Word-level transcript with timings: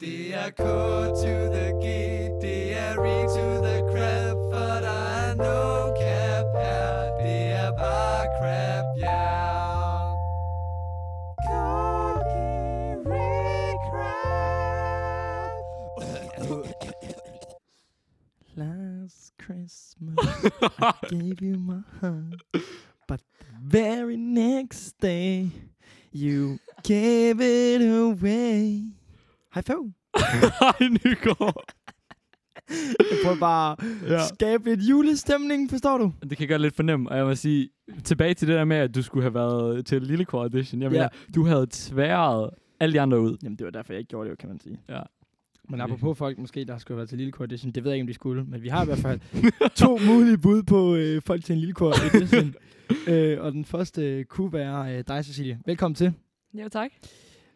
Det 0.00 0.34
er 0.34 0.50
K 0.50 0.62
to 1.22 1.34
the 1.54 1.68
G, 1.82 1.84
det 2.42 2.78
er 2.78 2.94
re 2.98 3.18
to 3.34 3.46
the 3.66 3.78
crap, 3.90 4.36
for 4.52 4.80
der 4.84 4.98
er 5.22 5.34
no 5.34 5.92
cap 6.00 6.46
her. 6.54 7.16
Det 7.22 7.42
er 7.52 7.70
bare 7.76 8.26
crap, 8.38 8.84
ja. 8.98 9.28
Last 18.54 19.32
Christmas, 19.42 20.18
I 20.78 20.92
gave 21.10 21.42
you 21.42 21.58
my 21.58 21.82
heart, 22.00 22.42
but 23.08 23.20
the 23.40 23.46
very 23.78 24.16
next 24.16 25.00
day, 25.00 25.50
you 26.12 26.58
gave 26.84 27.40
it 27.40 27.82
away. 27.82 28.97
Hej 29.62 29.62
five. 29.66 29.92
Hej, 30.60 30.88
Nygaard. 30.88 31.64
Jeg 32.70 33.16
prøver 33.24 33.38
bare 33.40 33.76
at 34.06 34.10
Ja. 34.12 34.26
skabe 34.34 34.64
lidt 34.64 34.80
julestemning, 34.80 35.70
forstår 35.70 35.98
du? 35.98 36.12
Det 36.22 36.30
kan 36.30 36.40
jeg 36.40 36.48
godt 36.48 36.62
lidt 36.62 36.76
fornemme, 36.76 37.08
og 37.10 37.16
jeg 37.16 37.24
må 37.26 37.34
sige, 37.34 37.68
tilbage 38.04 38.34
til 38.34 38.48
det 38.48 38.56
der 38.56 38.64
med, 38.64 38.76
at 38.76 38.94
du 38.94 39.02
skulle 39.02 39.22
have 39.22 39.34
været 39.34 39.86
til 39.86 40.02
Lillecore 40.02 40.42
Audition. 40.42 40.82
Jeg 40.82 40.92
Ja. 40.92 40.98
mener, 40.98 41.08
du 41.34 41.44
havde 41.46 41.66
tværet 41.70 42.50
alle 42.80 42.92
de 42.92 43.00
andre 43.00 43.20
ud. 43.20 43.36
Jamen, 43.42 43.58
det 43.58 43.64
var 43.64 43.70
derfor, 43.70 43.92
jeg 43.92 43.98
ikke 44.00 44.08
gjorde 44.08 44.30
det, 44.30 44.38
kan 44.38 44.48
man 44.48 44.60
sige. 44.60 44.78
Ja. 44.88 45.00
Men 45.70 45.80
apropos 45.80 46.18
folk 46.18 46.38
måske, 46.38 46.64
der 46.64 46.78
skulle 46.78 46.94
have 46.96 46.98
været 46.98 47.08
til 47.08 47.18
Lille 47.18 47.32
Edition, 47.44 47.72
det 47.72 47.84
ved 47.84 47.90
jeg 47.90 47.96
ikke, 47.96 48.02
om 48.02 48.06
de 48.06 48.14
skulle, 48.14 48.44
men 48.44 48.62
vi 48.62 48.68
har 48.68 48.82
i 48.82 48.86
hvert 48.86 48.98
fald 48.98 49.20
to 49.84 49.98
mulige 50.06 50.38
bud 50.38 50.62
på 50.62 50.94
øh, 50.94 51.22
folk 51.26 51.44
til 51.44 51.52
en 51.52 51.58
Lille 51.58 51.74
Edition. 52.14 52.54
øh, 53.14 53.40
og 53.40 53.52
den 53.52 53.64
første 53.64 54.02
øh, 54.18 54.24
kunne 54.24 54.52
være 54.52 54.96
øh, 54.98 55.04
dig, 55.08 55.24
Cecilie. 55.24 55.58
Velkommen 55.66 55.94
til. 55.94 56.12
Jo, 56.54 56.68
tak. 56.68 56.90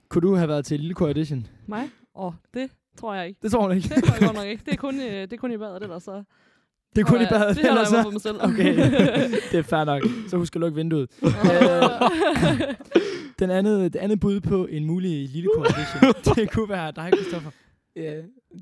Kunne 0.09 0.29
du 0.29 0.35
have 0.35 0.49
været 0.49 0.65
til 0.65 0.81
Lille 0.81 1.11
Edition? 1.11 1.47
Mig? 1.67 1.89
Åh, 2.17 2.27
oh, 2.27 2.33
det 2.55 2.71
tror 2.99 3.15
jeg 3.15 3.27
ikke. 3.29 3.39
Det 3.43 3.51
tror 3.53 3.69
jeg 3.71 3.77
ikke. 3.77 3.95
Det 3.95 4.05
tror 4.05 4.15
jeg 4.15 4.23
godt 4.27 4.37
nok 4.37 4.47
ikke. 4.47 4.63
Det 4.67 4.73
er 4.73 4.77
kun, 4.77 5.01
øh, 5.01 5.07
det 5.13 5.33
er 5.33 5.37
kun 5.37 5.53
i 5.53 5.57
badet, 5.57 5.81
det 5.81 5.89
der 5.91 5.99
så. 5.99 6.23
Det 6.97 7.01
er 7.01 7.05
kun 7.07 7.23
i 7.23 7.27
badet. 7.31 7.57
Det 7.57 7.67
ellers 7.69 7.89
så- 7.89 8.03
for 8.03 8.11
mig 8.11 8.21
selv. 8.21 8.37
Okay, 8.41 8.77
det 9.51 9.59
er 9.59 9.63
fair 9.63 9.85
nok. 9.85 10.03
Så 10.29 10.37
husk 10.37 10.57
at 10.57 10.61
lukke 10.61 10.77
vinduet. 10.77 11.11
Den 13.39 13.51
andet, 13.51 13.93
det 13.93 13.99
andet 13.99 14.21
bud 14.21 14.41
på 14.41 14.67
en 14.71 14.85
mulig 14.85 15.29
Lille 15.29 15.51
Edition, 15.59 16.35
det 16.37 16.51
kunne 16.51 16.69
være 16.69 16.93
dig, 16.97 17.11
Christoffer. 17.17 17.51
Ja, 17.97 18.15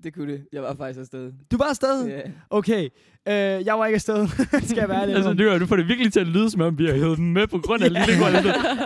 det 0.04 0.14
kunne 0.14 0.32
det. 0.32 0.44
Jeg 0.52 0.62
var 0.62 0.74
faktisk 0.74 1.00
afsted. 1.00 1.32
Du 1.52 1.56
var 1.56 1.64
afsted? 1.64 2.06
Ja. 2.06 2.20
Okay, 2.50 2.84
øh, 3.28 3.66
jeg 3.66 3.78
var 3.78 3.86
ikke 3.86 3.94
afsted, 3.94 4.28
skal 4.68 4.76
jeg 4.76 4.88
være 4.88 5.02
ærlig. 5.02 5.14
Altså. 5.14 5.32
Nygaard, 5.32 5.60
du 5.60 5.66
får 5.66 5.76
det 5.76 5.88
virkelig 5.88 6.12
til 6.12 6.20
at 6.20 6.26
lyde, 6.26 6.50
som 6.50 6.60
om 6.60 6.78
vi 6.78 6.86
har 6.86 6.94
hævet 6.94 7.18
den 7.18 7.32
med 7.32 7.46
på 7.46 7.58
grund 7.58 7.82
af 7.82 7.88
Ja. 7.90 8.06
Lillecore. 8.06 8.32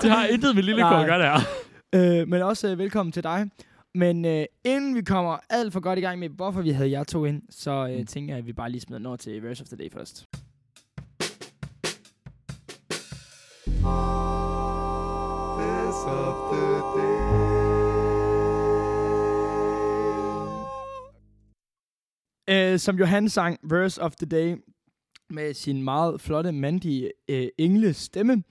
Det 0.02 0.10
har 0.10 0.26
intet 0.26 0.54
med 0.54 0.62
Lillecore 0.62 1.00
at 1.00 1.06
gøre, 1.06 1.18
det 1.18 1.42
her. 1.94 2.20
Øh, 2.20 2.28
men 2.28 2.42
også 2.42 2.68
øh, 2.68 2.78
velkommen 2.78 3.12
til 3.12 3.22
dig. 3.22 3.50
Men 3.94 4.24
øh, 4.24 4.44
inden 4.64 4.94
vi 4.94 5.02
kommer 5.02 5.38
alt 5.50 5.72
for 5.72 5.80
godt 5.80 5.98
i 5.98 6.02
gang 6.02 6.18
med, 6.18 6.28
hvorfor 6.28 6.62
vi 6.62 6.70
havde 6.70 6.90
jer 6.90 7.04
to 7.04 7.24
ind, 7.24 7.42
så 7.50 7.88
øh, 7.90 7.98
Mm. 7.98 8.06
tænker 8.06 8.34
jeg, 8.34 8.38
at 8.38 8.46
vi 8.46 8.52
bare 8.52 8.70
lige 8.70 8.80
smider 8.80 9.08
over 9.08 9.16
til 9.16 9.42
Verse 9.42 9.62
of 9.62 9.68
the 9.68 9.76
Day 9.76 9.90
først. 9.92 10.26
Best 15.58 16.06
of 16.08 16.36
the 16.52 16.66
day. 16.96 17.14
Øh, 22.50 22.78
som 22.78 22.98
Johan 22.98 23.28
sang 23.28 23.58
Verse 23.70 24.02
of 24.02 24.12
the 24.16 24.26
Day 24.26 24.56
med 25.30 25.54
sin 25.54 25.82
meget 25.82 26.20
flotte, 26.20 26.52
mandige 26.52 27.10
øh, 27.28 27.48
engle 27.58 27.94
stemme, 27.94 28.42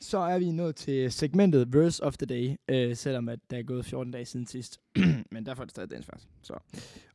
så 0.00 0.18
er 0.18 0.38
vi 0.38 0.50
nået 0.50 0.76
til 0.76 1.12
segmentet 1.12 1.74
Verse 1.74 2.04
of 2.04 2.16
the 2.16 2.26
Day, 2.26 2.56
øh, 2.68 2.96
selvom 2.96 3.28
at 3.28 3.38
der 3.50 3.58
er 3.58 3.62
gået 3.62 3.86
14 3.86 4.12
dage 4.12 4.24
siden 4.24 4.46
sidst. 4.46 4.80
Men 5.32 5.46
derfor 5.46 5.62
er 5.62 5.64
det 5.64 5.70
stadig 5.70 5.90
dagens 5.90 6.06
først. 6.06 6.28
Så. 6.42 6.54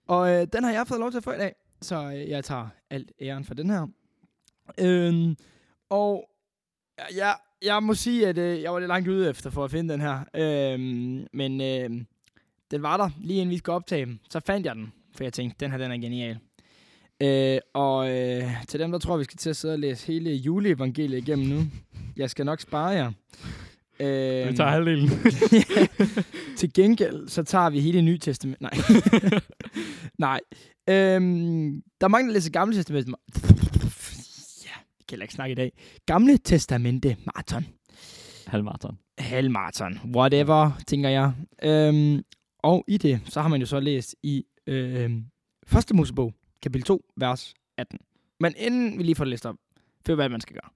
Og 0.08 0.30
øh, 0.32 0.48
den 0.54 0.64
har 0.64 0.72
jeg 0.72 0.88
fået 0.88 1.00
lov 1.00 1.12
til 1.12 1.18
at 1.18 1.24
få 1.24 1.32
i 1.32 1.38
dag, 1.38 1.56
så 1.82 1.96
øh, 1.96 2.30
jeg 2.30 2.44
tager 2.44 2.68
alt 2.90 3.12
æren 3.22 3.46
for 3.46 3.54
den 3.54 3.70
her. 3.70 3.88
Øhm, 4.78 5.38
og 5.90 6.30
ja, 7.16 7.32
jeg 7.62 7.84
må 7.84 7.94
sige, 7.94 8.28
at 8.28 8.38
øh, 8.38 8.62
jeg 8.62 8.74
var 8.74 8.80
lidt 8.80 8.88
langt 8.88 9.08
ude 9.08 9.30
efter 9.30 9.50
for 9.50 9.66
at 9.66 9.72
finde 9.72 9.94
den 9.94 10.02
her. 10.02 10.24
Øhm, 10.34 11.28
men 11.34 11.62
øh, 11.62 12.06
den 12.72 12.84
var 12.84 12.98
der, 12.98 13.10
lige 13.22 13.42
inden 13.42 13.52
vi 13.52 13.58
skulle 13.58 13.76
optage 13.76 14.06
den. 14.06 14.20
Så 14.30 14.40
fandt 14.40 14.66
jeg 14.66 14.76
den, 14.76 14.94
for 15.16 15.24
jeg 15.24 15.34
tænkte, 15.34 15.66
den 15.66 15.72
her 15.72 15.78
den 15.78 15.92
er 15.92 15.98
genial. 15.98 16.40
Øh, 17.22 17.60
og 17.74 18.10
øh, 18.12 18.66
til 18.68 18.80
dem, 18.80 18.92
der 18.92 19.00
tror, 19.00 19.18
vi 19.18 19.24
skal 19.24 19.38
til 19.38 19.50
at 19.50 19.56
sidde 19.56 19.74
og 19.74 19.80
læse 19.80 20.08
hele 20.08 20.32
juleevangeliet 20.32 21.18
igennem 21.18 21.48
nu. 21.48 21.62
Jeg 22.20 22.30
skal 22.30 22.46
nok 22.46 22.60
spare 22.60 22.88
jer. 22.88 23.12
Øh, 24.02 24.48
Vi 24.52 24.56
tager 24.56 24.70
halvdelen. 24.70 25.10
til 26.58 26.74
gengæld, 26.74 27.28
så 27.28 27.44
tager 27.44 27.70
vi 27.70 27.80
hele 27.80 28.02
Nye 28.02 28.18
Testament. 28.18 28.62
Nej. 28.62 28.72
Nej. 30.18 30.40
Øhm, 30.90 31.82
der 32.02 32.06
er 32.06 32.08
mange, 32.08 32.28
der 32.28 32.34
læser 32.34 32.52
Gamle 32.52 32.76
Testament. 32.76 33.08
Ja, 34.66 34.72
vi 34.98 35.04
kan 35.08 35.22
ikke 35.22 35.34
snakke 35.34 35.52
i 35.52 35.56
dag. 35.56 35.72
Gamle 36.06 36.38
Testamente 36.38 37.18
Marathon. 37.26 37.66
Halvmarathon. 38.48 38.98
Halvmarathon. 39.18 40.00
Whatever, 40.16 40.72
tænker 40.88 41.10
jeg. 41.10 41.34
Øhm, 41.64 42.24
og 42.60 42.86
i 42.88 42.98
det, 42.98 43.22
så 43.26 43.42
har 43.42 43.50
man 43.50 43.60
jo 43.60 43.66
så 43.66 43.80
læst 43.80 44.16
i 44.24 44.44
øhm, 44.68 45.26
første 45.68 45.96
Mosebog, 45.96 46.34
kapitel 46.62 46.86
2, 46.86 47.06
vers 47.18 47.54
18. 47.78 48.00
Men 48.40 48.54
inden 48.58 48.98
vi 48.98 49.04
lige 49.04 49.16
får 49.16 49.24
det 49.24 49.30
læst 49.30 49.46
op, 49.46 49.56
for 50.06 50.16
hvad 50.16 50.30
man 50.30 50.42
skal 50.42 50.54
gøre. 50.56 50.70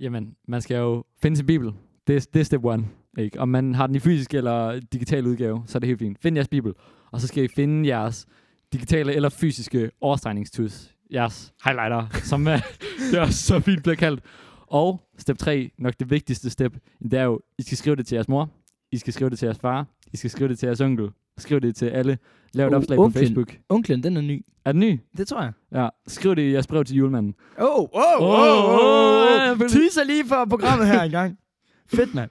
Jamen, 0.00 0.36
man 0.48 0.60
skal 0.60 0.76
jo 0.76 1.04
finde 1.22 1.36
sin 1.36 1.46
bibel. 1.46 1.72
Det 2.06 2.16
er, 2.16 2.26
det 2.34 2.40
er 2.40 2.44
step 2.44 2.64
one. 2.64 2.88
Ikke? 3.18 3.40
Om 3.40 3.48
man 3.48 3.74
har 3.74 3.86
den 3.86 3.96
i 3.96 3.98
fysisk 3.98 4.34
eller 4.34 4.80
digital 4.92 5.26
udgave, 5.26 5.62
så 5.66 5.78
er 5.78 5.80
det 5.80 5.86
helt 5.86 5.98
fint. 5.98 6.18
Find 6.22 6.36
jeres 6.36 6.48
bibel, 6.48 6.72
og 7.10 7.20
så 7.20 7.26
skal 7.26 7.44
I 7.44 7.48
finde 7.48 7.88
jeres 7.88 8.26
digitale 8.72 9.14
eller 9.14 9.28
fysiske 9.28 9.90
overstregningstus. 10.00 10.94
Jeres 11.12 11.52
highlighter, 11.64 12.06
som 12.12 12.46
er, 12.46 12.54
øh, 12.54 12.60
det 13.12 13.20
er 13.20 13.26
så 13.26 13.60
fint 13.60 13.82
bliver 13.82 13.96
kaldt. 13.96 14.20
Og 14.66 15.00
step 15.18 15.38
3, 15.38 15.70
nok 15.78 15.94
det 16.00 16.10
vigtigste 16.10 16.50
step, 16.50 16.76
det 17.02 17.14
er 17.14 17.22
jo, 17.22 17.40
I 17.58 17.62
skal 17.62 17.78
skrive 17.78 17.96
det 17.96 18.06
til 18.06 18.16
jeres 18.16 18.28
mor, 18.28 18.50
I 18.92 18.96
skal 18.96 19.12
skrive 19.12 19.30
det 19.30 19.38
til 19.38 19.46
jeres 19.46 19.58
far, 19.58 19.86
I 20.12 20.16
skal 20.16 20.30
skrive 20.30 20.48
det 20.48 20.58
til 20.58 20.66
jeres 20.66 20.80
onkel, 20.80 21.08
skriv 21.38 21.60
det 21.60 21.76
til 21.76 21.86
alle, 21.86 22.18
lav 22.54 22.66
et 22.68 22.74
Oh, 22.74 22.78
opslag 22.78 22.96
på 22.96 23.02
onklen. 23.04 23.24
Facebook. 23.24 23.56
Onklen, 23.68 24.02
den 24.02 24.16
er 24.16 24.20
ny. 24.20 24.44
Er 24.64 24.72
den 24.72 24.80
ny? 24.80 25.00
Det 25.16 25.28
tror 25.28 25.42
jeg. 25.42 25.52
Ja, 25.72 25.88
skriv 26.06 26.36
det 26.36 26.42
i 26.42 26.52
jeres 26.52 26.66
brev 26.66 26.84
til 26.84 26.96
julemanden. 26.96 27.34
Oh, 27.58 27.66
oh, 27.78 27.84
oh, 27.92 28.22
oh, 28.22 29.26
ja, 29.30 29.52
oh. 29.52 29.58
Teaser 29.58 30.04
lige 30.04 30.24
for 30.26 30.44
programmet 30.44 30.86
her 30.86 31.02
engang. 31.02 31.38
Fedt, 31.86 32.14
mand. 32.14 32.30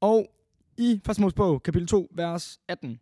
Og 0.00 0.26
i 0.78 1.00
første 1.06 1.22
Mosebog, 1.22 1.62
kapitel 1.62 1.88
2, 1.88 2.08
vers 2.14 2.58
18, 2.68 3.00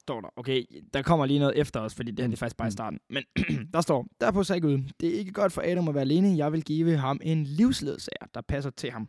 står 0.00 0.20
der, 0.20 0.28
okay, 0.36 0.64
der 0.94 1.02
kommer 1.02 1.26
lige 1.26 1.38
noget 1.38 1.58
efter 1.58 1.80
os, 1.80 1.94
fordi 1.94 2.10
det 2.10 2.20
her 2.20 2.26
det 2.26 2.34
er 2.34 2.38
faktisk 2.38 2.56
bare 2.56 2.68
i 2.68 2.70
starten. 2.70 2.98
Men 3.10 3.22
der 3.74 3.80
står, 3.80 4.06
derpå 4.20 4.42
sagde 4.44 4.60
Gud, 4.60 4.78
det 5.00 5.08
er 5.14 5.18
ikke 5.18 5.32
godt 5.32 5.52
for 5.52 5.62
Adam 5.64 5.88
at 5.88 5.94
være 5.94 6.02
alene, 6.02 6.36
jeg 6.36 6.52
vil 6.52 6.64
give 6.64 6.96
ham 6.96 7.20
en 7.22 7.44
livsledsager, 7.44 8.26
der 8.34 8.40
passer 8.40 8.70
til 8.70 8.90
ham. 8.90 9.08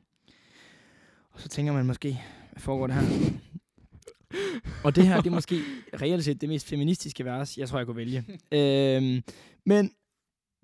Og 1.31 1.41
så 1.41 1.49
tænker 1.49 1.73
man 1.73 1.85
måske, 1.85 2.21
hvad 2.51 2.61
foregår 2.61 2.87
det 2.87 2.95
her? 2.95 3.31
Og 4.83 4.95
det 4.95 5.07
her, 5.07 5.17
det 5.21 5.27
er 5.27 5.31
måske 5.35 5.55
reelt 6.01 6.23
set 6.23 6.41
det 6.41 6.49
mest 6.49 6.67
feministiske 6.67 7.25
vers, 7.25 7.57
jeg 7.57 7.69
tror, 7.69 7.77
jeg 7.79 7.85
kunne 7.85 7.95
vælge. 7.97 8.23
øhm, 8.51 9.23
men 9.65 9.91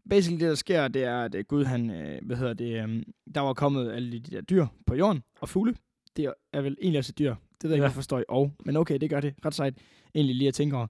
basically 0.10 0.40
det, 0.42 0.50
der 0.50 0.56
sker, 0.56 0.88
det 0.88 1.04
er, 1.04 1.22
at 1.24 1.36
øh, 1.36 1.44
Gud, 1.48 1.66
han, 1.66 1.90
øh, 1.90 2.26
hvad 2.26 2.38
hedder 2.38 2.54
det, 2.54 2.84
øh, 2.84 3.04
der 3.36 3.42
var 3.42 3.54
kommet 3.54 3.92
alle 3.92 4.12
de 4.12 4.20
der 4.20 4.42
dyr 4.42 4.66
på 4.88 4.96
jorden, 4.96 5.24
og 5.42 5.50
fugle, 5.50 5.76
det 6.18 6.34
er 6.54 6.62
vel 6.62 6.78
egentlig 6.82 7.00
også 7.00 7.12
et 7.12 7.20
dyr. 7.20 7.36
Det 7.36 7.64
ved 7.64 7.70
jeg 7.70 7.76
ikke, 7.76 7.84
Ja. 7.84 7.88
hvorfor 7.90 8.02
står 8.02 8.20
i 8.20 8.24
og, 8.30 8.52
men 8.66 8.76
okay, 8.78 8.98
det 8.98 9.10
gør 9.10 9.20
det. 9.20 9.34
Ret 9.46 9.56
sejt, 9.56 9.78
egentlig 10.16 10.36
lige 10.36 10.48
at 10.48 10.54
tænke 10.54 10.76
over. 10.78 10.88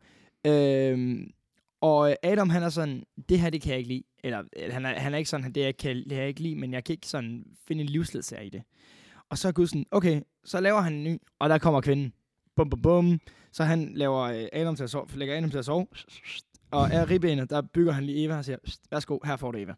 Øhm, 0.47 1.31
og 1.81 2.09
øh, 2.09 2.15
Adam, 2.23 2.49
han 2.49 2.63
er 2.63 2.69
sådan, 2.69 3.03
det 3.29 3.39
her, 3.39 3.49
det 3.49 3.61
kan 3.61 3.69
jeg 3.71 3.77
ikke 3.77 3.89
lide. 3.89 4.03
Eller, 4.23 4.43
øh, 4.59 4.73
han 4.73 4.85
er, 4.85 4.99
han 4.99 5.13
er 5.13 5.17
ikke 5.17 5.29
sådan, 5.29 5.51
det, 5.51 5.61
jeg 5.61 5.77
kan, 5.77 5.95
det 5.95 6.11
jeg 6.11 6.27
ikke 6.27 6.41
lide, 6.41 6.55
men 6.55 6.73
jeg 6.73 6.83
kan 6.83 6.93
ikke 6.93 7.07
sådan 7.07 7.43
finde 7.67 7.81
en 7.83 7.89
livsledsager 7.89 8.41
i 8.43 8.49
det. 8.49 8.63
Og 9.29 9.37
så 9.37 9.47
er 9.47 9.51
Gud 9.51 9.67
sådan, 9.67 9.85
okay, 9.91 10.21
så 10.45 10.59
laver 10.61 10.81
han 10.81 10.93
en 10.93 11.03
ny, 11.03 11.17
og 11.39 11.49
der 11.49 11.57
kommer 11.57 11.81
kvinden. 11.81 12.13
Bum, 12.55 12.69
bum, 12.69 12.81
bum. 12.81 13.19
Så 13.51 13.63
han 13.63 13.91
laver 13.95 14.21
øh, 14.21 14.47
Adam 14.53 14.75
til 14.75 14.83
at 14.83 14.89
sove, 14.89 15.05
lægger 15.15 15.37
Adam 15.37 15.49
til 15.49 15.57
at 15.57 15.65
sove. 15.65 15.87
Og 16.71 16.93
af 16.93 17.09
ribbenet, 17.09 17.49
der 17.49 17.61
bygger 17.61 17.91
han 17.91 18.03
lige 18.03 18.23
Eva 18.23 18.37
og 18.37 18.45
siger, 18.45 18.57
"Pst, 18.63 18.81
værsgo, 18.91 19.19
her 19.25 19.35
får 19.35 19.51
du 19.51 19.57
Eva. 19.57 19.73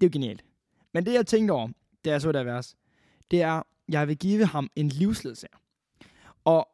Det 0.00 0.06
er 0.06 0.08
jo 0.08 0.10
genialt. 0.12 0.44
Men 0.94 1.06
det, 1.06 1.12
jeg 1.14 1.26
tænkte 1.26 1.52
over, 1.52 1.68
det 2.04 2.12
er 2.12 2.18
så 2.18 2.32
der 2.32 2.42
vers, 2.44 2.76
det 3.30 3.42
er, 3.42 3.62
jeg 3.88 4.08
vil 4.08 4.18
give 4.18 4.46
ham 4.46 4.70
en 4.76 4.88
livsledsager. 4.88 5.56
Og 6.44 6.68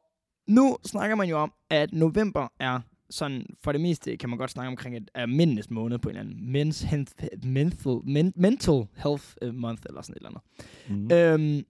nu 0.47 0.77
snakker 0.87 1.17
man 1.17 1.29
jo 1.29 1.39
om, 1.39 1.53
at 1.71 1.93
november 1.93 2.49
er 2.61 2.81
sådan, 3.11 3.47
for 3.65 3.73
det 3.73 3.81
meste 3.81 4.17
kan 4.17 4.29
man 4.29 4.39
godt 4.39 4.51
snakke 4.51 4.69
omkring, 4.69 4.97
at 4.97 5.03
er 5.15 5.27
mændenes 5.27 5.71
måned 5.71 5.99
på 5.99 6.09
en 6.09 6.17
eller 6.17 6.31
anden. 6.31 6.57
Men's 6.57 6.87
health, 6.87 7.13
mental, 7.43 8.01
men, 8.05 8.33
mental 8.37 8.87
health 8.97 9.25
øh, 9.43 9.55
month, 9.55 9.83
eller 9.87 10.03
sådan 10.03 10.13
et 10.13 10.27
eller 10.27 10.41
andet. 10.89 11.39
Mm. 11.39 11.55
Øhm, 11.57 11.65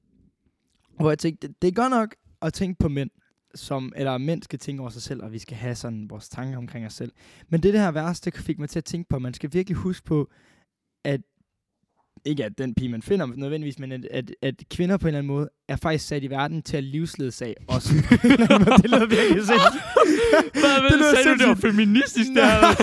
hvor 0.96 1.10
jeg 1.10 1.18
tænkte, 1.18 1.48
det, 1.48 1.62
det 1.62 1.68
er 1.68 1.72
godt 1.72 1.90
nok 1.90 2.14
at 2.42 2.52
tænke 2.52 2.78
på 2.78 2.88
mænd, 2.88 3.10
som, 3.54 3.92
eller 3.96 4.18
mænd 4.18 4.42
skal 4.42 4.58
tænke 4.58 4.80
over 4.80 4.90
sig 4.90 5.02
selv, 5.02 5.22
og 5.22 5.32
vi 5.32 5.38
skal 5.38 5.56
have 5.56 5.74
sådan 5.74 6.10
vores 6.10 6.28
tanker 6.28 6.58
omkring 6.58 6.86
os 6.86 6.92
selv. 6.92 7.12
Men 7.48 7.62
det, 7.62 7.72
det 7.72 7.80
her 7.80 7.90
vers, 7.90 8.20
det 8.20 8.34
fik 8.34 8.58
mig 8.58 8.68
til 8.68 8.78
at 8.78 8.84
tænke 8.84 9.08
på, 9.08 9.16
at 9.16 9.22
man 9.22 9.34
skal 9.34 9.50
virkelig 9.52 9.76
huske 9.76 10.06
på, 10.06 10.30
at 11.04 11.20
ikke 12.24 12.44
at 12.44 12.58
den 12.58 12.74
pige, 12.74 12.88
man 12.88 13.02
finder 13.02 13.26
nødvendigvis, 13.26 13.78
men 13.78 13.92
at, 13.92 14.04
at, 14.10 14.34
at 14.42 14.54
kvinder 14.70 14.96
på 14.96 15.06
en 15.06 15.08
eller 15.08 15.18
anden 15.18 15.32
måde 15.34 15.48
er 15.68 15.76
faktisk 15.76 16.06
sat 16.06 16.22
i 16.22 16.30
verden 16.30 16.62
til 16.62 16.76
at 16.76 16.84
livsledsage 16.84 17.54
os. 17.68 17.84
det 18.82 18.90
lyder 18.90 19.06
virkelig 19.06 19.46
sindssygt. 19.46 19.82
Hvad 20.52 20.90
Det 20.90 20.98
lyder 20.98 21.14
sagde 21.14 21.28
du, 21.28 21.38
det 21.38 21.48
var 21.48 21.70
feministisk? 21.70 22.30
Jeg 22.34 22.76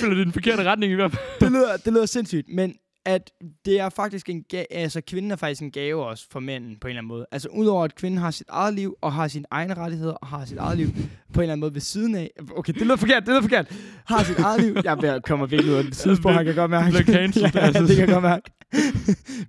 føler, 0.00 0.14
det 0.14 0.20
er 0.20 0.24
den 0.24 0.32
forkerte 0.32 0.64
retning 0.64 0.92
i 0.92 0.94
hvert 0.94 1.12
fald. 1.12 1.22
det, 1.40 1.52
lyder, 1.52 1.76
det 1.76 1.92
lyder 1.92 2.06
sindssygt, 2.06 2.48
men 2.48 2.74
at 3.06 3.30
det 3.64 3.80
er 3.80 3.88
faktisk 3.88 4.28
en 4.28 4.42
gave, 4.48 4.72
altså 4.72 5.00
kvinden 5.00 5.30
er 5.30 5.36
faktisk 5.36 5.62
en 5.62 5.70
gave 5.70 6.04
også 6.04 6.26
for 6.30 6.40
mænden 6.40 6.76
på 6.80 6.88
en 6.88 6.90
eller 6.90 7.00
anden 7.00 7.08
måde. 7.08 7.26
Altså 7.32 7.48
udover 7.48 7.84
at 7.84 7.94
kvinden 7.94 8.20
har 8.20 8.30
sit 8.30 8.46
eget 8.48 8.74
liv, 8.74 8.96
og 9.00 9.12
har 9.12 9.28
sine 9.28 9.44
egne 9.50 9.74
rettigheder, 9.74 10.12
og 10.12 10.26
har 10.26 10.44
sit 10.44 10.58
eget 10.58 10.78
liv 10.78 10.86
på 11.32 11.40
en 11.40 11.42
eller 11.42 11.52
anden 11.52 11.60
måde 11.60 11.74
ved 11.74 11.80
siden 11.80 12.14
af. 12.14 12.30
Okay, 12.56 12.72
det 12.72 12.82
lyder 12.82 12.96
forkert, 12.96 13.22
det 13.22 13.28
lyder 13.28 13.42
forkert. 13.42 13.72
Har 14.04 14.22
sit 14.22 14.38
eget 14.38 14.62
liv. 14.62 14.76
Jeg 14.84 14.92
er 14.92 15.00
ved 15.00 15.08
at 15.08 15.22
komme 15.24 15.50
virkelig 15.50 15.72
ud 15.72 15.78
af 15.78 15.84
det 15.84 15.96
sidespor, 15.96 16.30
han 16.30 16.44
kan 16.44 16.54
godt 16.54 16.70
mærke. 16.70 16.90
Bliver 16.90 17.04
cancelled, 17.04 17.50
ja, 17.54 17.60
altså. 17.60 17.82
det 17.82 17.96
kan 17.96 17.98
jeg 17.98 18.08
godt 18.08 18.22
mærke. 18.22 18.50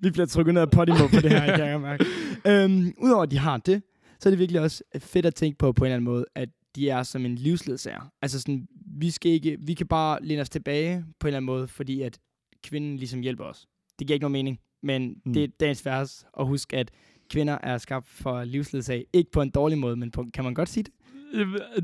Vi 0.01 0.09
bliver 0.12 0.25
trykket 0.25 0.54
ned 0.54 0.62
af 0.62 0.71
Podimo 0.71 1.07
på 1.07 1.19
det 1.21 1.31
her, 1.31 1.56
kan 1.56 1.65
jeg 1.65 1.71
godt 1.71 1.81
mærke. 1.81 2.06
Øhm, 2.47 2.94
Udover 2.97 3.24
at 3.24 3.31
de 3.31 3.38
har 3.38 3.57
det, 3.57 3.81
så 4.19 4.30
er 4.30 4.31
det 4.31 4.39
virkelig 4.39 4.62
også 4.62 4.83
fedt 5.00 5.25
at 5.25 5.36
tænke 5.36 5.57
på 5.57 5.71
på 5.71 5.83
en 5.83 5.88
eller 5.88 5.95
anden 5.95 6.12
måde, 6.12 6.25
at 6.36 6.50
de 6.75 6.89
er 6.89 7.04
som 7.04 7.25
en 7.25 7.36
livsledsager. 7.36 8.12
Altså 8.21 8.39
sådan, 8.39 8.68
vi, 8.97 9.09
skal 9.09 9.31
ikke, 9.31 9.57
vi 9.59 9.74
kan 9.74 9.88
bare 9.88 10.19
læne 10.21 10.42
os 10.42 10.50
tilbage 10.50 11.06
på 11.19 11.27
en 11.27 11.30
eller 11.30 11.38
anden 11.38 11.45
måde, 11.45 11.68
fordi 11.68 12.01
at 12.01 12.19
kvinden 12.63 12.98
ligesom 12.98 13.19
hjælper 13.22 13.44
os. 13.44 13.68
Det 14.00 14.08
giver 14.08 14.16
ikke 14.16 14.24
nogen 14.24 14.34
mening, 14.34 14.60
men 14.84 15.16
Mm. 15.25 15.34
det 15.34 15.44
er 15.44 15.48
dagens 15.60 15.86
vers 15.86 16.25
at 16.40 16.48
huske, 16.48 16.78
at 16.78 16.92
kvinder 17.30 17.58
er 17.63 17.78
skabt 17.78 18.08
for 18.08 18.44
livsledsag. 18.44 19.06
Ikke 19.13 19.31
på 19.31 19.42
en 19.42 19.50
dårlig 19.50 19.78
måde, 19.78 19.96
men 19.96 20.12
på, 20.12 20.25
kan 20.34 20.44
man 20.44 20.54
godt 20.54 20.69
sige 20.69 20.84
det? 20.84 20.94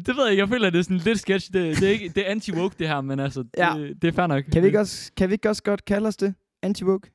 Det 0.05 0.15
ved 0.17 0.23
jeg 0.23 0.31
ikke. 0.31 0.41
Jeg 0.41 0.49
føler, 0.49 0.67
at 0.67 0.73
det 0.73 0.79
er 0.79 0.83
sådan 0.83 0.97
lidt 0.97 1.19
sketch. 1.19 1.53
Det, 1.53 1.77
det 1.79 1.87
er, 1.87 1.91
ikke, 1.91 2.09
det 2.09 2.29
er 2.29 2.35
anti-woke, 2.35 2.75
det 2.79 2.87
her, 2.87 3.01
men 3.01 3.19
altså, 3.19 3.43
Ja. 3.57 3.73
det, 3.77 4.01
det 4.01 4.07
er 4.07 4.11
fair 4.11 4.27
nok. 4.27 4.43
Kan 4.53 4.61
vi 4.61 4.67
ikke 4.67 4.79
også, 4.79 5.11
kan 5.17 5.29
vi 5.29 5.33
ikke 5.33 5.49
også 5.49 5.63
godt 5.63 5.85
kalde 5.85 6.07
os 6.07 6.17
det? 6.17 6.33
Anti-woke? 6.65 7.11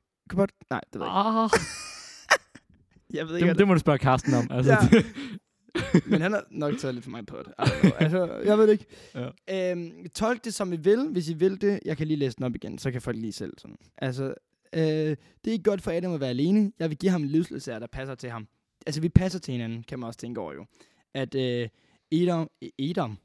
Nej, 0.70 0.80
det 0.92 1.00
ved 1.00 1.06
jeg 1.06 1.14
Ah, 1.16 1.44
ikke. 1.54 1.66
Jeg 3.18 3.28
ved 3.28 3.40
det, 3.40 3.58
det 3.58 3.68
må 3.68 3.74
du 3.74 3.78
spørge 3.80 3.98
Karsten 3.98 4.34
om. 4.34 4.46
Altså, 4.50 4.72
Ja. 4.72 4.78
Men 6.06 6.20
han 6.20 6.32
har 6.32 6.44
nok 6.50 6.78
taget 6.78 6.94
lidt 6.94 7.04
for 7.04 7.10
mig 7.10 7.26
på 7.26 7.36
det. 7.44 7.52
Altså, 7.98 8.40
jeg 8.44 8.58
ved 8.58 8.66
det 8.66 8.72
ikke. 8.72 8.86
Ja. 9.48 9.70
Øhm, 9.72 10.08
tolk 10.14 10.44
det, 10.44 10.54
som 10.54 10.72
I 10.72 10.76
vil, 10.76 11.08
hvis 11.08 11.28
I 11.28 11.34
vil 11.34 11.60
det. 11.60 11.80
Jeg 11.84 11.96
kan 11.96 12.06
lige 12.06 12.16
læse 12.16 12.36
den 12.36 12.44
op 12.44 12.54
igen, 12.54 12.78
så 12.78 12.90
kan 12.90 13.02
folk 13.02 13.16
lige 13.16 13.32
selv 13.32 13.52
sådan. 13.58 13.76
Altså, 13.98 14.34
øh, 14.72 14.82
det 14.82 15.16
er 15.46 15.52
ikke 15.52 15.62
godt 15.64 15.82
for 15.82 15.90
Adam 15.90 16.14
at 16.14 16.20
være 16.20 16.30
alene. 16.30 16.72
Jeg 16.78 16.90
vil 16.90 16.98
give 16.98 17.12
ham 17.12 17.22
en 17.22 17.28
livsledsager, 17.28 17.78
der 17.78 17.86
passer 17.86 18.14
til 18.14 18.30
ham. 18.30 18.48
Altså, 18.86 19.00
vi 19.00 19.08
passer 19.08 19.38
til 19.38 19.52
hinanden, 19.52 19.82
kan 19.82 19.98
man 19.98 20.06
også 20.06 20.18
tænke 20.18 20.40
over 20.40 20.52
jo. 20.52 20.66
At 21.14 21.34
øh, 21.34 21.68
Edom, 22.12 22.50
Edom, 22.78 23.18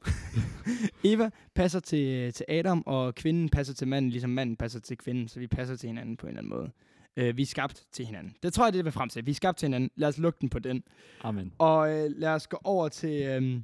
Eva 1.03 1.29
passer 1.55 1.79
til, 1.79 2.33
til 2.33 2.45
Adam, 2.49 2.83
og 2.85 3.15
kvinden 3.15 3.49
passer 3.49 3.73
til 3.73 3.88
manden, 3.88 4.11
ligesom 4.11 4.29
manden 4.29 4.55
passer 4.55 4.79
til 4.79 4.97
kvinden, 4.97 5.27
så 5.27 5.39
vi 5.39 5.47
passer 5.47 5.75
til 5.75 5.88
hinanden 5.88 6.17
på 6.17 6.25
en 6.25 6.29
eller 6.29 6.41
anden 6.41 6.49
måde. 6.49 6.71
Øh, 7.18 7.38
vi 7.38 7.42
er 7.42 7.46
skabt 7.46 7.86
til 7.92 8.06
hinanden. 8.06 8.36
Det 8.44 8.54
tror 8.54 8.66
jeg, 8.66 8.74
det 8.74 8.88
er, 8.88 8.92
frem 8.92 9.10
til. 9.10 9.25
Vi 9.25 9.31
er 9.31 9.36
skabt 9.36 9.58
til 9.58 9.66
hinanden. 9.66 9.90
Lad 9.96 10.08
os 10.08 10.18
lukke 10.18 10.38
den 10.42 10.50
på 10.50 10.60
den. 10.60 10.84
Amen. 11.22 11.54
Og 11.58 11.92
øh, 11.94 12.12
lad 12.16 12.30
os 12.30 12.48
gå 12.48 12.60
over 12.64 12.90
til 12.90 13.22
øhm, 13.22 13.64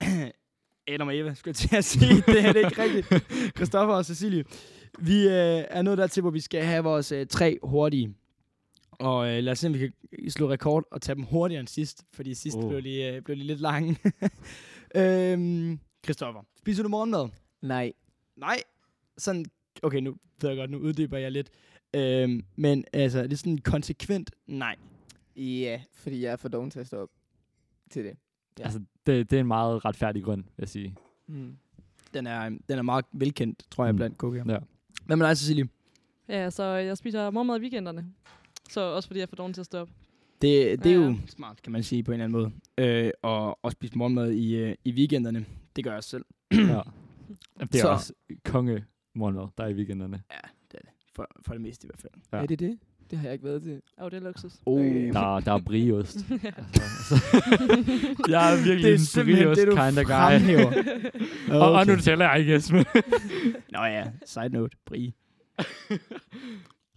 Adam 0.88 1.08
og 1.08 1.16
Eva, 1.16 1.34
skulle 1.34 1.50
jeg 1.50 1.56
til 1.56 1.76
at 1.76 1.84
sige. 1.84 2.14
det 2.32 2.44
er 2.44 2.52
det 2.52 2.64
ikke 2.64 2.82
rigtigt. 2.82 3.06
Christoffer 3.56 3.94
og 3.94 4.04
Cecilie. 4.04 4.44
Vi 4.98 5.22
øh, 5.24 5.64
er 5.70 5.82
nået 5.82 5.98
dertil, 5.98 6.20
hvor 6.20 6.30
vi 6.30 6.40
skal 6.40 6.64
have 6.64 6.84
vores 6.84 7.12
øh, 7.12 7.26
tre 7.26 7.58
hurtige. 7.62 8.14
Og 8.92 9.28
øh, 9.28 9.42
lad 9.42 9.52
os 9.52 9.58
se, 9.58 9.66
om 9.66 9.74
vi 9.74 9.78
kan 9.78 9.92
slå 10.28 10.50
rekord 10.50 10.84
og 10.90 11.02
tage 11.02 11.16
dem 11.16 11.24
hurtigere 11.24 11.60
end 11.60 11.68
sidst. 11.68 12.04
Fordi 12.12 12.34
sidst 12.34 12.56
Oh. 12.56 12.64
oh. 12.64 12.70
blev, 12.70 12.82
de, 12.82 13.02
øh, 13.02 13.22
blev 13.22 13.36
de 13.36 13.42
lidt 13.42 13.60
lange. 13.60 13.98
øhm, 14.96 15.80
Christoffer, 16.04 16.40
spiser 16.58 16.82
du 16.82 16.88
morgenmad? 16.88 17.28
Nej. 17.62 17.92
Nej. 18.36 18.56
Sådan, 19.18 19.44
okay, 19.82 19.98
nu 19.98 20.14
ved 20.40 20.50
jeg 20.50 20.56
godt, 20.58 20.70
nu 20.70 20.78
uddyber 20.78 21.18
jeg 21.18 21.32
lidt. 21.32 21.50
Øhm, 21.96 22.44
men 22.56 22.84
altså, 22.92 23.22
det 23.22 23.32
er 23.32 23.36
sådan 23.36 23.58
konsekvent 23.58 24.30
nej. 24.46 24.76
Ja, 25.36 25.80
fordi 25.94 26.22
jeg 26.22 26.32
er 26.32 26.36
for 26.36 26.48
doven 26.48 26.70
til 26.70 26.80
at 26.80 26.86
stå 26.86 26.96
op 27.02 27.08
til 27.90 28.04
det. 28.04 28.12
Ja. 28.58 28.64
Altså, 28.64 28.80
det, 29.06 29.30
det 29.30 29.36
er 29.36 29.40
en 29.40 29.46
meget 29.46 29.84
retfærdig 29.84 30.24
grund, 30.24 30.42
vil 30.44 30.52
jeg 30.58 30.68
sige. 30.68 30.94
Mm. 31.26 31.56
Den 32.14 32.26
er, 32.26 32.48
den 32.48 32.78
er 32.78 32.82
meget 32.82 33.04
velkendt, 33.12 33.62
tror 33.70 33.84
jeg, 33.84 33.92
Mm. 33.94 33.96
blandt 33.96 34.22
KG'er. 34.24 34.52
Ja. 34.52 34.58
Hvad 35.04 35.16
med 35.16 35.26
dig, 35.26 35.36
Cecilie? 35.38 35.68
Ja, 36.28 36.50
så 36.50 36.62
jeg 36.64 36.96
spiser 36.98 37.30
morgenmad 37.30 37.56
i 37.58 37.60
weekenderne. 37.60 38.06
Så 38.70 38.80
også 38.80 39.08
fordi 39.08 39.18
jeg 39.18 39.22
er 39.24 39.28
for 39.28 39.36
dårlig 39.36 39.54
til 39.54 39.62
at 39.62 39.66
stå 39.66 39.78
op. 39.78 39.88
Det, 40.42 40.84
det 40.84 40.86
er 40.92 40.96
Ja, 41.00 41.04
jo 41.06 41.10
ja. 41.10 41.16
smart, 41.26 41.62
kan 41.62 41.72
man 41.72 41.82
sige 41.82 42.02
på 42.02 42.12
en 42.12 42.20
eller 42.20 42.24
anden 42.24 42.52
måde. 42.78 42.86
Øh, 43.06 43.10
og, 43.22 43.58
og 43.64 43.72
spise 43.72 43.98
morgenmad 43.98 44.32
i, 44.32 44.54
øh, 44.56 44.74
i 44.84 44.92
weekenderne. 44.92 45.46
Det 45.76 45.84
gør 45.84 45.90
jeg 45.90 45.96
også 45.96 46.10
selv. 46.10 46.24
ja. 46.52 46.80
Det 47.60 47.74
er 47.74 47.78
Så- 47.80 47.88
også 47.88 48.12
konge 48.44 48.84
morgenmad, 49.14 49.46
der 49.58 49.64
er 49.64 49.68
i 49.68 49.74
weekenderne. 49.74 50.22
For, 51.16 51.26
for 51.46 51.52
det 51.52 51.60
meste 51.62 51.86
i 51.86 51.88
hvert 51.88 52.00
fald. 52.00 52.12
Ja. 52.32 52.36
Er 52.42 52.46
det 52.46 52.58
det? 52.58 52.78
Det 53.10 53.18
har 53.18 53.24
jeg 53.24 53.32
ikke 53.32 53.44
været 53.44 53.62
til. 53.62 53.82
Åh, 54.02 54.10
det 54.10 54.16
er 54.16 54.20
luksus. 54.20 54.52
Oh. 54.66 54.80
Okay. 54.80 55.12
Der, 55.12 55.40
der 55.40 55.52
er 55.52 55.60
briost. 55.70 56.16
altså, 56.30 56.52
altså. 56.74 57.14
jeg 58.32 58.52
er 58.52 58.64
virkelig 58.64 58.98
Det 58.98 59.16
er 59.16 59.20
en 59.20 59.26
briost 59.26 59.60
det, 59.60 59.68
kind 59.68 59.98
of 59.98 60.04
guy. 60.04 60.12
fremhæver. 60.12 60.72
Og, 61.62 61.72
og 61.72 61.86
nu 61.86 61.96
taler 61.96 62.30
jeg 62.30 62.38
ikke, 62.40 62.52
Jesper. 62.52 62.82
Nå 63.72 63.84
ja, 63.84 64.04
side 64.24 64.48
note, 64.48 64.76
Brie. 64.86 65.12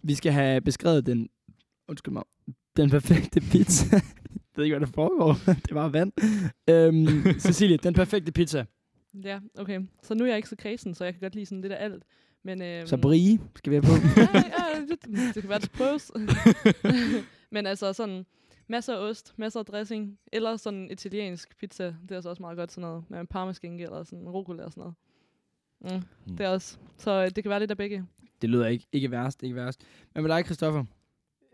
Vi 0.02 0.14
skal 0.14 0.32
have 0.32 0.60
beskrevet 0.60 1.06
den, 1.06 1.28
undskyld 1.88 2.12
mig, 2.12 2.22
den 2.76 2.90
perfekte 2.90 3.40
pizza. 3.40 3.86
jeg 3.96 4.02
ved 4.56 4.64
ikke, 4.64 4.78
hvad 4.78 4.86
der 4.86 4.92
foregår. 4.94 5.36
det 5.46 5.74
var 5.74 5.88
vand. 5.88 6.12
Øhm, 6.70 7.38
Cecilie, 7.38 7.76
den 7.76 7.94
perfekte 7.94 8.32
pizza. 8.32 8.64
ja, 9.24 9.40
okay. 9.58 9.80
Så 10.02 10.14
nu 10.14 10.24
er 10.24 10.28
jeg 10.28 10.36
ikke 10.36 10.48
så 10.48 10.56
kredsen, 10.56 10.94
så 10.94 11.04
jeg 11.04 11.14
kan 11.14 11.20
godt 11.20 11.34
lide 11.34 11.46
sådan 11.46 11.60
lidt 11.62 11.72
af 11.72 11.84
alt. 11.84 12.02
Men, 12.42 12.62
øhm, 12.62 12.86
Så 12.86 12.96
Brie 12.96 13.38
skal 13.56 13.70
vi 13.70 13.76
have 13.76 13.82
på. 13.82 13.92
ja, 14.20 14.28
ja, 14.34 14.80
det, 14.80 15.34
det 15.34 15.42
kan 15.42 15.48
være, 15.48 15.58
det 15.58 15.70
prøves. 15.72 16.12
Men 17.52 17.66
altså 17.66 17.92
sådan 17.92 18.26
masser 18.68 18.94
af 18.96 18.98
ost, 19.10 19.34
masser 19.36 19.60
af 19.60 19.66
dressing, 19.66 20.18
eller 20.32 20.56
sådan 20.56 20.90
italiensk 20.90 21.58
pizza. 21.58 21.84
Det 21.84 22.10
er 22.10 22.14
altså 22.14 22.28
også 22.30 22.42
meget 22.42 22.56
godt 22.56 22.72
sådan 22.72 22.88
noget, 22.88 23.04
med 23.08 23.20
en 23.20 23.26
parmaskinke 23.26 23.84
eller 23.84 24.04
sådan 24.04 24.28
rucola 24.28 24.64
og 24.64 24.72
sådan 24.72 24.80
noget. 24.80 24.94
Mm, 25.80 26.02
Mm. 26.26 26.36
det 26.36 26.46
er 26.46 26.50
også. 26.50 26.78
Så 26.98 27.10
øh, 27.10 27.30
det 27.36 27.44
kan 27.44 27.50
være 27.50 27.60
lidt 27.60 27.70
af 27.70 27.76
begge. 27.76 28.04
det 28.42 28.50
lyder 28.50 28.66
ikke, 28.66 28.86
ikke 28.92 29.10
værst, 29.10 29.42
ikke 29.42 29.56
værst. 29.56 29.80
Men 30.14 30.22
med 30.24 30.30
dig, 30.36 30.44
Christoffer? 30.44 30.84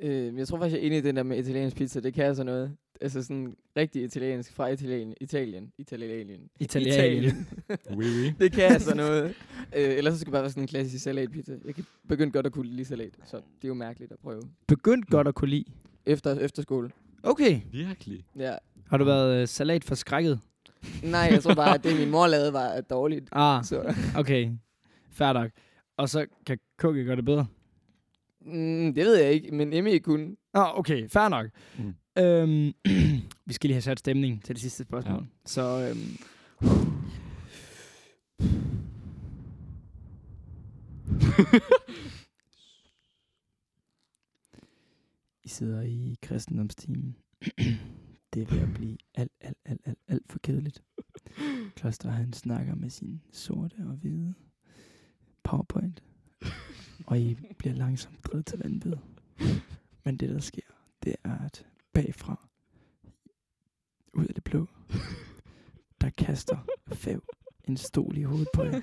Øh, 0.03 0.37
jeg 0.39 0.49
tror 0.49 0.59
faktisk, 0.59 0.75
jeg 0.77 0.83
er 0.83 0.87
enig 0.87 0.99
i 0.99 1.01
den 1.01 1.17
der 1.17 1.23
med 1.23 1.39
italiensk 1.39 1.77
pizza. 1.77 2.01
Det 2.01 2.15
kan 2.15 2.25
altså 2.25 2.45
noget. 2.45 2.77
Altså 3.01 3.23
sådan 3.23 3.57
rigtig 3.77 4.03
italiensk 4.03 4.53
fra 4.53 4.69
Italien. 4.69 5.15
Italien. 5.21 5.73
Italien. 5.79 6.51
Italien. 6.61 7.49
Oui, 7.91 8.05
oui. 8.05 8.33
det 8.41 8.53
kan 8.53 8.65
altså 8.65 8.95
noget. 8.95 9.25
Øh, 9.77 9.97
ellers 9.97 10.15
så 10.15 10.19
skal 10.21 10.27
det 10.27 10.33
bare 10.33 10.43
være 10.43 10.51
sådan 10.51 10.63
en 10.63 10.67
klassisk 10.69 11.05
salatpizza. 11.05 11.53
Jeg 11.65 11.75
kan 11.75 11.85
begynde 12.09 12.33
godt 12.33 12.47
at 12.47 12.53
kunne 12.53 12.69
lide 12.69 12.85
salat, 12.85 13.15
så 13.25 13.37
det 13.37 13.65
er 13.65 13.69
jo 13.69 13.75
mærkeligt 13.75 14.13
at 14.13 14.19
prøve. 14.19 14.43
Begyndt 14.69 15.07
godt 15.11 15.29
at 15.29 15.35
kunne 15.35 15.51
lide. 15.51 15.65
Efter, 16.07 16.35
efter 16.39 16.63
skole. 16.63 16.91
Okay. 17.23 17.61
Virkelig. 17.73 18.25
Ja. 18.39 18.55
Har 18.87 18.97
du 18.97 19.05
været 19.05 19.43
øh, 19.43 19.49
salat 19.49 19.85
for 19.85 19.95
skrækket? 19.95 20.41
Nej, 21.03 21.21
jeg 21.21 21.43
tror 21.43 21.55
bare, 21.55 21.75
at 21.75 21.85
det 21.85 21.99
min 21.99 22.11
mor 22.11 22.27
lavede 22.27 22.53
var 22.53 22.81
dårligt. 22.81 23.29
Ah, 23.33 23.65
Så, 23.65 23.95
okay. 24.17 24.51
Nok. 25.21 25.51
Og 25.97 26.09
så 26.09 26.27
kan 26.47 26.59
Kukke 26.79 27.05
gøre 27.05 27.17
det 27.17 27.25
bedre? 27.25 27.47
Mm, 28.47 28.95
det 28.95 29.05
ved 29.05 29.15
jeg 29.17 29.33
ikke, 29.33 29.55
men 29.55 29.73
Emmy 29.73 29.99
kunne. 29.99 30.37
Ah, 30.55 30.79
okay. 30.79 31.09
Fair 31.09 31.29
nok. 31.29 31.47
Mm. 31.79 31.95
Øhm, 32.19 32.73
vi 33.47 33.53
skal 33.53 33.69
lige 33.69 33.75
have 33.75 33.83
sat 33.83 33.99
stemning 33.99 34.45
til 34.45 34.55
det 34.55 34.63
sidste 34.63 34.83
spørgsmål. 34.83 35.21
Ja. 35.21 35.27
Så 35.47 35.89
øhm, 35.89 36.19
I 45.45 45.49
sidder 45.49 45.83
i 45.83 46.17
kristendomstimen. 46.23 47.17
det 48.35 48.53
ved 48.53 48.61
at 48.61 48.75
blive 48.75 48.97
alt, 49.15 49.33
alt, 49.41 49.59
alt, 49.65 49.81
alt, 49.85 49.99
alt 50.09 50.23
for 50.31 50.39
kedeligt. 50.39 50.83
Kloster 51.77 52.11
han 52.11 52.33
snakker 52.33 52.75
med 52.75 52.91
sin 52.91 53.23
sorte 53.33 53.77
og 53.79 53.95
hvide 53.95 54.35
powerpoint. 55.43 56.03
Og 57.07 57.21
I 57.21 57.39
bliver 57.59 57.75
langsomt 57.75 58.25
drevet 58.25 58.47
til 58.47 58.59
vanvid. 58.59 58.93
Men 60.05 60.17
det, 60.17 60.29
der 60.29 60.41
sker, 60.41 60.63
det 61.05 61.17
er, 61.25 61.45
at 61.45 61.67
bagfra, 61.93 62.49
ud 64.13 64.25
af 64.25 64.35
det 64.35 64.45
blå, 64.45 64.67
der 66.01 66.11
kaster 66.11 66.59
Fav 66.93 67.23
en 67.65 67.77
stol 67.77 68.17
i 68.17 68.23
hovedet 68.23 68.49
på 68.55 68.65
jer. 68.65 68.81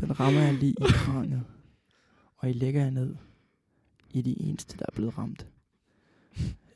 Den 0.00 0.20
rammer 0.20 0.40
jeg 0.40 0.54
lige 0.54 0.72
i 0.72 0.84
kranet, 0.88 1.44
og 2.36 2.50
I 2.50 2.52
lægger 2.52 2.82
jer 2.82 2.90
ned 2.90 3.16
i 4.10 4.22
de 4.22 4.42
eneste, 4.42 4.78
der 4.78 4.84
er 4.88 4.94
blevet 4.94 5.18
ramt. 5.18 5.46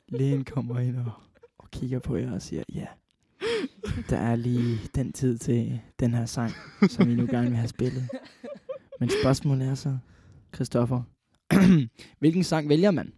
Lægen 0.08 0.44
kommer 0.44 0.78
ind 0.78 0.96
og, 0.96 1.12
og 1.58 1.70
kigger 1.70 1.98
på 1.98 2.16
jer 2.16 2.32
og 2.32 2.42
siger, 2.42 2.62
ja, 2.74 2.86
der 4.10 4.16
er 4.16 4.36
lige 4.36 4.78
den 4.94 5.12
tid 5.12 5.38
til 5.38 5.80
den 6.00 6.14
her 6.14 6.26
sang, 6.26 6.52
som 6.88 7.10
I 7.10 7.14
nu 7.14 7.26
gerne 7.26 7.48
vil 7.48 7.56
have 7.56 7.68
spillet. 7.68 8.08
Men 9.00 9.10
spørgsmålet 9.22 9.68
er 9.68 9.74
så, 9.74 9.98
Christoffer, 10.54 11.02
hvilken 12.18 12.44
sang 12.44 12.68
vælger 12.68 12.90
man? 12.90 13.12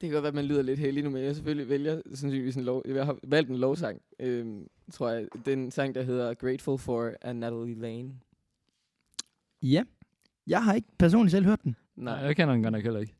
Det 0.00 0.08
kan 0.08 0.10
godt 0.10 0.22
være, 0.22 0.28
at 0.28 0.34
man 0.34 0.44
lyder 0.44 0.62
lidt 0.62 0.78
heldig 0.78 1.04
nu, 1.04 1.10
men 1.10 1.22
jeg 1.22 1.34
selvfølgelig 1.34 1.68
vælger 1.68 2.02
sandsynligvis 2.06 2.56
en 2.56 2.64
lov. 2.64 2.82
Jeg 2.88 3.04
har 3.06 3.18
valgt 3.22 3.50
en 3.50 3.56
lovsang, 3.56 4.00
øhm, 4.20 4.66
tror 4.92 5.10
jeg. 5.10 5.26
Den 5.46 5.70
sang, 5.70 5.94
der 5.94 6.02
hedder 6.02 6.34
Grateful 6.34 6.78
For 6.78 7.12
af 7.22 7.36
Natalie 7.36 7.74
Lane. 7.74 8.10
Ja, 9.62 9.84
jeg 10.46 10.64
har 10.64 10.74
ikke 10.74 10.88
personligt 10.98 11.30
selv 11.30 11.44
hørt 11.46 11.62
den. 11.64 11.76
Nej, 11.96 12.14
jeg 12.14 12.36
kender 12.36 12.54
den 12.54 12.62
godt 12.62 12.72
nok 12.72 12.82
heller 12.82 13.00
ikke. 13.00 13.14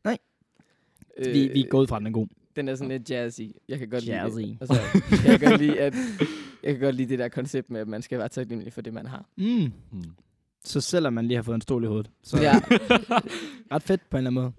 Øh, 1.17 1.33
Vi, 1.33 1.47
vi 1.53 1.61
er 1.63 1.69
gået 1.69 1.89
fra, 1.89 1.99
den 1.99 2.07
er 2.07 2.11
god. 2.11 2.27
Den 2.55 2.67
er 2.67 2.75
sådan 2.75 2.89
lidt 2.89 3.09
jazzy. 3.09 3.41
Jeg 3.69 3.79
kan 3.79 3.89
godt 3.89 4.07
Jazzy. 4.07 4.37
lide 4.37 4.47
det. 4.49 4.57
Og 4.61 4.67
så 4.67 4.73
kan 5.21 5.31
jeg 5.31 5.39
godt 5.39 5.61
lide, 5.61 5.79
at 5.79 5.93
Jeg 6.63 6.73
kan 6.73 6.79
godt 6.79 6.95
lide 6.95 7.09
det 7.09 7.19
der 7.19 7.27
koncept 7.29 7.69
med, 7.69 7.79
at 7.81 7.87
man 7.87 8.01
skal 8.01 8.19
være 8.19 8.29
taknemmelig 8.29 8.73
for 8.73 8.81
det, 8.81 8.93
man 8.93 9.05
har. 9.05 9.25
Mm. 9.37 9.43
Mm. 9.91 10.03
Så 10.67 10.81
selvom 10.81 11.13
man 11.13 11.25
lige 11.27 11.35
har 11.35 11.43
fået 11.43 11.55
en 11.55 11.61
stol 11.61 11.83
i 11.83 11.87
hovedet. 11.87 12.09
Så 12.23 12.37
Ja. 12.41 12.53
ret 13.73 13.83
fedt 13.83 14.09
på 14.09 14.17
en 14.17 14.27
eller 14.27 14.41
anden 14.41 14.43
måde. 14.43 14.53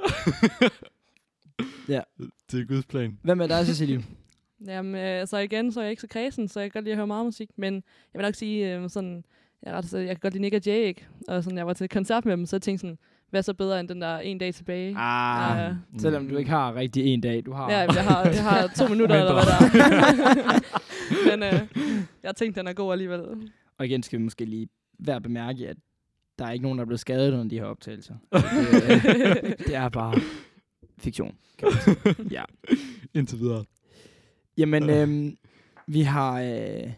Det 2.50 2.60
er 2.60 2.64
Guds 2.66 2.86
plan. 2.86 3.18
Hvad 3.22 3.34
med 3.34 3.48
dig, 3.48 3.66
Cecilie? 3.66 4.04
Jamen, 4.66 4.94
øh, 4.94 5.26
så 5.26 5.38
igen, 5.38 5.72
så 5.72 5.80
er 5.80 5.84
jeg 5.84 5.90
ikke 5.90 6.00
så 6.00 6.06
kredsen, 6.08 6.48
så 6.48 6.60
jeg 6.60 6.70
kan 6.72 6.78
godt 6.78 6.84
lide 6.84 6.92
at 6.92 6.96
høre 6.98 7.06
meget 7.06 7.24
musik. 7.24 7.48
Men 7.56 7.74
jeg 7.74 8.18
vil 8.18 8.22
nok 8.22 8.34
sige, 8.34 8.74
øh, 8.76 8.90
sådan, 8.90 9.24
jeg, 9.62 9.70
er 9.72 9.76
ret, 9.76 9.84
så 9.84 9.98
jeg 9.98 10.08
kan 10.08 10.16
godt 10.20 10.34
lide 10.34 10.42
Nick 10.42 10.54
og 10.54 10.60
Jay, 10.66 10.84
ikke? 10.86 11.06
Og 11.28 11.44
sådan, 11.44 11.58
jeg 11.58 11.66
var 11.66 11.72
til 11.72 11.88
koncert 11.88 12.24
med 12.24 12.32
dem, 12.36 12.46
så 12.46 12.56
jeg 12.56 12.62
tænkte 12.62 12.80
sådan, 12.80 12.98
hvad 13.30 13.40
er 13.40 13.42
så 13.42 13.54
bedre 13.54 13.80
end 13.80 13.88
den 13.88 14.00
der 14.00 14.18
en 14.18 14.38
dag 14.38 14.54
tilbage? 14.54 14.94
Ah, 14.98 15.58
Ja. 15.58 15.74
selvom 15.98 16.28
du 16.28 16.36
ikke 16.36 16.50
har 16.50 16.74
rigtig 16.74 17.04
en 17.06 17.20
dag, 17.20 17.46
du 17.46 17.52
har. 17.52 17.70
Ja, 17.72 17.78
jeg 17.78 18.04
har, 18.04 18.24
jeg 18.24 18.42
har 18.44 18.66
to 18.76 18.88
minutter, 18.88 19.16
eller 19.16 19.32
hvad 19.32 19.42
der 19.42 19.54
er. 19.54 21.30
Men 21.30 21.42
øh, 21.42 21.60
jeg 22.22 22.36
tænkte, 22.36 22.60
den 22.60 22.68
er 22.68 22.72
god 22.72 22.92
alligevel. 22.92 23.20
Og 23.78 23.86
igen 23.86 24.02
skal 24.02 24.18
vi 24.18 24.24
måske 24.24 24.44
lige 24.44 24.68
værd 24.98 25.16
at 25.16 25.22
bemærke, 25.22 25.68
at 25.68 25.76
der 26.38 26.46
er 26.46 26.50
ikke 26.50 26.62
nogen, 26.62 26.78
der 26.78 26.82
er 26.82 26.86
blevet 26.86 27.00
skadet 27.00 27.32
under 27.32 27.48
de 27.48 27.58
her 27.58 27.64
optagelser. 27.64 28.14
det, 28.32 29.58
det 29.58 29.74
er 29.74 29.88
bare 29.88 30.20
fiktion. 30.98 31.34
Kan 31.58 31.68
man 31.68 31.96
sige. 32.14 32.14
Ja. 32.36 32.44
Indtil 33.14 33.38
videre. 33.38 33.64
Jamen, 34.58 34.90
øhm, 34.90 35.36
vi 35.86 36.02
har... 36.02 36.40
Øh, 36.40 36.92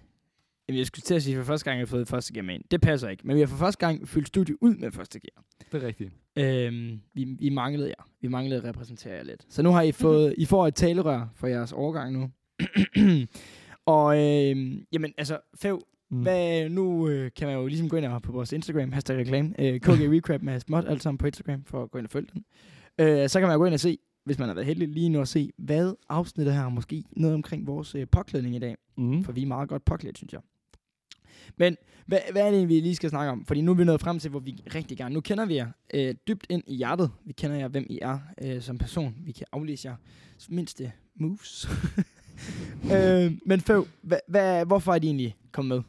jamen, 0.69 0.79
jeg 0.79 0.87
skulle 0.87 1.03
til 1.03 1.15
at 1.15 1.23
sige, 1.23 1.37
for 1.37 1.45
første 1.45 1.65
gang 1.65 1.77
har 1.77 1.81
jeg 1.81 1.89
fået 1.89 2.09
første 2.09 2.33
gear 2.33 2.45
med 2.45 2.55
ind. 2.55 2.65
Det 2.71 2.81
passer 2.81 3.09
ikke. 3.09 3.27
Men 3.27 3.37
vi 3.37 3.41
har 3.41 3.47
for 3.47 3.57
første 3.57 3.87
gang 3.87 4.09
fyldt 4.09 4.29
studiet 4.29 4.57
ud 4.61 4.75
med 4.75 4.93
første 4.93 5.21
gear. 5.21 5.45
Det 5.73 5.83
er 5.83 5.87
rigtigt. 5.87 6.13
Øhm, 6.37 7.01
vi, 7.15 7.25
vi 7.25 7.49
manglede 7.49 7.89
jer. 7.89 8.09
Vi 8.21 8.29
manglede 8.29 8.61
at 8.61 8.65
repræsentere 8.65 9.15
jer 9.15 9.23
lidt. 9.23 9.47
Så 9.49 9.63
nu 9.63 9.71
har 9.71 9.83
I 9.83 9.93
fået, 9.93 10.35
I 10.39 10.45
får 10.45 10.67
et 10.67 10.75
talerør 10.75 11.27
for 11.35 11.47
jeres 11.47 11.73
overgang 11.73 12.13
nu. 12.13 12.31
og 13.87 14.19
øhm, 14.19 14.85
jamen, 14.93 15.13
altså, 15.19 15.39
Fev, 15.55 15.83
Mm. 16.11 16.23
hvad, 16.23 16.69
nu 16.69 17.09
øh, 17.09 17.31
kan 17.37 17.49
man 17.49 17.57
jo 17.57 17.67
ligesom 17.67 17.89
gå 17.89 17.97
ind 17.97 18.07
og 18.07 18.23
på 18.23 18.33
vores 18.33 18.53
Instagram, 18.53 18.93
hashtag 18.93 19.19
reklame, 19.19 19.55
øh, 19.59 19.81
KG 19.81 19.89
Recap 20.15 20.43
med 20.43 20.61
småt, 20.61 20.85
alt 20.89 21.03
sammen 21.03 21.19
på 21.19 21.27
Instagram, 21.27 21.65
for 21.65 21.83
at 21.83 21.91
gå 21.91 21.99
ind 21.99 22.07
og 22.07 22.11
følge 22.11 22.29
den. 22.33 22.45
Øh, 22.99 23.29
så 23.29 23.39
kan 23.39 23.49
man 23.49 23.55
jo 23.55 23.59
gå 23.59 23.65
ind 23.65 23.75
og 23.75 23.81
se, 23.81 23.99
hvis 24.25 24.39
man 24.39 24.49
har 24.49 24.55
været 24.55 24.67
heldig 24.67 24.89
lige 24.89 25.09
nu 25.09 25.21
at 25.21 25.29
se, 25.29 25.51
hvad 25.59 25.95
afsnittet 26.09 26.55
her 26.55 26.69
måske 26.69 27.05
noget 27.11 27.35
omkring 27.35 27.67
vores 27.67 27.95
øh, 27.95 28.07
påklædning 28.13 28.57
i 28.57 28.59
dag. 28.59 28.77
Mm. 28.97 29.25
For 29.25 29.33
vi 29.33 29.43
er 29.43 29.47
meget 29.47 29.69
godt 29.69 29.85
påklædt, 29.85 30.19
synes 30.19 30.33
jeg. 30.33 30.41
Men 31.57 31.77
hvad, 32.07 32.19
hvad 32.33 32.43
er 32.43 32.51
det, 32.51 32.69
vi 32.69 32.81
lige 32.81 32.97
skal 32.97 33.11
snakke 33.11 33.33
om? 33.33 33.45
Fordi 33.45 33.61
nu 33.61 33.71
er 33.71 33.77
vi 33.77 33.85
nået 33.85 34.01
frem 34.01 34.19
til, 34.19 34.31
hvor 34.31 34.41
vi 34.41 34.63
rigtig 34.75 34.99
gerne... 34.99 35.15
Nu 35.15 35.21
kender 35.21 35.47
vi 35.47 35.55
jer 35.55 35.69
øh, 35.95 36.15
dybt 36.29 36.47
ind 36.49 36.63
i 36.67 36.75
hjertet. 36.75 37.11
Vi 37.25 37.33
kender 37.33 37.57
jer, 37.57 37.69
hvem 37.69 37.87
I 37.91 37.99
er 38.03 38.19
øh, 38.43 38.63
som 38.63 38.79
person. 38.79 39.15
Vi 39.25 39.33
kan 39.33 39.47
aflæse 39.53 39.89
jer 39.89 39.97
mindste 40.49 40.93
moves. 41.15 41.69
øh, 42.95 43.33
men 43.47 43.61
Føv, 43.61 43.87
hva, 44.03 44.19
hva, 44.29 44.65
hvorfor 44.65 44.95
er 44.95 44.99
de 44.99 45.07
egentlig 45.07 45.37
kommet 45.53 45.77
med? 45.77 45.83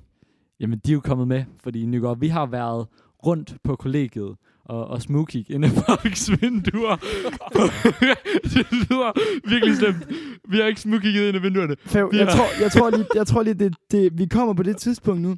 Jamen, 0.61 0.79
de 0.85 0.91
er 0.91 0.93
jo 0.93 0.99
kommet 0.99 1.27
med, 1.27 1.43
fordi 1.63 1.85
Nygaard, 1.85 2.19
vi 2.19 2.27
har 2.27 2.45
været 2.45 2.87
rundt 3.25 3.55
på 3.63 3.75
kollegiet 3.75 4.35
og, 4.65 4.87
og 4.87 5.01
smugkig 5.01 5.45
ind 5.51 5.65
i 5.65 5.69
folks 5.69 6.31
vinduer. 6.41 6.95
det 8.53 8.71
lyder 8.71 9.11
virkelig 9.49 9.75
slemt. 9.77 10.07
Vi 10.49 10.57
har 10.57 10.65
ikke 10.65 10.81
smugkigget 10.81 11.27
ind 11.27 11.37
i 11.37 11.41
vinduerne. 11.41 11.75
Vi 12.11 12.17
jeg, 12.17 12.25
har- 12.27 12.35
tror, 12.35 12.61
jeg 12.61 12.71
tror 12.71 12.89
lige, 12.89 13.05
jeg 13.15 13.27
tror 13.27 13.43
lige 13.43 13.53
det, 13.53 13.75
det, 13.91 14.17
vi 14.17 14.25
kommer 14.25 14.53
på 14.53 14.63
det 14.63 14.77
tidspunkt 14.77 15.21
nu, 15.21 15.35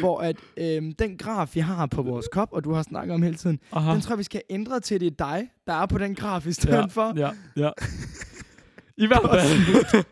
hvor 0.00 0.18
at, 0.20 0.36
øh, 0.56 0.82
den 0.98 1.16
graf, 1.18 1.54
vi 1.54 1.60
har 1.60 1.86
på 1.86 2.02
vores 2.02 2.28
kop, 2.32 2.48
og 2.52 2.64
du 2.64 2.72
har 2.72 2.82
snakket 2.82 3.14
om 3.14 3.22
hele 3.22 3.36
tiden, 3.36 3.58
Aha. 3.72 3.92
den 3.92 4.00
tror 4.00 4.12
jeg, 4.12 4.18
vi 4.18 4.24
skal 4.24 4.42
ændre 4.50 4.80
til, 4.80 5.00
det 5.00 5.06
er 5.06 5.10
dig, 5.18 5.48
der 5.66 5.72
er 5.72 5.86
på 5.86 5.98
den 5.98 6.14
graf 6.14 6.46
i 6.46 6.52
stedet 6.52 6.76
ja, 6.76 6.84
for. 6.84 7.12
Ja, 7.18 7.30
ja. 7.56 7.70
I 8.96 9.06
hvert 9.06 9.30
fald. 9.30 10.04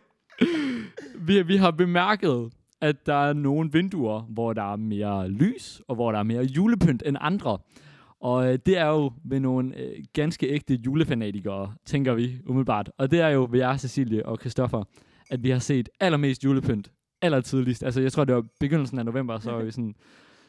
vi, 1.26 1.42
vi 1.42 1.56
har 1.56 1.70
bemærket, 1.70 2.50
at 2.80 3.06
der 3.06 3.28
er 3.28 3.32
nogle 3.32 3.72
vinduer, 3.72 4.20
hvor 4.20 4.52
der 4.52 4.72
er 4.72 4.76
mere 4.76 5.28
lys, 5.28 5.82
og 5.88 5.94
hvor 5.94 6.12
der 6.12 6.18
er 6.18 6.22
mere 6.22 6.42
julepynt 6.42 7.02
end 7.06 7.16
andre. 7.20 7.58
Og 8.20 8.52
øh, 8.52 8.58
det 8.66 8.78
er 8.78 8.86
jo 8.86 9.12
ved 9.24 9.40
nogle 9.40 9.76
øh, 9.76 10.04
ganske 10.12 10.48
ægte 10.48 10.74
julefanatikere, 10.74 11.74
tænker 11.86 12.14
vi 12.14 12.38
umiddelbart. 12.46 12.90
Og 12.98 13.10
det 13.10 13.20
er 13.20 13.28
jo 13.28 13.48
ved 13.50 13.58
jer, 13.58 13.76
Cecilie 13.76 14.26
og 14.26 14.38
Christoffer, 14.40 14.84
at 15.30 15.42
vi 15.42 15.50
har 15.50 15.58
set 15.58 15.88
allermest 16.00 16.44
julepynt 16.44 16.92
allertidligst. 17.22 17.82
Altså, 17.84 18.00
jeg 18.00 18.12
tror, 18.12 18.24
det 18.24 18.34
var 18.34 18.44
begyndelsen 18.60 18.98
af 18.98 19.04
november, 19.04 19.38
så 19.38 19.50
var 19.50 19.62
vi 19.62 19.70
sådan, 19.70 19.94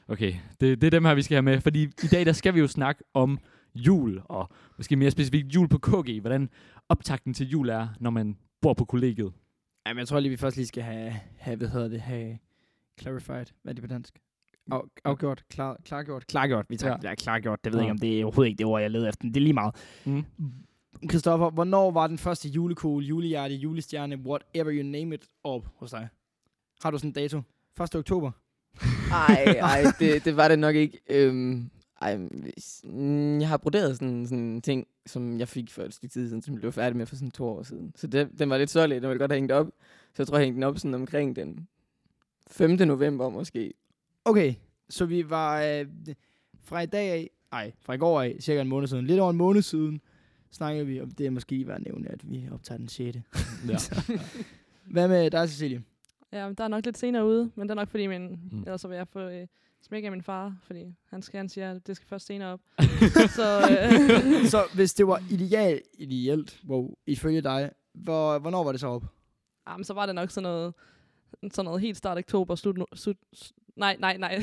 okay, 0.07 0.33
det, 0.61 0.81
det 0.81 0.87
er 0.87 0.91
dem 0.91 1.05
her, 1.05 1.13
vi 1.13 1.21
skal 1.21 1.35
have 1.35 1.41
med. 1.41 1.61
Fordi 1.61 1.83
i 1.83 2.07
dag, 2.11 2.25
der 2.25 2.31
skal 2.31 2.55
vi 2.55 2.59
jo 2.59 2.67
snakke 2.67 3.03
om 3.13 3.39
jul, 3.75 4.21
og 4.25 4.49
måske 4.77 4.95
mere 4.95 5.11
specifikt 5.11 5.55
jul 5.55 5.67
på 5.67 5.77
KG. 5.77 6.21
Hvordan 6.21 6.49
optakten 6.89 7.33
til 7.33 7.49
jul 7.49 7.69
er, 7.69 7.87
når 7.99 8.09
man 8.09 8.37
bor 8.61 8.73
på 8.73 8.85
kollegiet. 8.85 9.31
Jamen, 9.89 9.99
jeg 9.99 10.07
tror 10.07 10.19
lige, 10.19 10.29
vi 10.29 10.37
først 10.37 10.55
lige 10.55 10.67
skal 10.67 10.83
have, 10.83 11.13
have 11.37 11.57
hvad 11.57 11.67
hedder 11.67 11.87
det, 11.87 12.01
have 12.01 12.37
clarified. 13.01 13.45
Hvad 13.63 13.71
er 13.71 13.73
det 13.73 13.83
på 13.83 13.87
dansk? 13.87 14.19
Af, 14.71 14.81
afgjort, 15.05 15.43
klar, 15.49 15.77
klargjort, 15.85 16.27
klargjort. 16.27 16.65
Vi 16.69 16.77
tager 16.77 16.97
ja. 17.03 17.15
klargjort. 17.15 17.63
Det 17.63 17.73
ved 17.73 17.79
jeg 17.79 17.83
ikke, 17.83 17.87
Ja. 17.87 17.91
om 17.93 17.97
det 17.97 18.19
er 18.19 18.25
overhovedet 18.25 18.49
ikke 18.49 18.57
det 18.57 18.65
ord, 18.65 18.81
jeg 18.81 18.91
leder 18.91 19.09
efter. 19.09 19.27
Det 19.27 19.37
er 19.37 19.41
lige 19.41 19.53
meget. 19.53 19.75
Mm. 20.05 20.25
Christoffer, 21.09 21.49
hvornår 21.49 21.91
var 21.91 22.07
den 22.07 22.17
første 22.17 22.49
julekugle, 22.49 23.05
julehjerte, 23.05 23.55
julestjerne, 23.55 24.17
whatever 24.17 24.71
you 24.73 24.83
name 24.83 25.15
it, 25.15 25.25
op 25.43 25.67
hos 25.75 25.91
dig? 25.91 26.07
Har 26.83 26.91
du 26.91 26.97
sådan 26.97 27.09
en 27.09 27.13
dato? 27.13 27.41
1. 27.83 27.95
oktober? 27.95 28.31
Ej, 29.11 29.43
ej, 29.59 29.83
det, 29.99 30.25
det 30.25 30.37
var 30.37 30.47
det 30.47 30.59
nok 30.59 30.75
ikke. 30.75 30.99
Øhm, 31.09 31.69
ej, 32.01 32.17
mm, 32.83 33.39
jeg 33.39 33.47
har 33.47 33.57
broderet 33.57 33.97
sådan, 33.97 34.25
sådan 34.25 34.43
en 34.43 34.61
ting, 34.61 34.87
som 35.05 35.39
jeg 35.39 35.47
fik 35.47 35.71
for 35.71 35.83
et 35.83 35.93
stykke 35.93 36.13
tid 36.13 36.27
siden, 36.27 36.41
som 36.41 36.53
jeg 36.53 36.61
blev 36.61 36.71
færdig 36.71 36.97
med 36.97 37.05
for 37.05 37.15
sådan 37.15 37.31
to 37.31 37.45
år 37.45 37.63
siden. 37.63 37.93
Så 37.95 38.07
det, 38.07 38.29
den 38.39 38.49
var 38.49 38.57
lidt 38.57 38.69
sørlig, 38.69 39.01
den 39.01 39.09
ville 39.09 39.19
godt 39.19 39.31
have 39.31 39.39
hængt 39.39 39.51
op. 39.51 39.67
Så 40.13 40.13
jeg 40.17 40.27
tror, 40.27 40.37
jeg 40.37 40.45
hængte 40.45 40.55
den 40.55 40.63
op 40.63 40.77
sådan 40.77 40.93
omkring 40.93 41.35
den 41.35 41.67
5. 42.47 42.71
november 42.71 43.29
måske. 43.29 43.73
Okay, 44.25 44.53
så 44.89 45.05
vi 45.05 45.29
var 45.29 45.61
øh, 45.61 45.85
fra 46.63 46.81
i 46.81 46.85
dag 46.85 47.11
af, 47.11 47.29
ej, 47.51 47.71
fra 47.81 47.93
i 47.93 47.97
går 47.97 48.21
af, 48.21 48.37
cirka 48.39 48.61
en 48.61 48.67
måned 48.67 48.87
siden, 48.87 49.05
lidt 49.05 49.19
over 49.19 49.31
en 49.31 49.37
måned 49.37 49.61
siden, 49.61 50.01
snakkede 50.51 50.85
vi 50.85 51.01
om 51.01 51.11
det 51.11 51.25
er 51.25 51.29
måske 51.29 51.65
at 51.69 51.81
nævne, 51.81 52.11
at 52.11 52.31
vi 52.31 52.47
optager 52.51 52.77
den 52.77 52.87
6. 52.87 53.17
Ja. 53.67 53.77
Hvad 54.93 55.07
med 55.07 55.31
dig, 55.31 55.49
Cecilie? 55.49 55.83
Ja, 56.31 56.47
men 56.47 56.55
der 56.55 56.63
er 56.63 56.67
nok 56.67 56.85
lidt 56.85 56.97
senere 56.97 57.25
ude, 57.25 57.51
men 57.55 57.67
det 57.67 57.71
er 57.71 57.75
nok 57.75 57.89
fordi, 57.89 58.07
min, 58.07 58.39
mm. 58.51 58.59
ellers 58.59 58.81
så 58.81 58.87
vil 58.87 58.97
jeg 58.97 59.07
få 59.07 59.19
øh, 59.19 59.47
smæk 59.81 60.03
af 60.03 60.11
min 60.11 60.21
far, 60.21 60.55
fordi 60.63 60.95
han, 61.09 61.21
skal, 61.21 61.37
han 61.37 61.49
siger, 61.49 61.71
at 61.71 61.87
det 61.87 61.95
skal 61.95 62.07
først 62.07 62.25
senere 62.25 62.53
op. 62.53 62.59
så 63.37 63.59
øh, 63.59 64.45
så 64.45 64.63
hvis 64.73 64.93
det 64.93 65.07
var 65.07 65.23
ideal, 65.31 65.81
ideelt, 65.97 66.59
wow, 66.67 66.93
ifølge 67.07 67.41
dig, 67.41 67.71
hvor, 67.93 68.39
hvornår 68.39 68.63
var 68.63 68.71
det 68.71 68.81
så 68.81 68.87
op? 68.87 69.03
jamen, 69.69 69.83
så 69.83 69.93
var 69.93 70.05
det 70.05 70.15
nok 70.15 70.29
sådan 70.31 70.43
noget, 70.43 70.73
sådan 71.51 71.65
noget 71.65 71.81
helt 71.81 71.97
start 71.97 72.17
oktober, 72.17 72.55
slut, 72.55 72.77
no, 72.77 72.85
slut, 72.95 73.17
nej, 73.75 73.97
nej, 73.99 74.17
nej, 74.17 74.41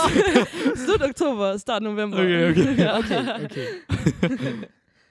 slut, 0.84 1.02
oktober, 1.02 1.56
start 1.56 1.82
november. 1.82 2.18
Okay, 2.18 2.50
okay. 2.50 2.88
Okay, 2.98 3.44
okay. 3.44 3.66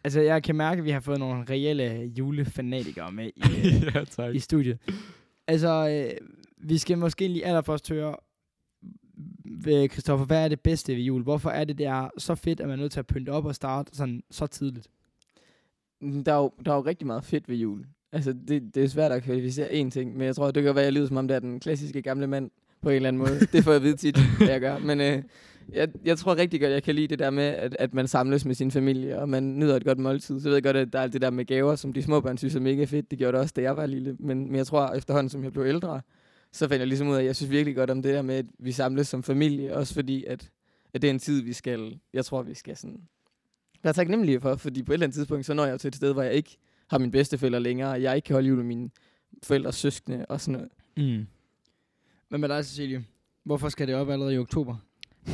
altså, 0.03 0.21
jeg 0.21 0.43
kan 0.43 0.55
mærke, 0.55 0.79
at 0.79 0.85
vi 0.85 0.91
har 0.91 0.99
fået 0.99 1.19
nogle 1.19 1.45
reelle 1.49 2.11
julefanatikere 2.17 3.11
med 3.11 3.31
i, 3.35 3.41
ja, 3.95 4.03
tak. 4.03 4.35
i 4.35 4.39
studiet. 4.39 4.77
Altså, 5.47 5.89
øh, 5.89 6.27
vi 6.57 6.77
skal 6.77 6.97
måske 6.97 7.27
lige 7.27 7.45
allerførst 7.45 7.89
høre, 7.89 8.15
ved 9.49 9.89
Christoffer, 9.89 10.25
hvad 10.25 10.43
er 10.43 10.47
det 10.47 10.59
bedste 10.59 10.95
ved 10.95 11.01
jul? 11.01 11.23
Hvorfor 11.23 11.49
er 11.49 11.63
det, 11.63 11.77
det 11.77 11.85
er 11.85 12.09
så 12.17 12.35
fedt, 12.35 12.59
at 12.59 12.67
man 12.67 12.79
er 12.79 12.81
nødt 12.81 12.91
til 12.91 12.99
at 12.99 13.07
pynte 13.07 13.29
op 13.29 13.45
og 13.45 13.55
starte 13.55 13.95
sådan 13.95 14.23
så 14.31 14.47
tidligt? 14.47 14.87
Mm, 16.01 16.23
Der 16.23 16.33
er, 16.33 16.37
jo, 16.37 16.51
der 16.65 16.71
er 16.71 16.75
jo 16.75 16.81
rigtig 16.81 17.07
meget 17.07 17.23
fedt 17.23 17.49
ved 17.49 17.55
jul. 17.55 17.85
Altså, 18.11 18.33
det, 18.47 18.75
det 18.75 18.83
er 18.83 18.87
svært 18.87 19.11
at 19.11 19.23
kvalificere 19.23 19.67
én 19.69 19.89
ting, 19.89 20.17
men 20.17 20.25
jeg 20.27 20.35
tror, 20.35 20.51
det 20.51 20.63
kan 20.63 20.75
være, 20.75 20.81
at 20.83 20.85
jeg 20.85 20.93
lyder 20.93 21.07
som 21.07 21.17
om, 21.17 21.27
det 21.27 21.35
er 21.35 21.39
den 21.39 21.59
klassiske 21.59 22.01
gamle 22.01 22.27
mand 22.27 22.51
på 22.81 22.89
en 22.89 22.95
eller 22.95 23.07
anden 23.07 23.19
måde. 23.19 23.39
det 23.39 23.63
får 23.63 23.71
jeg 23.71 23.75
at 23.75 23.83
vide 23.83 23.97
tit, 23.97 24.17
hvad 24.37 24.47
jeg 24.49 24.59
gør. 24.61 24.77
Men 24.77 25.01
øh, 25.01 25.23
jeg, 25.73 25.87
jeg 26.05 26.17
tror 26.17 26.35
rigtig 26.35 26.61
godt, 26.61 26.71
jeg 26.71 26.83
kan 26.83 26.95
lide 26.95 27.07
det 27.07 27.19
der 27.19 27.29
med, 27.29 27.43
at, 27.43 27.75
at 27.79 27.93
man 27.93 28.07
samles 28.07 28.45
med 28.45 28.55
sin 28.55 28.71
familie, 28.71 29.19
og 29.19 29.29
man 29.29 29.59
nyder 29.59 29.75
et 29.75 29.85
godt 29.85 29.99
måltid. 29.99 30.39
Så 30.39 30.47
ved 30.49 30.55
jeg 30.55 30.63
godt, 30.63 30.77
at 30.77 30.93
der 30.93 30.99
er 30.99 31.03
alt 31.03 31.13
det 31.13 31.21
der 31.21 31.29
med 31.29 31.45
gaver, 31.45 31.75
som 31.75 31.93
de 31.93 32.03
små 32.03 32.21
børn 32.21 32.37
synes 32.37 32.55
er 32.55 32.59
mega 32.59 32.83
fedt. 32.85 33.11
Det 33.11 33.19
gjorde 33.19 33.31
det 33.31 33.41
også, 33.41 33.53
da 33.55 33.61
jeg 33.61 33.77
var 33.77 33.85
lille. 33.85 34.15
Men, 34.19 34.45
men 34.45 34.55
jeg 34.55 34.67
tror, 34.67 34.93
efterhånden, 34.93 35.29
som 35.29 35.43
jeg 35.43 35.53
blev 35.53 35.65
ældre, 35.65 36.01
så 36.51 36.67
fandt 36.67 36.79
jeg 36.79 36.87
ligesom 36.87 37.07
ud 37.07 37.15
af, 37.15 37.19
at 37.19 37.25
jeg 37.25 37.35
synes 37.35 37.51
virkelig 37.51 37.75
godt 37.75 37.89
om 37.89 38.01
det 38.01 38.13
der 38.13 38.21
med, 38.21 38.35
at 38.35 38.45
vi 38.59 38.71
samles 38.71 39.07
som 39.07 39.23
familie. 39.23 39.75
Også 39.75 39.93
fordi, 39.93 40.23
at, 40.25 40.51
at 40.93 41.01
det 41.01 41.07
er 41.07 41.11
en 41.11 41.19
tid, 41.19 41.41
vi 41.41 41.53
skal, 41.53 41.99
jeg 42.13 42.25
tror, 42.25 42.41
vi 42.41 42.53
skal 42.53 42.77
sådan 42.77 43.01
være 43.83 43.93
taknemmelige 43.93 44.41
for. 44.41 44.55
Fordi 44.55 44.83
på 44.83 44.91
et 44.91 44.93
eller 44.93 45.05
andet 45.05 45.15
tidspunkt, 45.15 45.45
så 45.45 45.53
når 45.53 45.65
jeg 45.65 45.71
jo 45.73 45.77
til 45.77 45.87
et 45.87 45.95
sted, 45.95 46.13
hvor 46.13 46.21
jeg 46.23 46.33
ikke 46.33 46.57
har 46.89 46.97
mine 46.97 47.11
bedsteforældre 47.11 47.59
længere, 47.59 47.91
og 47.91 48.01
jeg 48.01 48.15
ikke 48.15 48.25
kan 48.25 48.33
holde 48.33 48.47
jul 48.47 48.57
med 48.57 48.65
mine 48.65 48.89
forældres 49.43 49.75
søskende 49.75 50.25
og 50.25 50.41
sådan 50.41 50.53
noget. 50.97 51.17
Mm. 51.19 51.27
Hvad 52.29 52.39
med 52.39 52.49
dig, 52.49 52.65
Cecilie? 52.65 53.05
Hvorfor 53.43 53.69
skal 53.69 53.87
det 53.87 53.95
op 53.95 54.09
allerede 54.09 54.33
i 54.33 54.37
oktober? 54.37 54.75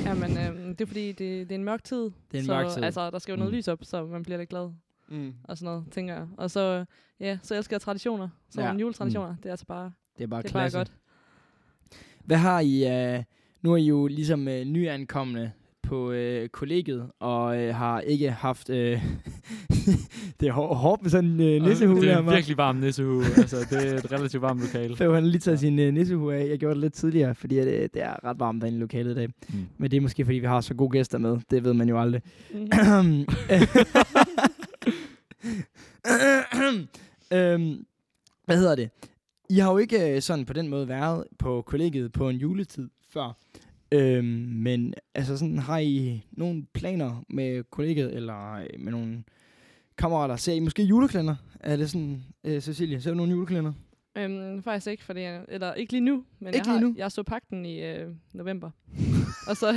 Jamen, 0.06 0.32
øh, 0.38 0.68
det 0.70 0.82
er 0.82 0.86
fordi, 0.86 1.08
det, 1.08 1.20
det 1.20 1.52
er 1.52 1.56
en 1.56 1.64
mørk 1.64 1.84
tid. 1.84 1.98
Det 2.04 2.12
er 2.34 2.38
en 2.40 2.46
så, 2.46 2.54
mørk 2.54 2.74
tid. 2.74 2.84
Altså, 2.84 3.12
der 3.12 3.20
skal 3.20 3.32
jo 3.32 3.38
noget 3.38 3.54
Mm. 3.54 3.58
lys 3.58 3.68
op, 3.68 3.80
så 3.82 4.06
man 4.06 4.24
bliver 4.24 4.38
lidt 4.38 4.50
glad 4.50 4.70
Mm. 5.10 5.34
og 5.44 5.58
sådan 5.58 5.66
noget, 5.74 5.86
tænker 5.92 6.14
jeg. 6.14 6.28
Og 6.38 6.52
så, 6.52 6.86
ja, 7.20 7.38
så 7.44 7.56
elsker 7.56 7.76
jeg 7.76 7.82
traditioner. 7.82 8.30
Så 8.50 8.62
Ja. 8.62 8.74
juletraditioner, 8.74 9.32
mm. 9.32 9.38
det 9.38 9.46
er 9.46 9.52
altså 9.52 9.66
bare, 9.66 9.92
Det 10.18 10.24
er 10.24 10.28
bare 10.28 10.42
det 10.42 10.50
er 10.50 10.54
bare 10.54 10.72
godt. 10.72 10.94
Hvad 12.26 12.38
har 12.38 12.60
I, 12.60 13.16
uh, 13.18 13.24
nu 13.62 13.74
er 13.74 13.78
I 13.78 13.86
jo 13.86 14.08
ligesom 14.08 14.48
uh, 14.48 14.54
nyankomne 14.54 15.52
på 15.84 16.10
uh, 16.12 16.48
kollegiet, 16.52 17.10
og 17.20 17.46
uh, 17.46 17.76
har 17.76 18.00
ikke 18.02 18.32
haft 18.32 18.70
uh, 18.70 18.76
det 20.40 20.48
er 20.48 20.52
hår- 20.52 20.74
hårdt 20.74 21.02
med 21.02 21.10
sådan 21.12 21.30
en 21.30 21.42
øh, 21.42 21.62
nissehue 21.70 22.02
Det 22.02 22.12
er 22.12 22.18
en 22.20 22.26
virkelig 22.26 22.58
varm 22.58 22.76
nissehue. 22.76 23.24
altså, 23.38 23.58
det 23.70 23.88
er 23.94 23.98
et 23.98 24.12
relativt 24.12 24.42
varmt 24.42 24.62
lokale. 24.62 24.96
Før 24.96 25.14
han 25.16 25.28
lige 25.28 25.40
taget 25.40 25.60
sin 25.60 25.80
øh, 25.80 25.94
nissehue 25.94 26.36
af. 26.36 26.48
Jeg 26.50 26.60
gjorde 26.60 26.76
det 26.76 26.82
lidt 26.82 26.94
tidligere, 26.94 27.36
fordi 27.36 27.58
at, 27.58 27.68
øh, 27.68 27.90
det 27.94 28.04
er 28.04 28.26
ret 28.26 28.40
varmt 28.40 28.62
derinde 28.62 28.78
i 28.78 28.82
lokalet 28.82 29.12
i 29.12 29.16
dag. 29.16 29.28
Mm. 29.50 29.66
Men 29.78 29.92
det 29.92 29.98
er 29.98 30.02
måske, 30.02 30.26
fordi 30.26 30.38
vi 30.38 30.46
har 30.48 30.62
så 30.62 30.74
gode 30.74 30.90
gæster 30.90 31.18
med. 31.18 31.38
Det 31.52 31.64
ved 31.64 31.74
man 31.74 31.90
jo 31.90 32.02
aldrig. 32.02 32.22
Mhm. 32.54 33.26
øhm, 37.32 37.86
hvad 38.46 38.58
hedder 38.58 38.76
det? 38.76 38.90
I 39.50 39.60
har 39.60 39.72
jo 39.72 39.78
ikke 39.78 40.16
øh, 40.16 40.22
sådan 40.22 40.46
på 40.46 40.54
den 40.54 40.68
måde 40.68 40.88
været 40.88 41.24
på 41.40 41.62
kollegiet 41.62 42.12
på 42.12 42.30
en 42.30 42.36
juletid 42.36 42.90
før. 43.10 43.38
Øhm, 43.92 44.26
men 44.52 44.94
altså 45.16 45.38
sådan, 45.38 45.60
har 45.60 45.78
I 45.78 46.26
nogle 46.32 46.66
planer 46.74 47.24
med 47.30 47.64
kollegiet, 47.64 48.16
eller 48.16 48.54
øh, 48.54 48.68
med 48.80 48.92
nogle 48.92 49.24
kammerater? 49.98 50.36
Ser 50.36 50.54
I 50.54 50.60
måske 50.60 50.84
juleklænder? 50.84 51.36
Er 51.60 51.76
det 51.76 51.90
sådan, 51.90 52.24
øh, 52.44 52.62
Cecilia, 52.62 53.00
ser 53.00 53.12
du 53.12 53.18
nogle 53.18 53.32
juleklænder? 53.32 53.74
Øhm, 54.18 54.64
faktisk 54.64 54.88
ikke, 54.88 55.04
fordi 55.04 55.22
jeg, 55.22 55.46
eller 55.48 55.74
ikke 55.74 55.94
lige 55.94 56.02
nu, 56.02 56.24
men 56.40 56.48
Ikke 56.48 56.58
jeg, 56.58 56.74
har, 56.74 56.80
lige 56.80 56.90
nu? 56.90 56.96
jeg 56.98 57.12
så 57.12 57.24
pakten 57.24 57.66
i 57.66 57.84
øh, 57.84 58.12
november. 58.34 58.72
og 59.50 59.58
så, 59.58 59.74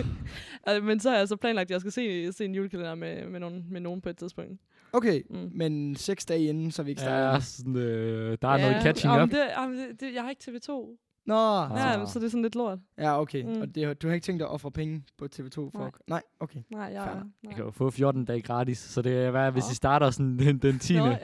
men 0.82 1.00
så 1.00 1.10
har 1.10 1.16
jeg 1.18 1.28
så 1.28 1.36
planlagt, 1.36 1.66
at 1.66 1.70
jeg 1.70 1.80
skal 1.80 1.92
se, 1.92 2.32
se 2.32 2.44
en 2.44 2.54
julekalender 2.54 2.94
med, 2.94 3.26
med, 3.26 3.40
nogen, 3.40 3.66
med 3.70 3.80
nogen 3.80 4.00
på 4.00 4.08
et 4.08 4.16
tidspunkt. 4.16 4.60
Okay, 4.92 5.22
Mm. 5.30 5.50
men 5.54 5.96
seks 5.96 6.24
dage 6.26 6.44
inden, 6.44 6.70
så 6.70 6.82
vi 6.82 6.90
ikke 6.90 7.00
starter. 7.02 7.32
Ja, 7.32 7.40
sådan, 7.40 7.76
øh, 7.76 8.38
der 8.42 8.48
er 8.48 8.58
noget 8.58 8.82
catching 8.82 9.22
up. 9.22 9.30
Det, 9.30 9.38
jamen, 9.58 9.78
det, 9.78 10.00
det, 10.00 10.14
jeg 10.14 10.22
har 10.22 10.30
ikke 10.30 10.42
TV2. 10.50 10.98
Nå, 11.26 11.34
Ah. 11.34 11.70
Ja, 11.76 12.06
så 12.06 12.18
det 12.18 12.24
er 12.24 12.30
sådan 12.30 12.42
lidt 12.42 12.54
lort. 12.54 12.78
ja, 12.98 13.20
okay. 13.20 13.42
Mm. 13.44 13.60
Og 13.60 13.74
det, 13.74 14.02
du 14.02 14.06
har 14.08 14.14
ikke 14.14 14.24
tænkt 14.24 14.40
dig 14.40 14.46
at 14.48 14.52
ofre 14.52 14.70
penge 14.70 15.04
på 15.18 15.28
TV2 15.34 15.54
for? 15.54 15.70
Nej. 15.78 15.90
Nej, 16.08 16.22
okay. 16.40 16.60
Nej, 16.70 16.80
jeg, 16.82 17.02
Fair. 17.04 17.14
nej. 17.14 17.22
Jeg 17.44 17.54
kan 17.54 17.64
jo 17.64 17.70
få 17.70 17.90
14 17.90 18.24
dage 18.24 18.40
gratis, 18.42 18.78
så 18.78 19.02
det 19.02 19.12
er 19.12 19.30
hvad, 19.30 19.52
hvis 19.52 19.64
Nå. 19.64 19.70
I 19.72 19.74
starter 19.74 20.10
sådan 20.10 20.38
den, 20.38 20.58
den 20.58 20.78
10. 20.78 20.96
Nå, 20.96 21.06
ja. 21.06 21.16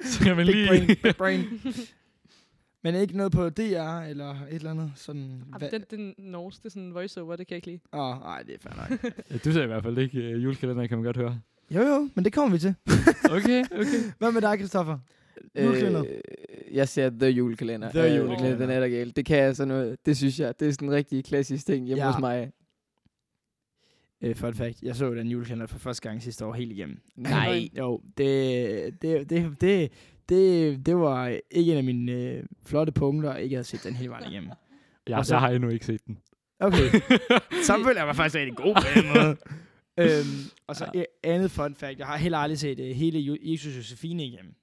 så 0.00 0.18
kan 0.22 0.36
man 0.36 0.46
Big 0.46 0.54
lige... 0.54 0.68
brain, 0.68 0.86
big 1.02 1.16
brain. 1.18 1.44
Men 2.84 2.94
ikke 2.94 3.16
noget 3.16 3.32
på 3.32 3.48
DR 3.48 4.00
eller 4.08 4.30
et 4.30 4.36
eller 4.50 4.70
andet 4.70 4.92
sådan... 4.94 5.42
Jamen, 5.52 5.70
den, 5.70 5.84
den 5.90 6.14
norsk, 6.18 6.58
det 6.58 6.64
er 6.66 6.70
sådan 6.70 6.94
voiceover, 6.94 7.36
det 7.36 7.46
kan 7.46 7.54
jeg 7.54 7.56
ikke 7.56 7.66
lide. 7.66 7.80
Åh, 7.92 8.16
oh, 8.16 8.20
nej, 8.22 8.42
det 8.42 8.54
er 8.54 8.58
fair 8.60 8.74
nok. 8.90 9.12
Ja, 9.30 9.36
du 9.44 9.52
ser 9.52 9.62
i 9.62 9.66
hvert 9.66 9.82
fald 9.82 9.98
ikke 9.98 10.18
uh, 10.36 10.44
julekalenderen, 10.44 10.88
kan 10.88 10.98
man 10.98 11.04
godt 11.04 11.16
høre. 11.16 11.40
Jo, 11.70 11.80
jo, 11.82 12.08
men 12.14 12.24
det 12.24 12.32
kommer 12.32 12.52
vi 12.52 12.58
til. 12.58 12.74
Okay, 13.36 13.64
okay. 13.72 14.12
Hvad 14.18 14.32
med 14.32 14.40
dig, 14.40 14.58
Christoffer? 14.58 14.98
Julekalender? 15.58 16.04
Øh, 16.08 16.76
jeg 16.76 16.88
ser 16.88 17.10
The 17.10 17.28
Julekalender. 17.28 17.90
The 17.90 18.10
Øh, 18.10 18.16
Julekalender. 18.16 18.58
Den 18.58 18.70
er 18.70 18.80
der 18.80 18.88
galt. 18.88 19.16
Det 19.16 19.26
kan 19.26 19.36
jeg 19.38 19.56
sådan 19.56 19.68
noget. 19.68 19.96
Det 20.06 20.16
synes 20.16 20.40
jeg, 20.40 20.60
det 20.60 20.68
er 20.68 20.72
sådan 20.72 20.88
en 20.88 20.94
rigtig 20.94 21.24
klassisk 21.24 21.66
ting 21.66 21.86
hjemme 21.86 22.04
Ja. 22.04 22.10
hos 22.10 22.20
mig. 22.20 22.52
Øh, 24.22 24.36
fun 24.36 24.54
fact, 24.54 24.82
jeg 24.82 24.96
så 24.96 25.14
den 25.14 25.26
julekalender 25.28 25.66
for 25.66 25.78
første 25.78 26.08
gang 26.08 26.22
sidste 26.22 26.44
år 26.46 26.52
helt 26.52 26.72
igennem. 26.72 27.00
Nej. 27.16 27.68
Jo, 27.78 28.00
det, 28.18 29.02
det, 29.02 29.30
det, 29.30 29.60
det, 29.60 29.90
det, 30.28 30.86
det 30.86 30.96
var 30.96 31.38
ikke 31.50 31.72
en 31.72 31.78
af 31.78 31.84
mine 31.84 32.12
øh, 32.12 32.42
flotte 32.66 32.92
punkter, 32.92 33.36
ikke 33.36 33.54
at 33.54 33.58
have 33.58 33.64
set 33.64 33.84
den 33.84 33.94
hele 33.94 34.10
vejen 34.10 34.30
igennem. 34.32 34.50
Jeg, 35.08 35.18
Og 35.18 35.26
så- 35.26 35.34
jeg 35.34 35.40
har 35.40 35.48
endnu 35.50 35.68
ikke 35.68 35.86
set 35.86 36.06
den. 36.06 36.18
Okay, 36.60 36.90
så 37.66 37.72
føler 37.84 38.00
jeg 38.00 38.06
mig 38.06 38.16
faktisk 38.16 38.36
rigtig 38.36 38.56
god 38.56 38.74
på 38.74 39.00
den 39.00 39.08
måde. 39.14 39.36
øhm, 39.98 40.26
og 40.68 40.76
så 40.76 40.90
et 40.94 41.06
andet 41.24 41.50
fun 41.50 41.74
fact, 41.74 41.98
jeg 41.98 42.06
har 42.06 42.16
heller 42.16 42.38
aldrig 42.38 42.58
set 42.58 42.80
uh, 42.80 42.86
hele 42.86 43.38
Jesus 43.42 43.76
Josefine 43.76 44.26
igennem. 44.26 44.54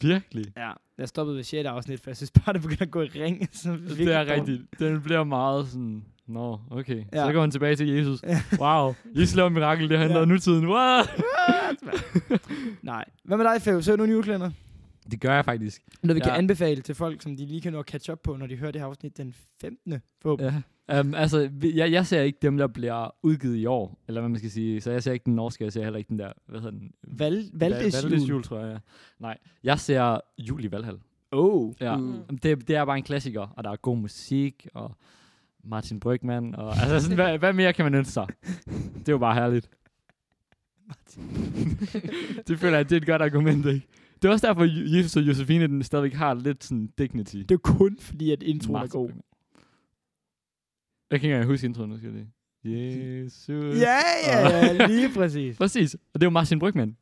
Virkelig. 0.00 0.44
Ja, 0.56 0.72
jeg 0.98 1.08
stoppede 1.08 1.36
ved 1.36 1.44
6. 1.44 1.66
afsnit, 1.66 2.00
for 2.00 2.10
jeg 2.10 2.16
synes 2.16 2.30
bare, 2.30 2.52
det 2.52 2.62
begynder 2.62 2.82
at 2.82 2.90
gå 2.90 3.02
i 3.02 3.06
ring. 3.08 3.48
Så 3.52 3.70
Det 3.72 3.80
virkelig 3.88 4.08
er 4.08 4.24
dårligt. 4.24 4.48
rigtigt. 4.48 4.78
Den 4.78 5.02
bliver 5.02 5.24
meget 5.24 5.68
sådan... 5.68 6.04
Nå, 6.28 6.58
okay. 6.70 7.04
Ja. 7.12 7.26
Så 7.26 7.32
går 7.32 7.40
han 7.40 7.50
tilbage 7.50 7.76
til 7.76 7.88
Jesus. 7.88 8.22
Ja. 8.22 8.42
Wow. 8.60 8.94
Jesus 9.16 9.34
laver 9.34 9.48
mirakel, 9.48 9.88
det 9.88 9.98
handler 9.98 10.16
Ja. 10.16 10.22
om 10.22 10.28
nutiden. 10.28 10.68
What? 10.68 11.10
Nej. 12.82 13.04
Hvad 13.24 13.36
med 13.36 13.44
dig, 13.44 13.62
Fæv? 13.62 13.82
Ser 13.82 13.96
du 13.96 14.04
juleklænder? 14.04 14.50
Det 15.10 15.20
gør 15.20 15.34
jeg 15.34 15.44
faktisk. 15.44 15.82
Noget, 16.02 16.14
vi 16.14 16.18
ja. 16.18 16.24
kan 16.24 16.32
Ja. 16.32 16.38
anbefale 16.38 16.82
til 16.82 16.94
folk, 16.94 17.22
som 17.22 17.36
de 17.36 17.46
lige 17.46 17.60
kan 17.60 17.72
nå 17.72 17.78
at 17.78 17.86
catch 17.86 18.10
up 18.10 18.18
på, 18.24 18.36
når 18.36 18.46
de 18.46 18.56
hører 18.56 18.70
det 18.72 18.80
her 18.80 18.86
afsnit 18.88 19.16
den 19.16 19.34
15. 19.60 20.00
Forhåbentlig. 20.22 20.52
Ja. 20.54 20.62
Um, 21.00 21.14
altså, 21.14 21.50
jeg, 21.74 21.92
jeg 21.92 22.06
ser 22.06 22.22
ikke 22.22 22.38
dem, 22.42 22.56
der 22.56 22.66
bliver 22.66 23.14
udgivet 23.22 23.56
i 23.56 23.66
år, 23.66 23.98
eller 24.08 24.20
hvad 24.20 24.28
man 24.28 24.38
skal 24.38 24.50
sige. 24.50 24.80
Så 24.80 24.90
jeg 24.90 25.02
ser 25.02 25.12
ikke 25.12 25.24
den 25.24 25.34
norske, 25.34 25.64
jeg 25.64 25.72
ser 25.72 25.82
heller 25.82 25.98
ikke 25.98 26.08
den 26.08 26.18
der, 26.18 26.32
hvad 26.46 26.60
hedder 26.60 26.78
den? 26.78 26.90
Val, 27.02 27.50
Valdes 27.52 28.04
Valdes 28.04 28.22
jul. 28.22 28.28
jul, 28.28 28.42
tror 28.42 28.60
jeg. 28.60 28.70
Ja. 28.72 28.78
Nej, 29.18 29.38
jeg 29.64 29.78
ser 29.78 30.20
Jul 30.38 30.64
i 30.64 30.70
Valhall. 30.70 30.98
Oh. 31.32 31.72
Ja. 31.80 31.96
Mm. 31.96 32.38
Det, 32.42 32.68
det 32.68 32.76
er 32.76 32.84
bare 32.84 32.96
en 32.96 33.02
klassiker, 33.02 33.40
og 33.56 33.64
der 33.64 33.70
er 33.70 33.76
god 33.76 33.96
musik, 33.96 34.68
og 34.74 34.96
Martin 35.64 36.00
Brygman, 36.00 36.54
og 36.54 36.76
altså 36.82 37.00
sådan, 37.00 37.14
hvad, 37.14 37.38
hvad 37.38 37.52
mere 37.52 37.72
kan 37.72 37.84
man 37.84 37.94
ønske 37.94 38.12
sig? 38.12 38.26
Det 38.98 39.08
er 39.08 39.12
jo 39.12 39.18
bare 39.18 39.34
herligt. 39.34 39.70
det 42.48 42.58
føler 42.58 42.76
jeg, 42.76 42.90
det 42.90 42.96
er 42.96 43.00
et 43.00 43.06
godt 43.06 43.22
argument, 43.22 43.66
ikke? 43.66 43.86
Det 44.22 44.28
er 44.28 44.32
også 44.32 44.46
derfor, 44.46 44.96
Jesus 44.96 45.16
og 45.16 45.22
Josefine 45.22 45.66
den 45.66 45.82
stadigvæk 45.82 46.14
har 46.14 46.34
lidt 46.34 46.64
sådan 46.64 46.90
dignity. 46.98 47.36
Det 47.36 47.50
er 47.50 47.56
kun 47.56 47.96
fordi, 48.00 48.30
at 48.30 48.42
introen 48.42 48.76
er 48.76 48.80
Martin 48.80 49.00
god. 49.00 49.08
Brygmann. 49.08 49.22
Jeg 51.10 51.20
kan 51.20 51.26
ikke 51.26 51.34
engang 51.34 51.50
huske 51.50 51.66
introen, 51.66 51.90
nu 51.90 51.96
skal 51.96 52.10
jeg 52.12 52.14
lige. 52.14 52.32
Jesus. 53.24 53.80
Ja, 53.80 53.98
ja, 54.26 54.48
ja, 54.48 54.86
lige 54.92 55.14
præcis. 55.14 55.56
Præcis. 55.62 55.94
Og 55.94 56.00
det 56.14 56.22
er 56.22 56.26
jo 56.26 56.30
Martin 56.30 56.58
Brygman. 56.58 56.96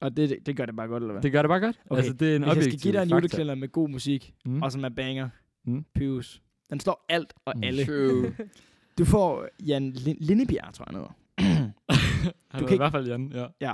Og 0.00 0.16
det, 0.16 0.38
det 0.46 0.56
gør 0.56 0.66
det 0.66 0.76
bare 0.76 0.88
godt, 0.88 1.02
eller 1.02 1.12
hvad? 1.12 1.22
Det 1.22 1.32
gør 1.32 1.42
det 1.42 1.48
bare 1.48 1.60
godt. 1.60 1.80
Okay, 1.90 1.96
Altså, 1.98 2.12
det 2.12 2.32
er 2.32 2.36
en 2.36 2.42
Hvis 2.42 2.54
jeg 2.56 2.64
skal 2.64 2.78
give 2.78 2.92
dig 2.94 3.02
en 3.02 3.08
julekalender 3.10 3.54
med 3.54 3.68
god 3.68 3.88
musik, 3.88 4.34
Mm. 4.44 4.62
og 4.62 4.72
som 4.72 4.84
er 4.84 4.88
banger, 4.88 5.28
Mm. 5.64 5.84
Pyrus. 5.94 6.42
Den 6.70 6.80
slår 6.80 7.04
alt 7.08 7.32
og 7.44 7.52
Mm. 7.56 7.62
alle. 7.64 7.84
True. 7.86 8.34
Du 8.98 9.04
får 9.04 9.48
Jan 9.66 9.92
Lin- 9.92 10.16
Lindebjerg, 10.20 10.74
tror 10.74 10.84
jeg, 10.90 10.98
han 10.98 11.00
hedder. 11.00 11.72
Han 12.50 12.60
Du 12.60 12.66
kan 12.66 12.74
i 12.74 12.76
hvert 12.76 12.92
fald 12.92 13.06
Jan, 13.08 13.32
ja. 13.60 13.72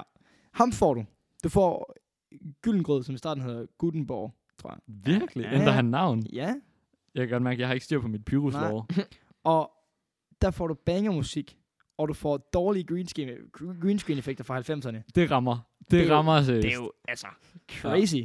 Ham 0.53 0.73
får 0.73 0.95
du. 0.95 1.05
Du 1.45 1.49
får 1.49 1.95
Gyldengrød, 2.63 3.03
som 3.03 3.15
i 3.15 3.19
starten 3.19 3.43
hedder 3.45 3.67
Gutenborg, 3.79 4.35
tror 4.59 4.71
jeg. 4.71 4.79
Virkelig? 5.17 5.43
Ja. 5.45 5.51
Ja. 5.51 5.61
Ændrer 5.61 5.73
han 5.73 5.85
navn? 5.85 6.23
Ja. 6.33 6.55
Jeg 7.17 7.23
kan 7.29 7.29
godt 7.35 7.43
mærke, 7.43 7.55
at 7.55 7.61
jeg 7.61 7.69
har 7.69 7.75
ikke 7.75 7.85
styr 7.87 8.01
på 8.01 8.09
mit 8.09 8.25
pyruslov. 8.25 8.87
Og 9.45 9.71
der 10.43 10.51
får 10.51 10.67
du 10.67 10.75
banger-musik, 10.75 11.59
og 11.99 12.09
du 12.09 12.15
får 12.15 12.37
dårlige 12.37 12.85
green 12.85 13.09
screen, 13.09 13.31
green 13.83 13.99
screen 13.99 14.19
effekter 14.19 14.45
fra 14.45 14.61
90'erne. 14.61 15.03
Det 15.15 15.31
rammer. 15.31 15.59
Det, 15.79 15.91
Det 15.91 16.01
er 16.01 16.07
jo- 16.07 16.15
rammer 16.15 16.43
seriøst. 16.43 16.63
Det 16.65 16.71
er 16.73 16.77
jo, 16.77 16.93
altså, 17.09 17.27
crazy. 17.81 18.17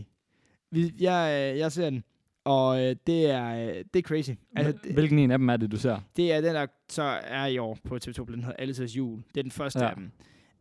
Vi, 0.71 0.93
jeg, 0.99 1.51
øh, 1.54 1.60
jeg 1.60 1.71
ser 1.71 1.89
den, 1.89 2.04
og 2.43 2.82
øh, 2.84 2.95
det 3.08 3.25
er, 3.30 3.69
øh, 3.69 3.84
det 3.93 3.95
er 3.95 4.01
crazy. 4.01 4.30
Altså, 4.56 4.73
det, 4.84 4.93
Hvilken 4.93 5.19
en 5.19 5.32
af 5.32 5.38
dem 5.38 5.49
er 5.49 5.58
det, 5.58 5.71
du 5.71 5.77
ser? 5.77 5.99
det 6.15 6.32
er 6.34 6.41
den, 6.41 6.56
der 6.56 6.65
så 6.89 7.04
er 7.23 7.45
i 7.45 7.58
år 7.58 7.77
på 7.84 7.95
TV2, 7.95 8.25
den 8.32 8.43
hedder 8.43 8.56
Alletiders 8.60 8.97
Jul. 8.97 9.17
Det 9.34 9.38
er 9.38 9.41
den 9.43 9.51
første 9.51 9.80
Ja. 9.80 9.89
af 9.89 9.95
dem. 9.95 10.12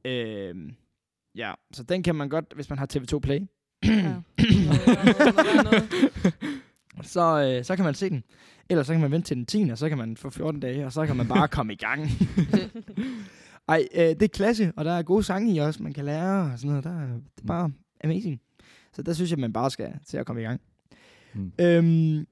Øhm, 0.05 0.75
ja, 1.35 1.53
så 1.73 1.83
den 1.83 2.03
kan 2.03 2.15
man 2.15 2.29
godt, 2.29 2.53
hvis 2.55 2.71
man 2.71 2.79
har 2.79 2.87
TV2 2.93 3.19
Play, 3.19 3.41
Ja. 3.85 3.91
Noget. 5.65 5.91
Så, 7.03 7.55
øh, 7.59 7.65
så 7.65 7.77
kan 7.77 7.85
man 7.85 7.95
se 7.95 8.11
den. 8.11 8.25
Ellers 8.71 8.87
så 8.87 8.93
kan 8.93 9.01
man 9.01 9.11
vente 9.11 9.29
til 9.29 9.37
den 9.37 9.47
10. 9.47 9.71
og 9.71 9.79
så 9.79 9.89
kan 9.89 9.99
man 9.99 10.17
få 10.17 10.31
14 10.31 10.61
dage, 10.61 10.87
og 10.87 10.93
så 10.93 11.07
kan 11.07 11.17
man 11.17 11.29
bare 11.29 11.49
komme 11.59 11.73
i 11.73 11.77
gang. 11.77 12.07
Ej, 13.69 13.89
øh, 13.95 14.01
det 14.03 14.23
er 14.23 14.29
klasse, 14.29 14.73
og 14.77 14.85
der 14.85 14.93
er 14.93 15.03
gode 15.03 15.23
sange 15.23 15.55
i 15.55 15.59
også, 15.59 15.83
man 15.83 15.93
kan 15.93 16.05
lære 16.05 16.53
og 16.53 16.59
sådan 16.59 16.69
noget. 16.69 16.85
Der 16.85 17.01
er, 17.01 17.07
det 17.07 17.43
er 17.43 17.47
bare 17.47 17.73
amazing. 18.05 18.41
Så 18.93 19.03
der 19.03 19.13
synes 19.13 19.31
jeg, 19.31 19.39
man 19.39 19.53
bare 19.53 19.71
skal 19.71 19.93
til 20.07 20.17
at 20.17 20.27
komme 20.27 20.43
i 20.43 20.45
gang. 20.45 20.61
Mm. 21.35 21.53
Øhm, 21.61 22.27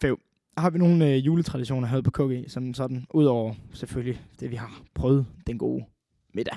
Fæv, 0.00 0.20
har 0.58 0.70
vi 0.70 0.78
nogle 0.78 1.10
øh, 1.12 1.26
juletraditioner 1.26 1.88
her 1.88 2.00
på 2.00 2.10
KG, 2.10 2.50
som 2.50 2.74
sådan, 2.74 3.06
udover 3.14 3.54
selvfølgelig 3.72 4.20
det, 4.40 4.50
vi 4.50 4.56
har 4.56 4.82
prøvet, 4.94 5.26
den 5.46 5.58
gode 5.58 5.84
middag. 6.34 6.56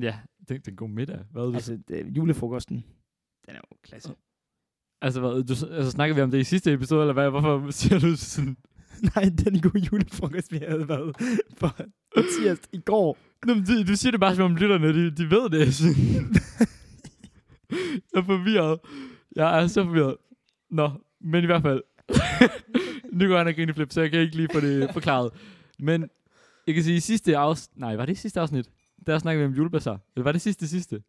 Ja, 0.00 0.16
det, 0.38 0.48
det 0.48 0.68
er 0.68 0.72
en 0.72 0.76
god 0.76 0.88
middag. 0.88 1.18
Hvad, 1.30 1.54
altså, 1.54 1.72
Altså, 1.72 1.84
det, 1.88 2.16
julefrokosten, 2.16 2.76
den 3.46 3.54
er 3.54 3.60
jo 3.70 3.76
klasse. 3.82 4.14
Altså, 5.02 5.20
hvad, 5.20 5.30
du, 5.30 5.74
altså, 5.76 5.90
snakker 5.90 6.14
vi 6.14 6.20
om 6.20 6.30
det 6.30 6.38
i 6.38 6.44
sidste 6.44 6.72
episode, 6.72 7.00
eller 7.00 7.12
hvad? 7.12 7.30
Hvorfor 7.30 7.70
siger 7.70 7.98
du 7.98 8.16
sådan? 8.16 8.56
Nej, 9.14 9.24
den 9.44 9.60
gode 9.60 9.78
julefrokost, 9.92 10.52
vi 10.52 10.60
havde 10.68 10.88
været 10.88 11.16
for 11.58 11.76
Mathias 12.16 12.58
i 12.72 12.78
går. 12.78 13.18
Nå, 13.46 13.54
du, 13.54 13.82
du 13.88 13.96
siger 13.96 14.10
det 14.10 14.20
bare, 14.20 14.36
som 14.36 14.44
om 14.44 14.56
lytterne, 14.56 14.88
de, 14.88 15.10
de 15.10 15.30
ved 15.30 15.50
det. 15.50 15.80
jeg 18.14 18.20
er 18.20 18.24
forvirret. 18.24 18.78
Jeg 19.36 19.62
er 19.62 19.66
så 19.66 19.84
forvirret. 19.84 20.16
Nå, 20.70 20.90
men 21.20 21.42
i 21.42 21.46
hvert 21.46 21.62
fald. 21.62 21.82
nu 23.18 23.28
går 23.28 23.38
han 23.38 23.46
og 23.46 23.54
grine 23.54 23.74
flip, 23.74 23.92
så 23.92 24.00
jeg 24.00 24.10
kan 24.10 24.20
ikke 24.20 24.36
lige 24.36 24.48
få 24.52 24.60
det 24.60 24.90
forklaret. 24.92 25.30
Men 25.78 26.08
jeg 26.66 26.74
kan 26.74 26.84
sige, 26.84 26.96
i 26.96 27.00
sidste 27.00 27.36
afsnit... 27.36 27.80
Nej, 27.80 27.96
var 27.96 28.06
det 28.06 28.18
sidste 28.18 28.40
afsnit? 28.40 28.70
Der 29.06 29.18
snakkede 29.18 29.44
vi 29.44 29.52
om 29.52 29.56
julebazar. 29.56 30.00
Eller 30.16 30.24
var 30.24 30.32
det 30.32 30.40
sidste 30.40 30.68
sidste? 30.68 31.02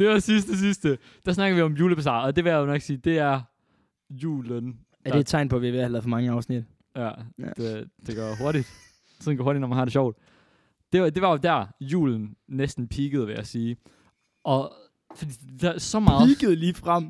Det 0.00 0.08
var 0.08 0.18
sidste 0.18 0.58
sidste. 0.58 0.98
Der 1.26 1.32
snakkede 1.32 1.56
vi 1.56 1.62
om 1.62 1.72
julebazar, 1.72 2.20
og 2.22 2.36
det 2.36 2.44
vil 2.44 2.50
jeg 2.50 2.58
jo 2.60 2.66
nok 2.66 2.80
sige, 2.80 2.96
det 2.96 3.18
er 3.18 3.40
julen. 4.10 4.80
Er 5.04 5.12
det 5.12 5.20
et 5.20 5.26
tegn 5.26 5.48
på, 5.48 5.56
at 5.56 5.62
vi 5.62 5.68
er 5.68 5.72
ved 5.72 5.78
at 5.78 5.84
have 5.84 5.92
lavet 5.92 6.02
for 6.04 6.08
mange 6.10 6.30
afsnit? 6.30 6.64
Ja, 6.96 7.10
Ja. 7.38 7.48
det, 7.56 7.88
det 8.06 8.16
går 8.16 8.42
hurtigt. 8.44 8.68
Sådan 9.20 9.36
går 9.36 9.44
hurtigt, 9.44 9.60
når 9.60 9.68
man 9.68 9.78
har 9.78 9.84
det 9.84 9.92
sjovt. 9.92 10.16
Det 10.92 11.02
var, 11.02 11.10
det 11.10 11.22
var 11.22 11.30
jo 11.30 11.36
der, 11.36 11.66
julen 11.80 12.36
næsten 12.48 12.88
peakede, 12.88 13.26
vil 13.26 13.34
jeg 13.34 13.46
sige. 13.46 13.76
Og 14.44 14.72
fordi 15.16 15.32
der 15.60 15.72
er 15.72 15.78
så 15.78 16.00
meget... 16.00 16.26
Peakede 16.38 16.56
lige 16.56 16.74
frem. 16.74 17.04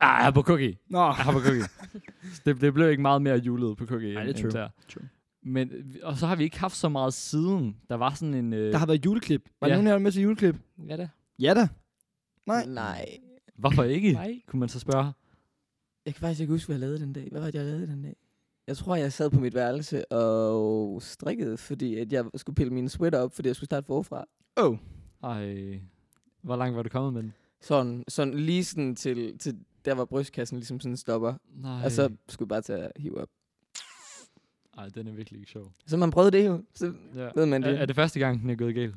Ah, 0.00 0.20
jeg 0.20 0.26
er 0.26 0.30
på 0.30 0.42
cookie. 0.42 0.76
Nå, 0.88 0.98
Jeg 1.00 1.24
er 1.28 1.32
på 1.32 1.40
cookie. 1.40 1.62
det, 2.44 2.60
det 2.60 2.74
blev 2.74 2.90
ikke 2.90 3.02
meget 3.02 3.22
mere 3.22 3.36
julet 3.36 3.76
på 3.76 3.86
cookie. 3.86 4.14
Nej, 4.14 4.22
end- 4.22 4.28
det 4.34 4.40
er 4.40 4.44
end 4.44 4.52
true. 4.52 4.62
der. 4.62 4.68
True. 4.88 5.08
Men, 5.42 5.70
og 6.02 6.16
så 6.16 6.26
har 6.26 6.36
vi 6.36 6.44
ikke 6.44 6.60
haft 6.60 6.76
så 6.76 6.88
meget 6.88 7.14
siden. 7.14 7.76
Der 7.88 7.94
var 7.94 8.10
sådan 8.14 8.34
en... 8.34 8.52
Øh, 8.52 8.72
Der 8.72 8.78
har 8.78 8.86
været 8.86 9.04
juleklip. 9.04 9.48
Var 9.60 9.68
Ja. 9.68 9.74
nogen 9.74 9.86
her 9.86 9.98
med 9.98 10.12
til 10.12 10.22
juleklip? 10.22 10.56
Ja 10.88 10.96
da. 10.96 11.08
Ja 11.38 11.54
da. 11.54 11.68
Nej. 12.52 12.66
Nej. 12.66 13.18
Hvorfor 13.54 13.82
ikke? 13.82 14.12
Nej. 14.22 14.40
Kunne 14.46 14.60
man 14.60 14.68
så 14.68 14.78
spørge. 14.80 15.12
Jeg 16.06 16.14
kan 16.14 16.20
faktisk 16.20 16.40
ikke 16.40 16.52
huske, 16.52 16.66
hvad 16.66 16.74
jeg 16.76 16.80
lavede 16.80 16.98
den 17.00 17.12
dag. 17.12 17.28
Hvad 17.30 17.40
var 17.40 17.46
det, 17.46 17.54
jeg 17.54 17.64
lavede 17.64 17.86
den 17.86 18.02
dag? 18.02 18.16
Jeg 18.66 18.76
tror, 18.76 18.96
jeg 18.96 19.12
sad 19.12 19.30
på 19.30 19.40
mit 19.40 19.54
værelse 19.54 20.12
og 20.12 21.02
strikkede, 21.02 21.56
fordi 21.56 21.96
at 21.96 22.12
jeg 22.12 22.24
skulle 22.34 22.54
pille 22.56 22.72
mine 22.72 22.88
sweater 22.88 23.18
op, 23.20 23.32
fordi 23.34 23.48
jeg 23.48 23.56
skulle 23.56 23.66
starte 23.66 23.86
forfra. 23.86 24.24
Oh. 24.56 24.76
Ej, 25.22 25.80
hvor 26.42 26.56
langt 26.56 26.76
var 26.76 26.82
du 26.82 26.88
kommet 26.88 27.12
med 27.12 27.22
den? 27.22 27.32
Sådan, 27.60 28.04
sådan 28.08 28.34
lige 28.34 28.64
sådan 28.64 28.96
til, 28.96 29.38
til 29.38 29.58
der, 29.84 29.94
hvor 29.94 30.04
brystkassen 30.04 30.58
ligesom 30.58 30.80
sådan 30.80 30.96
stopper. 30.96 31.34
Nej. 31.54 31.84
Og 31.84 31.92
så 31.92 32.10
skulle 32.28 32.46
jeg 32.46 32.48
bare 32.48 32.62
tage 32.62 32.78
at 32.78 32.92
hive 32.96 33.20
op. 33.20 33.28
Ej, 34.78 34.88
den 34.88 35.06
er 35.06 35.12
virkelig 35.12 35.40
ikke 35.40 35.50
sjov. 35.50 35.72
Så 35.86 35.96
man 35.96 36.10
prøvede 36.10 36.30
det 36.38 36.46
jo, 36.46 36.62
så 36.74 36.92
Ja. 37.14 37.28
ved 37.34 37.46
man 37.46 37.64
Er, 37.64 37.70
det. 37.70 37.80
er 37.80 37.86
det 37.86 37.96
første 37.96 38.18
gang, 38.20 38.40
den 38.42 38.50
er 38.50 38.54
gået 38.56 38.74
galt? 38.74 38.94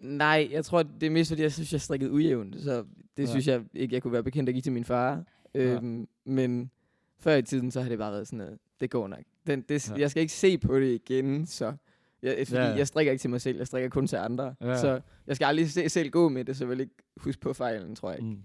Nej, 0.00 0.48
jeg 0.50 0.64
tror, 0.64 0.82
det 0.82 1.06
er 1.06 1.10
mest 1.10 1.30
fordi, 1.30 1.42
jeg 1.42 1.52
synes, 1.52 1.72
jeg 1.72 1.80
strikkede 1.80 2.12
ujævnt. 2.12 2.56
Så 2.60 2.84
det 3.16 3.22
Ja. 3.22 3.26
synes 3.26 3.46
jeg 3.48 3.62
ikke, 3.74 3.94
jeg 3.94 4.02
kunne 4.02 4.12
være 4.12 4.22
bekendt 4.22 4.48
at 4.48 4.54
give 4.54 4.62
til 4.62 4.72
min 4.72 4.84
far. 4.84 5.24
Øhm, 5.54 6.08
Men 6.24 6.70
før 7.18 7.34
i 7.36 7.42
tiden, 7.42 7.70
så 7.70 7.80
har 7.82 7.88
det 7.88 7.98
bare 7.98 8.12
været 8.12 8.26
sådan 8.26 8.36
noget, 8.38 8.58
det 8.80 8.90
går 8.90 9.08
nok. 9.08 9.18
Den, 9.46 9.60
det, 9.62 9.90
Ja. 9.90 9.94
Jeg 9.96 10.10
skal 10.10 10.20
ikke 10.20 10.32
se 10.32 10.58
på 10.58 10.80
det 10.80 10.94
igen, 11.08 11.46
så... 11.46 11.74
Jeg, 12.22 12.46
fordi 12.48 12.60
Ja, 12.60 12.66
jeg 12.68 12.86
strikker 12.86 13.12
ikke 13.12 13.20
til 13.22 13.30
mig 13.30 13.40
selv, 13.40 13.58
jeg 13.58 13.66
strikker 13.66 13.88
kun 13.88 14.06
til 14.06 14.16
andre. 14.16 14.54
Ja. 14.60 14.76
Så 14.78 15.00
jeg 15.26 15.36
skal 15.36 15.46
aldrig 15.46 15.70
se, 15.70 15.88
selv 15.88 16.10
gå 16.10 16.28
med 16.28 16.44
det, 16.44 16.56
så 16.56 16.64
jeg 16.64 16.70
vil 16.70 16.80
ikke 16.80 16.94
huske 17.16 17.40
på 17.40 17.52
fejlen, 17.52 17.96
tror 17.96 18.10
jeg 18.10 18.18
ikke. 18.18 18.30
Mm. 18.30 18.42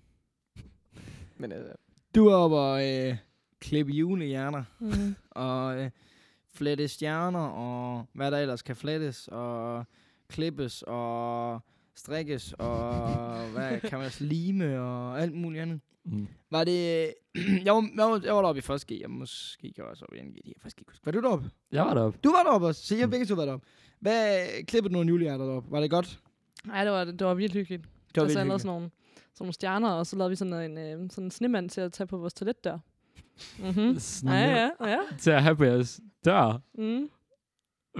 Men 1.37 1.51
altså, 1.51 1.71
Du 2.15 2.27
er 2.27 2.35
oppe 2.35 2.57
og 2.57 2.89
øh, 2.93 3.17
klippe 3.59 3.91
julehjerner. 3.91 4.63
Mm. 4.79 5.15
og 5.29 5.79
øh, 5.79 5.89
flette 6.53 6.87
stjerner, 6.87 7.39
og 7.39 8.05
hvad 8.13 8.31
der 8.31 8.37
ellers 8.37 8.61
kan 8.61 8.75
flettes, 8.75 9.27
og 9.31 9.85
klippes, 10.33 10.83
og 10.87 11.59
strikkes, 11.95 12.53
og 12.59 13.49
hvad 13.49 13.79
kan 13.79 13.97
man 13.97 14.05
også 14.07 14.23
lime, 14.23 14.79
og 14.81 15.21
alt 15.21 15.33
muligt 15.33 15.61
andet. 15.61 15.79
Mm. 16.05 16.27
Var 16.51 16.63
det... 16.63 17.13
jeg, 17.65 17.73
var, 17.73 17.89
jeg, 17.97 18.05
var, 18.05 18.21
jeg 18.23 18.35
var 18.35 18.41
deroppe 18.41 18.59
i 18.59 18.61
første 18.61 18.95
G, 18.95 18.99
jeg 19.01 19.09
måske 19.09 19.73
jeg 19.77 19.85
også 19.85 20.05
oppe 20.05 20.17
i 20.17 20.19
2G, 20.21 20.25
det 20.25 20.33
kan 20.43 20.43
jeg 20.45 20.61
faktisk 20.61 20.79
ikke 20.79 20.91
huske. 20.91 21.05
Var 21.05 21.11
du 21.11 21.21
deroppe? 21.21 21.49
Jeg 21.71 21.85
var 21.85 21.93
deroppe. 21.93 22.19
Du 22.23 22.31
var 22.31 22.43
deroppe 22.43 22.67
også, 22.67 22.85
så 22.87 22.97
har 22.97 23.05
Mm. 23.05 23.11
begge 23.11 23.25
to 23.25 23.35
været 23.35 23.47
deroppe. 23.47 23.67
Hvad 23.99 24.47
klippede 24.65 24.89
du 24.89 24.93
nogle 24.93 25.09
julehjerter 25.09 25.45
deroppe? 25.45 25.71
Var 25.71 25.79
det 25.79 25.89
godt? 25.89 26.19
Nej, 26.65 26.83
det 26.83 26.93
var, 26.93 27.03
det 27.03 27.27
var 27.27 27.33
virkelig 27.33 27.61
hyggeligt. 27.61 27.83
Det 27.83 27.91
var 28.15 28.21
jeg 28.21 28.27
virkelig 28.29 28.45
lavede 28.47 28.59
sådan 28.59 28.73
nogle, 28.73 28.89
sådan 29.33 29.43
nogle 29.45 29.53
stjerner, 29.53 29.89
og 29.89 30.05
så 30.07 30.15
lavede 30.15 30.29
vi 30.29 30.35
sådan 30.35 30.71
en, 30.71 30.77
øh, 30.77 31.09
sådan 31.09 31.23
en 31.23 31.31
snemand 31.31 31.69
til 31.69 31.81
at 31.81 31.91
tage 31.93 32.07
på 32.07 32.17
vores 32.17 32.33
toilet 32.33 32.63
der. 32.63 32.79
Mhm. 33.59 33.99
Sådan 33.99 34.33
Ja, 34.49 34.69
ja, 34.81 34.89
ja. 34.89 34.97
Til 35.19 35.31
at 35.31 35.43
have 35.43 35.55
på 35.55 35.63
jeres 35.63 35.99
dør. 36.25 36.61
Mm. 36.77 37.09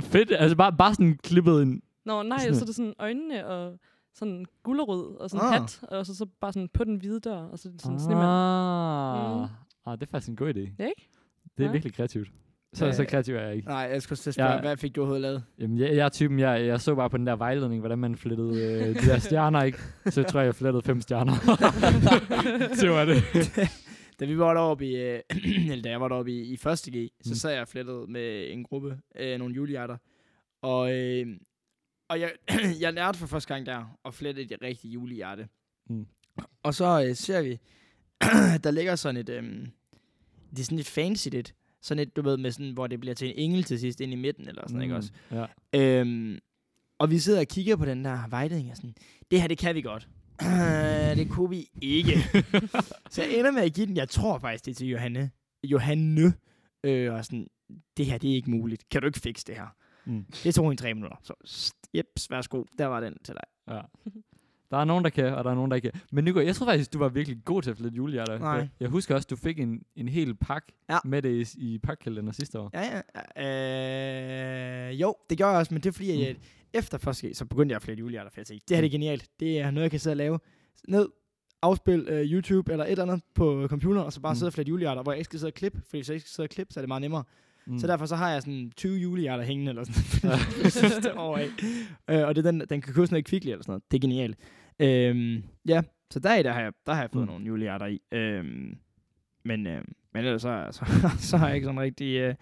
Fedt. 0.01 0.31
Altså 0.31 0.55
bare, 0.57 0.73
bare 0.77 0.93
sådan 0.93 1.17
klippet 1.23 1.61
en... 1.61 1.81
Nå, 2.05 2.23
nej, 2.23 2.37
Sådan- 2.39 2.55
så 2.55 2.61
er 2.61 2.65
det 2.65 2.75
sådan 2.75 2.93
øjnene 2.99 3.47
og 3.47 3.79
sådan 4.13 4.45
gullerød 4.63 5.15
og 5.19 5.29
sådan 5.29 5.45
Ah. 5.45 5.53
ah. 5.55 5.61
hat, 5.61 5.79
og 5.83 6.05
så, 6.05 6.15
så 6.15 6.25
bare 6.41 6.53
sådan 6.53 6.69
på 6.73 6.83
den 6.83 6.95
hvide 6.95 7.19
dør, 7.19 7.37
og 7.37 7.59
så 7.59 7.71
sådan 7.79 7.93
en 7.95 7.99
snemand. 7.99 8.27
Ah. 8.27 9.39
Mm. 9.39 9.45
ah, 9.85 9.97
det 9.99 10.07
er 10.07 10.11
faktisk 10.11 10.29
en 10.29 10.35
god 10.35 10.53
idé. 10.53 10.59
Ja, 10.79 10.85
ikke? 10.85 11.09
Det 11.57 11.63
er 11.63 11.67
Ja. 11.67 11.71
virkelig 11.71 11.93
kreativt. 11.93 12.27
Så, 12.73 12.91
så 12.91 13.05
kreativ 13.05 13.35
er 13.35 13.41
jeg 13.41 13.55
ikke. 13.55 13.67
Nej, 13.67 13.77
jeg 13.77 14.01
skulle 14.01 14.17
til 14.17 14.29
at 14.29 14.33
spørge, 14.33 14.51
ja. 14.53 14.59
hvad 14.61 14.77
fik 14.77 14.95
du 14.95 15.01
overhovedet 15.01 15.21
lavet? 15.21 15.43
Jamen, 15.59 15.77
jeg, 15.77 15.95
jeg 15.95 16.05
er 16.05 16.09
typen, 16.09 16.39
jeg, 16.39 16.65
jeg 16.65 16.81
så 16.81 16.95
bare 16.95 17.09
på 17.09 17.17
den 17.17 17.27
der 17.27 17.35
vejledning, 17.35 17.79
hvordan 17.81 17.99
man 17.99 18.15
flettede 18.15 18.49
øh, 18.63 18.95
de 18.95 19.07
der 19.09 19.19
stjerner, 19.19 19.63
ikke? 19.63 19.77
Så 20.05 20.21
jeg 20.21 20.27
tror 20.29 20.39
jeg, 20.39 20.45
jeg 20.45 20.55
flettede 20.55 20.81
fem 20.83 21.01
stjerner. 21.01 21.33
det 22.81 22.89
var 22.89 23.05
det. 23.05 23.23
Da 24.19 24.25
vi 24.25 24.37
var 24.39 24.53
deroppe 24.53 24.85
i, 24.87 24.95
øh, 24.95 25.19
eller 25.71 25.81
da 25.83 25.89
jeg 25.89 26.01
var 26.01 26.07
deroppe 26.07 26.31
i, 26.31 26.53
i 26.53 26.57
første 26.57 26.91
G, 26.91 27.09
så 27.23 27.29
Mm. 27.29 27.35
sad 27.35 27.51
jeg 27.51 27.61
og 27.61 27.67
flettede 27.67 28.05
med 28.09 28.51
en 28.51 28.63
gruppe, 28.63 28.97
øh, 29.19 29.37
nogle 29.39 29.55
julehjerter. 29.55 29.97
Og, 30.61 30.93
øh, 30.95 31.27
og 32.09 32.19
jeg, 32.19 32.31
jeg 32.81 32.93
lærte 32.93 33.19
for 33.19 33.27
første 33.27 33.53
gang 33.53 33.65
der 33.65 33.97
at 34.05 34.13
flette 34.13 34.41
et 34.41 34.61
rigtigt 34.61 34.93
julehjerte. 34.93 35.47
Mm. 35.89 36.07
Og 36.63 36.73
så 36.73 37.05
øh, 37.07 37.15
ser 37.15 37.41
vi, 37.41 37.59
der 38.63 38.71
ligger 38.71 38.95
sådan 38.95 39.17
et, 39.17 39.29
øh, 39.29 39.43
det 40.49 40.59
er 40.59 40.63
sådan 40.63 40.79
et 40.79 40.87
fancy 40.87 41.27
lidt, 41.27 41.55
sådan 41.81 42.01
et, 42.01 42.15
du 42.15 42.21
ved, 42.21 42.37
med 42.37 42.51
sådan, 42.51 42.71
hvor 42.71 42.87
det 42.87 42.99
bliver 42.99 43.15
til 43.15 43.27
en 43.27 43.33
engel 43.37 43.63
til 43.63 43.79
sidst 43.79 44.01
ind 44.01 44.13
i 44.13 44.15
midten, 44.15 44.47
eller 44.47 44.61
sådan, 44.61 44.77
mm. 44.77 44.81
ikke 44.81 44.95
også? 44.95 45.11
Ja. 45.31 45.45
Øhm, 45.75 46.39
og 46.99 47.11
vi 47.11 47.19
sidder 47.19 47.39
og 47.39 47.47
kigger 47.47 47.75
på 47.75 47.85
den 47.85 48.05
der 48.05 48.27
vejledning 48.29 48.71
og 48.71 48.77
sådan, 48.77 48.95
det 49.31 49.41
her, 49.41 49.47
det 49.47 49.57
kan 49.57 49.75
vi 49.75 49.81
godt. 49.81 50.07
det 51.19 51.29
kunne 51.29 51.49
vi 51.49 51.69
ikke. 51.81 52.11
så 53.11 53.23
jeg 53.23 53.33
ender 53.39 53.51
med 53.51 53.61
at 53.61 53.73
give 53.73 53.87
den, 53.87 53.97
jeg 53.97 54.09
tror 54.09 54.39
faktisk, 54.39 54.65
det 54.65 54.71
er 54.71 54.75
til 54.75 54.87
Johanne. 54.87 55.31
Johanne. 55.63 56.33
Øh, 56.83 57.13
og 57.13 57.25
sådan, 57.25 57.47
det 57.97 58.05
her, 58.05 58.17
det 58.17 58.31
er 58.31 58.35
ikke 58.35 58.51
muligt. 58.51 58.89
Kan 58.89 59.01
du 59.01 59.07
ikke 59.07 59.19
fikse 59.19 59.45
det 59.47 59.55
her? 59.55 59.75
Mm. 60.05 60.25
Det 60.43 60.55
tog 60.55 60.65
hende 60.69 60.81
tre 60.81 60.93
minutter. 60.93 61.17
Så, 61.23 61.73
jeps, 61.97 62.29
værsgo. 62.31 62.63
Der 62.77 62.85
var 62.85 62.99
den 62.99 63.17
til 63.23 63.33
dig. 63.33 63.75
ja. 63.75 63.81
Der 64.71 64.79
er 64.79 64.85
nogen, 64.85 65.03
der 65.03 65.09
kan, 65.09 65.25
og 65.25 65.43
der 65.43 65.51
er 65.51 65.55
nogen, 65.55 65.71
der 65.71 65.75
ikke 65.75 65.91
kan. 65.91 66.01
Men 66.11 66.23
Nico, 66.23 66.39
jeg 66.39 66.55
tror 66.55 66.65
faktisk, 66.65 66.93
du 66.93 66.99
var 66.99 67.09
virkelig 67.09 67.37
god 67.45 67.61
til 67.61 67.69
at 67.71 67.77
flette 67.77 67.95
julehjerter. 67.97 68.37
Nej. 68.39 68.67
Jeg, 68.79 68.89
husker 68.89 69.15
også, 69.15 69.27
du 69.29 69.35
fik 69.35 69.59
en, 69.59 69.83
en 69.95 70.07
hel 70.07 70.35
pakke 70.35 70.73
Ja. 70.89 70.97
med 71.05 71.21
det 71.21 71.55
i, 71.55 71.73
i 71.73 71.77
pakkalender 71.77 72.31
sidste 72.31 72.59
år. 72.59 72.69
Ja, 72.73 73.01
ja. 73.45 74.87
Øh, 74.91 75.01
jo, 75.01 75.15
det 75.29 75.37
gør 75.37 75.49
jeg 75.49 75.57
også, 75.57 75.73
men 75.73 75.83
det 75.83 75.89
er 75.89 75.93
fordi, 75.93 76.11
at 76.11 76.19
jeg, 76.27 76.35
efter 76.73 76.97
første 76.97 77.33
så 77.33 77.45
begyndte 77.45 77.73
jeg 77.73 77.75
at 77.75 77.81
flette 77.81 77.99
julehjerter, 77.99 78.29
for 78.31 78.39
jeg 78.39 78.45
tænkte, 78.47 78.65
det 78.69 78.77
her 78.77 78.81
det 78.81 78.87
er 78.87 78.91
genialt. 78.91 79.29
Det 79.39 79.59
er 79.59 79.71
noget, 79.71 79.83
jeg 79.83 79.91
kan 79.91 79.99
sidde 79.99 80.13
og 80.13 80.17
lave. 80.17 80.39
Ned, 80.87 81.07
afspil 81.61 82.07
øh, 82.09 82.25
YouTube 82.31 82.71
eller 82.71 82.85
et 82.85 82.91
eller 82.91 83.03
andet 83.03 83.21
på 83.35 83.65
computeren, 83.69 84.05
og 84.05 84.13
så 84.13 84.21
bare 84.21 84.33
Mm. 84.33 84.35
sidde 84.37 84.49
og 84.49 84.53
flette 84.53 84.69
julehjerter, 84.69 85.03
hvor 85.03 85.11
jeg 85.11 85.17
ikke 85.19 85.25
skal 85.25 85.39
sidde 85.39 85.49
og 85.49 85.53
klippe, 85.53 85.81
fordi 85.81 85.97
hvis 85.97 86.09
jeg 86.09 86.15
ikke 86.15 86.25
skal 86.29 86.35
sidde 86.35 86.45
og 86.45 86.49
klippe, 86.49 86.73
så 86.73 86.79
er 86.79 86.81
det 86.81 86.87
meget 86.87 87.01
nemmere. 87.01 87.23
Mm. 87.65 87.79
Så 87.79 87.87
derfor 87.87 88.05
så 88.05 88.15
har 88.15 88.31
jeg 88.31 88.41
sådan 88.41 88.71
20 88.77 88.97
julehjerter 88.97 89.43
hængende 89.43 89.69
eller 89.69 89.83
sådan 89.83 90.39
det 90.63 90.71
sidste 90.73 91.17
år 91.17 91.37
af. 91.37 91.47
Øh, 92.09 92.27
og 92.27 92.35
det 92.35 92.45
er 92.45 92.51
den, 92.51 92.59
den 92.59 92.81
kan 92.81 92.93
købe 92.93 93.07
sådan 93.07 93.13
noget 93.13 93.25
kvickly 93.25 93.49
eller 93.49 93.63
sådan 93.63 93.71
noget. 93.71 93.91
Det 93.91 93.97
er 93.97 94.01
genialt. 94.01 94.37
Øhm, 94.79 95.43
ja, 95.67 95.81
så 96.11 96.19
der, 96.19 96.35
i 96.35 96.43
der 96.43 96.51
har 96.51 96.61
jeg, 96.61 96.73
der 96.85 96.93
har 96.93 97.01
jeg 97.01 97.09
fået 97.13 97.23
Mm. 97.25 97.31
nogle 97.31 97.45
julehjerter 97.45 97.85
i. 97.85 97.99
Øhm, 98.11 98.77
men, 99.45 99.67
øh, 99.67 99.81
men 100.13 100.25
ellers 100.25 100.41
så, 100.41 100.67
så, 100.71 100.85
så 101.29 101.37
har 101.37 101.47
jeg 101.47 101.55
ikke 101.55 101.65
sådan 101.65 101.79
rigtig... 101.79 102.15
Øh, 102.17 102.35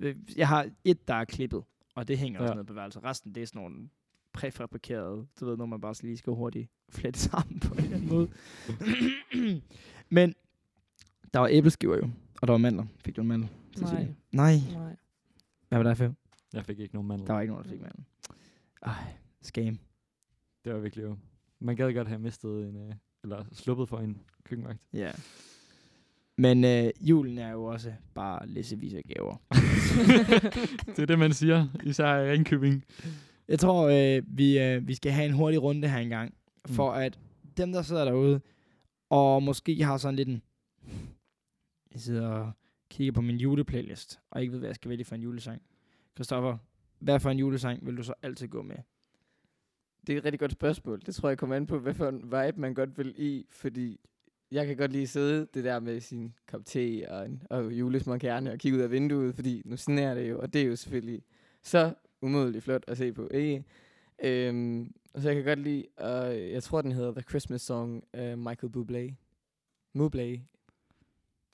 øh, 0.00 0.14
jeg 0.36 0.48
har 0.48 0.66
et, 0.84 1.08
der 1.08 1.14
er 1.14 1.24
klippet, 1.24 1.62
og 1.94 2.08
det 2.08 2.18
hænger 2.18 2.38
ja. 2.40 2.44
Ja. 2.44 2.50
også 2.50 2.58
ned 2.58 2.64
på 2.64 2.72
værelset. 2.74 3.04
Resten, 3.04 3.34
det 3.34 3.42
er 3.42 3.46
sådan 3.46 3.62
nogle 3.62 3.88
præfabrikerede, 4.32 5.26
du 5.40 5.46
ved, 5.46 5.56
når 5.56 5.66
man 5.66 5.80
bare 5.80 5.94
lige 6.02 6.16
skal 6.16 6.32
hurtigt 6.32 6.70
flette 6.90 7.20
sammen 7.20 7.60
på 7.60 7.74
en 7.74 7.80
eller 7.80 7.96
anden 7.96 8.08
måde. 8.08 8.28
men 10.08 10.34
der 11.34 11.40
var 11.40 11.48
æbleskiver 11.50 11.96
jo, 11.96 12.08
og 12.42 12.48
der 12.48 12.52
var 12.52 12.58
mandler. 12.58 12.84
Fik 13.04 13.16
du 13.16 13.20
en 13.20 13.28
mandel? 13.28 13.48
Cecilie? 13.76 14.16
Nej, 14.32 14.54
Nej. 14.56 14.72
nej. 14.72 14.96
Hvad 15.68 15.78
var 15.78 15.82
der 15.82 15.94
for? 15.94 16.14
Jeg 16.52 16.64
fik 16.64 16.78
ikke 16.78 16.94
nogen 16.94 17.08
mandel. 17.08 17.26
Der 17.26 17.32
var 17.32 17.40
ikke 17.40 17.52
nogen, 17.52 17.64
der 17.64 17.70
fik 17.70 17.80
mandel. 17.80 18.04
Ej, 18.82 19.04
scam. 19.42 19.78
Det 20.64 20.74
var 20.74 20.78
virkelig 20.78 21.02
jo. 21.02 21.16
Man 21.60 21.76
gad 21.76 21.92
godt 21.92 22.08
have 22.08 22.20
mistet 22.20 22.68
en, 22.68 22.76
øh, 22.76 22.94
eller 23.22 23.44
sluppet 23.52 23.88
for 23.88 23.98
en 23.98 24.18
køkkenvagt. 24.44 24.82
Ja. 24.92 25.12
Men 26.38 26.64
øh, 26.64 26.90
julen 27.00 27.38
er 27.38 27.50
jo 27.50 27.64
også 27.64 27.92
bare 28.14 28.46
læsevis 28.46 28.94
af 28.94 29.02
gaver. 29.04 29.36
det 30.96 30.98
er 30.98 31.06
det, 31.06 31.18
man 31.18 31.32
siger, 31.32 31.68
især 31.84 32.16
i 32.16 32.30
Ringkøbing. 32.30 32.84
Jeg 33.48 33.58
tror, 33.58 33.88
øh, 33.88 34.22
vi, 34.26 34.58
øh, 34.58 34.88
vi 34.88 34.94
skal 34.94 35.12
have 35.12 35.26
en 35.26 35.32
hurtig 35.32 35.62
runde 35.62 35.88
her 35.88 35.98
engang. 35.98 36.34
Mm. 36.68 36.74
For 36.74 36.92
at 36.92 37.18
dem, 37.56 37.72
der 37.72 37.82
sidder 37.82 38.04
derude, 38.04 38.40
og 39.10 39.42
måske 39.42 39.84
har 39.84 39.96
sådan 39.96 40.16
lidt 40.16 40.28
en... 40.28 40.42
Jeg 41.92 42.00
sidder 42.00 42.28
og 42.28 42.52
kigger 42.92 43.12
på 43.12 43.20
min 43.20 43.36
juleplaylist, 43.36 44.20
og 44.30 44.40
ikke 44.40 44.52
ved, 44.52 44.58
hvad 44.58 44.68
jeg 44.68 44.76
skal 44.76 44.88
vælge 44.88 45.04
for 45.04 45.14
en 45.14 45.22
julesang. 45.22 45.62
Christoffer, 46.14 46.58
hvad 46.98 47.20
for 47.20 47.30
en 47.30 47.38
julesang 47.38 47.86
vil 47.86 47.96
du 47.96 48.02
så 48.02 48.14
altid 48.22 48.48
gå 48.48 48.62
med? 48.62 48.76
det 50.06 50.12
er 50.12 50.18
et 50.18 50.24
rigtig 50.24 50.40
godt 50.40 50.52
spørgsmål. 50.52 51.00
Det 51.06 51.14
tror 51.14 51.28
jeg 51.28 51.38
kommer 51.38 51.56
an 51.56 51.66
på, 51.66 51.78
hvad 51.78 51.94
for 51.94 52.08
en 52.08 52.22
vibe 52.22 52.60
man 52.60 52.74
godt 52.74 52.98
vil 52.98 53.14
i, 53.16 53.46
fordi 53.50 54.00
jeg 54.50 54.66
kan 54.66 54.76
godt 54.76 54.92
lige 54.92 55.06
sidde 55.06 55.46
det 55.54 55.64
der 55.64 55.80
med 55.80 56.00
sin 56.00 56.34
kop 56.46 56.60
te 56.64 57.04
og, 57.08 57.26
en, 57.26 57.42
og 57.50 57.72
julesmokkerne 57.72 58.52
og 58.52 58.58
kigge 58.58 58.78
ud 58.78 58.82
af 58.82 58.90
vinduet, 58.90 59.34
fordi 59.34 59.62
nu 59.64 59.76
sneer 59.76 60.14
det 60.14 60.30
jo, 60.30 60.40
og 60.40 60.52
det 60.52 60.62
er 60.62 60.66
jo 60.66 60.76
selvfølgelig 60.76 61.22
så 61.62 61.94
umådeligt 62.22 62.64
flot 62.64 62.84
at 62.88 62.98
se 62.98 63.12
på, 63.12 63.28
ikke? 63.28 63.64
Øhm, 64.22 64.94
og 65.14 65.22
så 65.22 65.28
jeg 65.28 65.36
kan 65.36 65.44
godt 65.44 65.58
lide, 65.58 65.84
og 65.96 66.50
jeg 66.50 66.62
tror, 66.62 66.82
den 66.82 66.92
hedder 66.92 67.12
The 67.12 67.22
Christmas 67.22 67.62
Song 67.62 68.04
af 68.12 68.38
Michael 68.38 68.72
Bublé. 68.76 69.14
Bublé. 69.98 70.40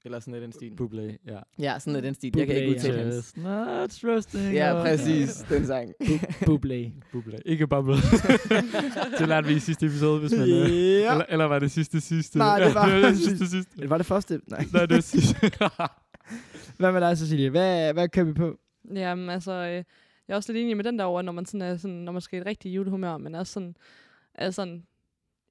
Eller 0.05 0.21
sådan 0.21 0.33
noget 0.33 0.43
den 0.43 0.53
stil. 0.53 0.73
Bublé, 0.81 1.33
ja. 1.33 1.39
Ja, 1.59 1.79
sådan 1.79 1.93
noget 1.93 2.05
den 2.05 2.15
stil. 2.15 2.33
Jeg 2.37 2.47
kan 2.47 2.57
ikke 2.57 2.69
Bublé, 2.69 2.75
udtale 2.75 2.99
ja. 2.99 3.05
hans. 3.05 3.15
Chestnuts 3.25 4.05
roasting. 4.05 4.55
Ja, 4.55 4.73
præcis. 4.83 5.45
Den 5.49 5.67
sang. 5.67 5.91
Bublé. 6.49 6.91
Bublé. 7.17 7.37
Ikke 7.45 7.67
bubble. 7.67 7.95
det 9.19 9.29
lærte 9.29 9.49
vi 9.49 9.55
i 9.55 9.59
sidste 9.59 9.87
episode, 9.87 10.21
hvis 10.21 10.33
man... 10.33 10.41
Øh, 10.41 10.49
Ja. 10.49 11.13
eller, 11.13 11.25
eller 11.29 11.45
var 11.45 11.59
det 11.59 11.71
sidste 11.71 12.01
sidste? 12.01 12.39
Nej, 12.39 12.59
det 12.65 12.75
var- 12.75 12.87
det, 12.87 13.03
var 13.03 13.09
det 13.09 13.19
sidste 13.29 13.47
sidste. 13.51 13.81
Det 13.81 13.91
var 13.91 13.97
det 13.97 14.07
første. 14.07 14.41
Nej. 14.47 14.65
Nej, 14.73 14.87
det 14.87 14.95
var 14.95 15.01
sidste. 15.19 15.51
Hvad 16.79 16.93
med 16.93 17.01
dig, 17.01 17.19
Cecilie? 17.19 17.51
Hvad, 17.51 17.93
hvad 17.93 18.09
kører 18.09 18.27
vi 18.27 18.33
på? 18.33 18.59
Jamen, 18.95 19.31
altså, 19.31 19.53
øh, 19.53 19.73
jeg 19.73 19.85
er 20.29 20.35
også 20.37 20.53
lidt 20.53 20.63
enig 20.65 20.77
med 20.77 20.85
den 20.85 20.99
der 20.99 21.05
over, 21.05 21.23
når 21.23 21.33
man 21.33 21.47
sådan 21.47 21.63
er 21.63 21.77
sådan, 21.77 21.97
når 21.97 22.13
man 22.13 22.23
skal 22.23 22.37
i 22.37 22.41
et 22.41 22.47
rigtigt 22.47 22.75
julehumør, 22.75 23.17
men 23.17 23.35
også 23.35 23.53
sådan, 23.53 23.77
er 24.35 24.51
sådan 24.51 24.83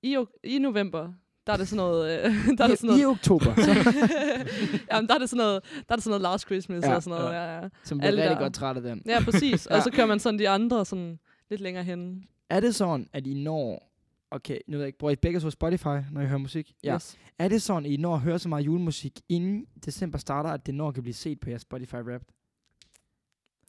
i, 0.04 0.18
i 0.44 0.60
november, 0.60 1.14
der 1.48 1.54
er 1.54 1.58
det 1.58 1.68
sådan 1.68 1.78
noget... 1.78 2.26
Øh, 2.26 2.32
der 2.58 2.64
er 2.64 2.68
det 2.68 2.80
sådan 2.80 2.96
I, 2.96 3.00
I 3.00 3.02
noget 3.02 3.18
oktober, 3.18 3.56
så, 3.56 3.72
jamen, 4.92 5.08
der 5.08 5.16
er 5.16 5.20
det 5.20 5.30
sådan 5.30 5.38
noget, 5.38 5.64
der 5.88 5.94
er 5.94 5.96
det 5.96 6.04
sådan 6.04 6.10
noget 6.10 6.22
Last 6.22 6.46
Christmas 6.46 6.84
Ja, 6.84 6.90
ja, 6.90 6.96
og 6.96 7.04
sådan 7.04 7.20
noget. 7.20 7.34
Ja, 7.34 7.56
ja. 7.62 7.70
som 7.84 7.98
bliver 7.98 8.08
Alle 8.08 8.22
rigtig 8.22 8.36
der. 8.36 8.42
godt 8.42 8.54
træt 8.54 8.76
af 8.78 8.82
den. 8.84 9.02
ja 9.06 9.20
præcis. 9.24 9.68
Ja. 9.72 9.76
Og 9.76 9.84
så 9.84 9.92
kører 9.92 10.08
man 10.08 10.20
sådan 10.20 10.40
de 10.40 10.50
andre 10.50 10.86
sådan 10.86 11.20
lidt 11.50 11.62
længere 11.62 11.84
hen. 11.84 12.24
Er 12.50 12.60
det 12.60 12.76
sådan, 12.76 13.08
at 13.14 13.28
I 13.28 13.34
når... 13.34 13.84
Okay, 14.32 14.60
nu 14.68 14.72
ved 14.78 14.80
jeg 14.80 14.88
ikke, 14.88 14.98
bruger 15.00 15.12
I 15.12 15.16
begge 15.16 15.40
så 15.40 15.50
Spotify, 15.50 15.98
når 16.12 16.22
I 16.22 16.26
hører 16.26 16.38
musik? 16.38 16.74
Yes. 16.86 17.18
Er 17.40 17.48
det 17.48 17.62
sådan, 17.62 17.86
at 17.86 17.92
I 17.92 17.98
når 17.98 18.14
at 18.16 18.22
høre 18.22 18.40
så 18.40 18.50
meget 18.50 18.66
julemusik, 18.66 19.20
inden 19.30 19.66
december 19.86 20.18
starter, 20.18 20.50
at 20.50 20.66
det 20.66 20.76
når 20.76 20.92
kan 20.92 21.04
blive 21.04 21.14
set 21.14 21.40
på 21.40 21.50
jeres 21.50 21.62
Spotify 21.62 21.96
Wrapped? 21.96 22.28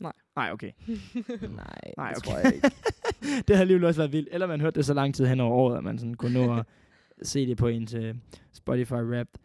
Nej. 0.00 0.12
Nej, 0.36 0.50
okay. 0.52 0.70
Nej, 0.86 1.92
Nej, 1.96 2.08
det 2.08 2.16
okay. 2.16 2.30
tror 2.30 2.38
jeg 2.38 2.54
ikke. 2.54 2.70
det 3.48 3.56
har 3.56 3.60
alligevel 3.60 3.84
også 3.84 4.00
været 4.00 4.12
vildt. 4.12 4.28
Eller 4.32 4.46
man 4.46 4.60
hørte 4.60 4.74
det 4.74 4.86
så 4.86 4.94
lang 4.94 5.14
tid 5.14 5.26
hen 5.26 5.40
over 5.40 5.54
året, 5.54 5.76
at 5.78 5.84
man 5.84 5.98
sådan 5.98 6.14
kunne 6.14 6.46
nå 6.46 6.56
at 6.58 6.66
se 7.22 7.46
det 7.46 7.57
på 7.57 7.68
ens 7.68 7.94
uh, 7.94 8.02
Spotify 8.52 8.92
Wrapped. 8.92 9.40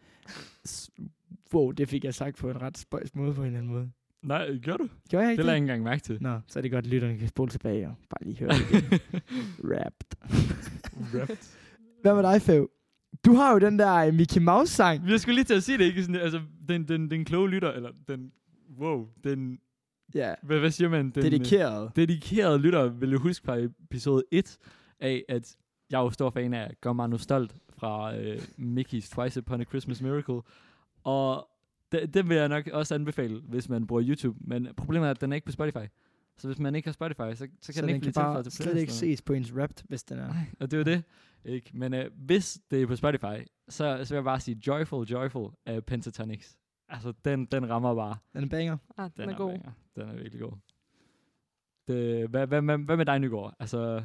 Wow, 1.54 1.70
det 1.70 1.88
fik 1.88 2.04
jeg 2.04 2.14
sagt 2.14 2.36
på 2.36 2.50
en 2.50 2.62
ret 2.62 2.78
spøjs 2.78 3.14
måde 3.14 3.34
på 3.34 3.40
en 3.40 3.46
eller 3.46 3.58
anden 3.58 3.72
måde. 3.72 3.90
Nej, 4.22 4.58
gør 4.58 4.76
du? 4.76 4.88
Gjorde 5.08 5.22
jeg 5.22 5.26
Det 5.26 5.32
ikke 5.32 5.42
lader 5.42 5.52
jeg 5.52 5.60
det? 5.60 5.64
ikke 5.64 5.72
engang 5.72 5.82
mærke 5.82 6.02
til. 6.02 6.18
Nå, 6.20 6.40
så 6.46 6.58
er 6.58 6.62
det 6.62 6.70
godt, 6.70 6.84
at 6.84 6.90
lytterne 6.90 7.18
kan 7.18 7.28
spole 7.28 7.50
tilbage 7.50 7.88
og 7.88 7.94
bare 8.10 8.24
lige 8.24 8.38
høre 8.38 8.48
det 8.48 8.70
igen. 8.70 9.00
Wrapped. 9.68 10.06
Rapt. 11.14 11.58
Hvad 12.02 12.14
med 12.14 12.22
dig, 12.22 12.42
Fev? 12.42 12.70
Du 13.24 13.32
har 13.34 13.52
jo 13.52 13.58
den 13.58 13.78
der 13.78 13.94
øh, 13.94 14.14
Mickey 14.14 14.40
Mouse-sang. 14.40 15.08
Jeg 15.10 15.20
skulle 15.20 15.34
lige 15.34 15.44
til 15.44 15.54
at 15.54 15.62
sige 15.62 15.78
det, 15.78 15.84
ikke? 15.84 16.02
Sådan, 16.02 16.20
altså, 16.20 16.40
den, 16.68 16.88
den, 16.88 17.10
den 17.10 17.24
kloge 17.24 17.50
lytter, 17.50 17.72
eller 17.72 17.90
den, 18.08 18.32
wow, 18.78 19.08
den, 19.24 19.58
Ja, 20.14 20.34
hvad, 20.42 20.58
hvad 20.58 20.70
siger 20.70 20.88
man? 20.88 21.10
Den, 21.10 21.22
dedikeret. 21.22 21.96
dedikerede 21.96 22.58
lytter 22.58 22.88
vil 22.88 23.10
jo 23.12 23.18
huske 23.18 23.44
fra 23.44 23.58
episode 23.58 24.24
1 24.30 24.58
af, 25.00 25.24
at 25.28 25.56
jeg 25.94 26.00
er 26.00 26.04
jo 26.04 26.10
stor 26.10 26.30
fan 26.30 26.54
af 26.54 26.74
Gør 26.80 26.92
mig 26.92 27.08
nu 27.08 27.18
stolt 27.18 27.56
fra 27.68 28.16
øh, 28.16 28.36
Mickey's 28.58 29.14
Twice 29.14 29.40
Upon 29.40 29.60
a 29.60 29.64
Christmas 29.64 30.02
Miracle. 30.02 30.40
Og 31.04 31.48
det, 31.92 32.14
det 32.14 32.28
vil 32.28 32.36
jeg 32.36 32.48
nok 32.48 32.66
også 32.66 32.94
anbefale, 32.94 33.40
hvis 33.40 33.68
man 33.68 33.86
bruger 33.86 34.02
YouTube. 34.06 34.38
Men 34.40 34.68
problemet 34.76 35.06
er, 35.06 35.10
at 35.10 35.20
den 35.20 35.32
er 35.32 35.34
ikke 35.34 35.44
på 35.44 35.52
Spotify. 35.52 35.86
Så 36.36 36.48
hvis 36.48 36.58
man 36.58 36.74
ikke 36.74 36.88
har 36.88 36.92
Spotify, 36.92 37.34
så, 37.34 37.36
så 37.36 37.46
kan 37.46 37.48
Så 37.60 37.72
den 37.72 37.88
den 37.88 37.88
ikke 37.88 38.04
kan 38.04 38.12
blive 38.12 38.12
bare 38.12 38.42
tilføjet 38.42 38.44
til 38.44 38.52
slet 38.52 38.76
ikke 38.76 38.92
ses 38.92 39.22
på 39.22 39.32
ens 39.32 39.52
Wrapped, 39.52 39.84
hvis 39.88 40.02
den 40.02 40.18
er. 40.18 40.26
Nej, 40.26 40.46
og 40.60 40.70
det 40.70 40.76
er 40.76 40.78
jo 40.78 40.96
det. 40.96 41.04
Ikke? 41.44 41.70
Men 41.74 41.94
øh, 41.94 42.10
hvis 42.16 42.58
det 42.70 42.82
er 42.82 42.86
på 42.86 42.96
Spotify, 42.96 43.48
så, 43.68 44.00
så 44.04 44.14
vil 44.14 44.16
jeg 44.16 44.24
bare 44.24 44.40
sige 44.40 44.60
Joyful, 44.66 45.06
Joyful 45.06 45.50
af 45.66 45.84
Pentatonix. 45.84 46.54
Altså, 46.88 47.12
den, 47.24 47.46
den 47.46 47.70
rammer 47.70 47.94
bare. 47.94 48.16
Den 48.32 48.44
er 48.44 48.48
banger. 48.48 48.76
Ah, 48.96 49.10
den, 49.16 49.22
Den 49.22 49.30
er 49.30 49.36
god. 49.36 49.50
banger. 49.50 49.72
Den 49.96 50.08
er 50.08 50.14
virkelig 50.14 50.40
god. 50.40 50.52
Det, 51.88 52.28
hvad, 52.30 52.46
hvad, 52.46 52.62
hvad, 52.62 52.78
hvad 52.78 52.96
med 52.96 53.06
dig, 53.06 53.18
Nygaard? 53.18 53.54
Altså, 53.60 54.04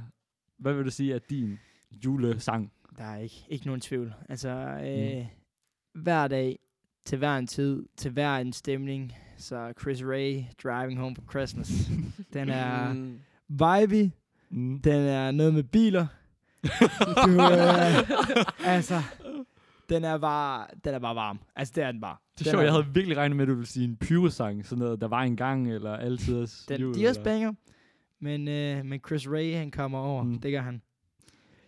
hvad 0.57 0.73
vil 0.73 0.85
du 0.85 0.91
sige 0.91 1.13
er 1.13 1.19
din 1.19 1.59
julesang? 1.91 2.71
Der 2.97 3.03
er 3.03 3.17
ikke, 3.17 3.45
ikke 3.49 3.65
nogen 3.65 3.81
tvivl. 3.81 4.13
Altså, 4.29 4.49
øh, 4.49 5.25
hver 6.03 6.27
dag, 6.27 6.59
til 7.05 7.17
hver 7.17 7.37
en 7.37 7.47
tid, 7.47 7.85
til 7.97 8.11
hver 8.11 8.35
en 8.37 8.53
stemning. 8.53 9.13
Så 9.37 9.73
Chris 9.81 10.03
Ray, 10.03 10.43
Driving 10.63 10.99
Home 10.99 11.15
for 11.15 11.23
Christmas. 11.29 11.71
den 12.33 12.49
er 12.49 12.93
Mm. 12.93 13.19
vibey. 13.49 14.09
Mm. 14.49 14.81
Den 14.81 15.01
er 15.01 15.31
noget 15.31 15.53
med 15.53 15.63
biler. 15.63 16.07
Du, 17.25 17.31
øh, 17.31 18.09
altså, 18.65 19.01
den 19.89 20.03
er 20.03 20.17
bare, 20.17 20.67
den 20.83 20.93
er 20.93 20.99
bare 20.99 21.15
varm. 21.15 21.39
Altså, 21.55 21.73
det 21.75 21.83
er 21.83 21.91
den 21.91 22.01
bare. 22.01 22.17
Det 22.39 22.47
er 22.47 22.51
sjovt, 22.51 22.63
jeg 22.63 22.71
havde 22.71 22.85
virkelig 22.93 23.17
regnet 23.17 23.35
med, 23.35 23.43
at 23.43 23.47
du 23.49 23.53
ville 23.53 23.67
sige 23.67 23.85
en 23.85 23.97
Pyrus-sang, 23.97 24.65
sådan 24.65 24.79
noget, 24.83 25.01
der 25.01 25.07
var 25.07 25.21
en 25.23 25.35
gang, 25.37 25.71
eller 25.71 25.93
altid 25.97 26.47
den, 26.69 26.81
jul, 26.81 26.93
de 26.95 27.05
er 27.05 27.09
også 27.09 27.23
banger. 27.23 27.53
Men, 28.19 28.47
øh, 28.47 28.85
men 28.85 28.99
Chris 29.07 29.27
Ray, 29.29 29.55
han 29.55 29.71
kommer 29.71 29.99
over. 29.99 30.23
Mm. 30.23 30.29
Mm. 30.29 30.39
Det 30.39 30.51
gør 30.51 30.61
han. 30.61 30.81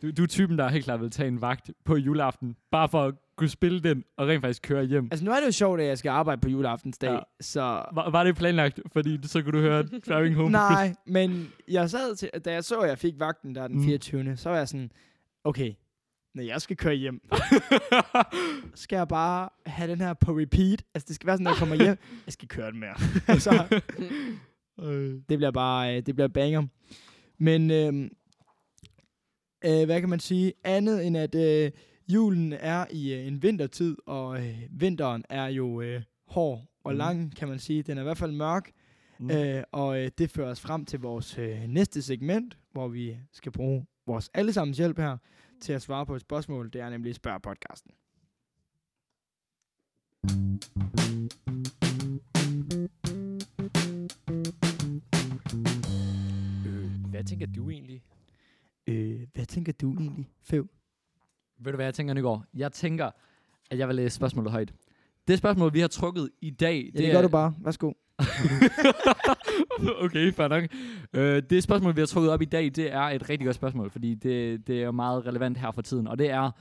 Du, 0.02 0.12
du 0.12 0.24
er 0.24 0.28
typen, 0.28 0.58
der 0.58 0.70
helt 0.70 0.86
klart 0.86 1.02
vil 1.02 1.10
tage 1.12 1.28
en 1.28 1.42
vagt 1.42 1.72
på 1.86 1.96
juleaften, 1.98 2.56
bare 2.72 2.90
for 2.90 3.04
at 3.04 3.14
kunne 3.38 3.50
spille 3.50 3.80
den, 3.80 4.04
og 4.18 4.28
rent 4.28 4.42
faktisk 4.42 4.62
køre 4.62 4.84
hjem. 4.86 5.08
Altså, 5.12 5.26
nu 5.26 5.32
er 5.32 5.40
det 5.40 5.46
jo 5.48 5.52
sjovt, 5.52 5.82
at 5.82 5.88
jeg 5.88 5.98
skal 5.98 6.10
arbejde 6.10 6.42
på 6.42 6.50
juleaftensdag. 6.50 7.12
Ja. 7.12 7.20
Så 7.42 7.62
Var, 7.94 8.10
var 8.10 8.24
det 8.24 8.36
planlagt? 8.36 8.80
Fordi 8.94 9.20
så 9.24 9.42
kunne 9.42 9.52
du 9.52 9.60
høre 9.60 9.84
Driving 9.84 10.36
Home 10.36 10.50
Nej, 10.52 10.96
men 11.08 11.50
jeg 11.68 11.90
sad 11.90 12.16
til, 12.16 12.30
da 12.46 12.52
jeg 12.54 12.64
så, 12.64 12.80
at 12.80 12.90
jeg 12.90 12.98
fik 12.98 13.14
vagten 13.20 13.56
der 13.56 13.68
den 13.68 13.78
Mm. 13.78 13.84
24. 13.84 14.38
Så 14.38 14.50
var 14.50 14.58
jeg 14.58 14.68
sådan, 14.68 14.92
okay, 15.44 15.74
når 16.36 16.44
jeg 16.44 16.62
skal 16.62 16.78
køre 16.78 16.94
hjem, 16.96 17.22
skal 18.76 18.96
jeg 18.96 19.08
bare 19.08 19.50
have 19.66 19.92
den 19.92 20.00
her 20.02 20.14
på 20.14 20.32
repeat. 20.32 20.84
Altså, 20.96 21.06
det 21.08 21.16
skal 21.16 21.28
være 21.28 21.36
sådan, 21.38 21.44
når 21.44 21.52
jeg 21.52 21.58
kommer 21.60 21.76
hjem, 21.76 21.98
jeg 22.26 22.34
skal 22.34 22.48
køre 22.48 22.72
den 22.72 22.80
mere. 22.80 23.40
så 23.40 23.52
Øh. 24.82 25.14
det 25.30 25.38
bliver 25.38 25.52
bare, 25.52 25.98
øh, 25.98 26.06
det 26.06 26.16
bliver 26.16 26.28
banger. 26.28 26.64
Men, 27.38 27.72
øh, 27.72 28.10
øh, 29.66 29.86
hvad 29.86 30.00
kan 30.00 30.10
man 30.10 30.20
sige? 30.20 30.54
Andet 30.64 31.08
end 31.08 31.18
at 31.18 31.36
øh, 31.36 31.72
julen 32.08 32.54
er 32.54 32.86
i 32.92 33.14
øh, 33.14 33.28
en 33.28 33.44
vintertid, 33.44 33.98
og 34.06 34.40
øh, 34.48 34.60
vinteren 34.72 35.24
er 35.30 35.46
jo 35.48 35.82
øh, 35.82 36.02
hård 36.28 36.66
og 36.84 36.92
Mm. 36.92 36.98
lang, 36.98 37.36
kan 37.36 37.48
man 37.48 37.60
sige. 37.60 37.84
Den 37.84 37.98
er 37.98 38.02
i 38.02 38.04
hvert 38.04 38.18
fald 38.18 38.32
mørk. 38.32 38.72
Mm. 39.20 39.32
Øh, 39.32 39.64
og 39.72 40.00
øh, 40.04 40.12
det 40.18 40.30
fører 40.32 40.50
os 40.52 40.60
frem 40.62 40.86
til 40.86 41.00
vores 41.00 41.38
øh, 41.38 41.64
næste 41.68 42.02
segment, 42.02 42.58
hvor 42.72 42.88
vi 42.88 43.18
skal 43.32 43.52
bruge 43.52 43.86
vores 44.08 44.30
allesammens 44.34 44.78
hjælp 44.78 44.98
her 44.98 45.18
til 45.62 45.74
at 45.74 45.82
svare 45.82 46.06
på 46.06 46.16
et 46.16 46.22
spørgsmål. 46.22 46.70
Det 46.74 46.82
er 46.82 46.90
nemlig 46.90 47.16
Spørg 47.16 47.42
podcasten. 47.42 47.92
Øh, 56.68 57.10
hvad 57.12 57.24
tænker 57.24 57.48
du 57.56 57.70
egentlig? 57.70 58.02
Øh, 58.88 59.20
hvad 59.34 59.46
tænker 59.46 59.72
du 59.72 59.94
egentlig, 59.98 60.30
Fev? 60.44 60.68
Ved 61.60 61.72
du, 61.72 61.76
hvad 61.76 61.86
jeg 61.86 61.94
tænker, 61.94 62.14
Nygaard? 62.14 62.44
Jeg 62.54 62.72
tænker, 62.72 63.12
at 63.72 63.78
jeg 63.78 63.88
vil 63.88 63.96
læse 63.96 64.16
spørgsmålet 64.16 64.52
højt. 64.52 64.74
Det 65.28 65.38
spørgsmål, 65.38 65.74
vi 65.74 65.80
har 65.80 65.88
trukket 65.88 66.30
i 66.42 66.50
dag, 66.50 66.76
Ja, 66.86 66.86
det, 66.86 66.94
det 66.94 67.12
gør 67.12 67.22
du 67.22 67.28
bare. 67.28 67.56
Værsgo. 67.60 67.92
okay, 70.06 70.32
fair 70.34 70.48
nok. 70.48 70.64
Øh, 71.14 71.44
det 71.50 71.64
spørgsmål, 71.64 71.96
vi 71.96 72.02
har 72.02 72.06
trukket 72.06 72.32
op 72.32 72.42
i 72.42 72.46
dag, 72.46 72.64
det 72.66 72.94
er 72.94 73.02
et 73.02 73.30
rigtig 73.30 73.46
godt 73.46 73.56
spørgsmål, 73.56 73.90
fordi 73.90 74.16
det, 74.16 74.68
det 74.68 74.84
er 74.84 74.92
meget 74.92 75.26
relevant 75.26 75.58
her 75.58 75.72
for 75.72 75.82
tiden, 75.82 76.08
og 76.08 76.18
det 76.20 76.30
er, 76.30 76.52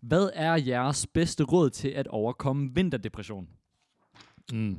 hvad 0.00 0.30
er 0.34 0.54
jeres 0.56 1.06
bedste 1.06 1.44
råd 1.44 1.70
til 1.70 1.88
at 1.88 2.06
overkomme 2.06 2.70
vinterdepression? 2.74 3.48
Mm. 4.52 4.76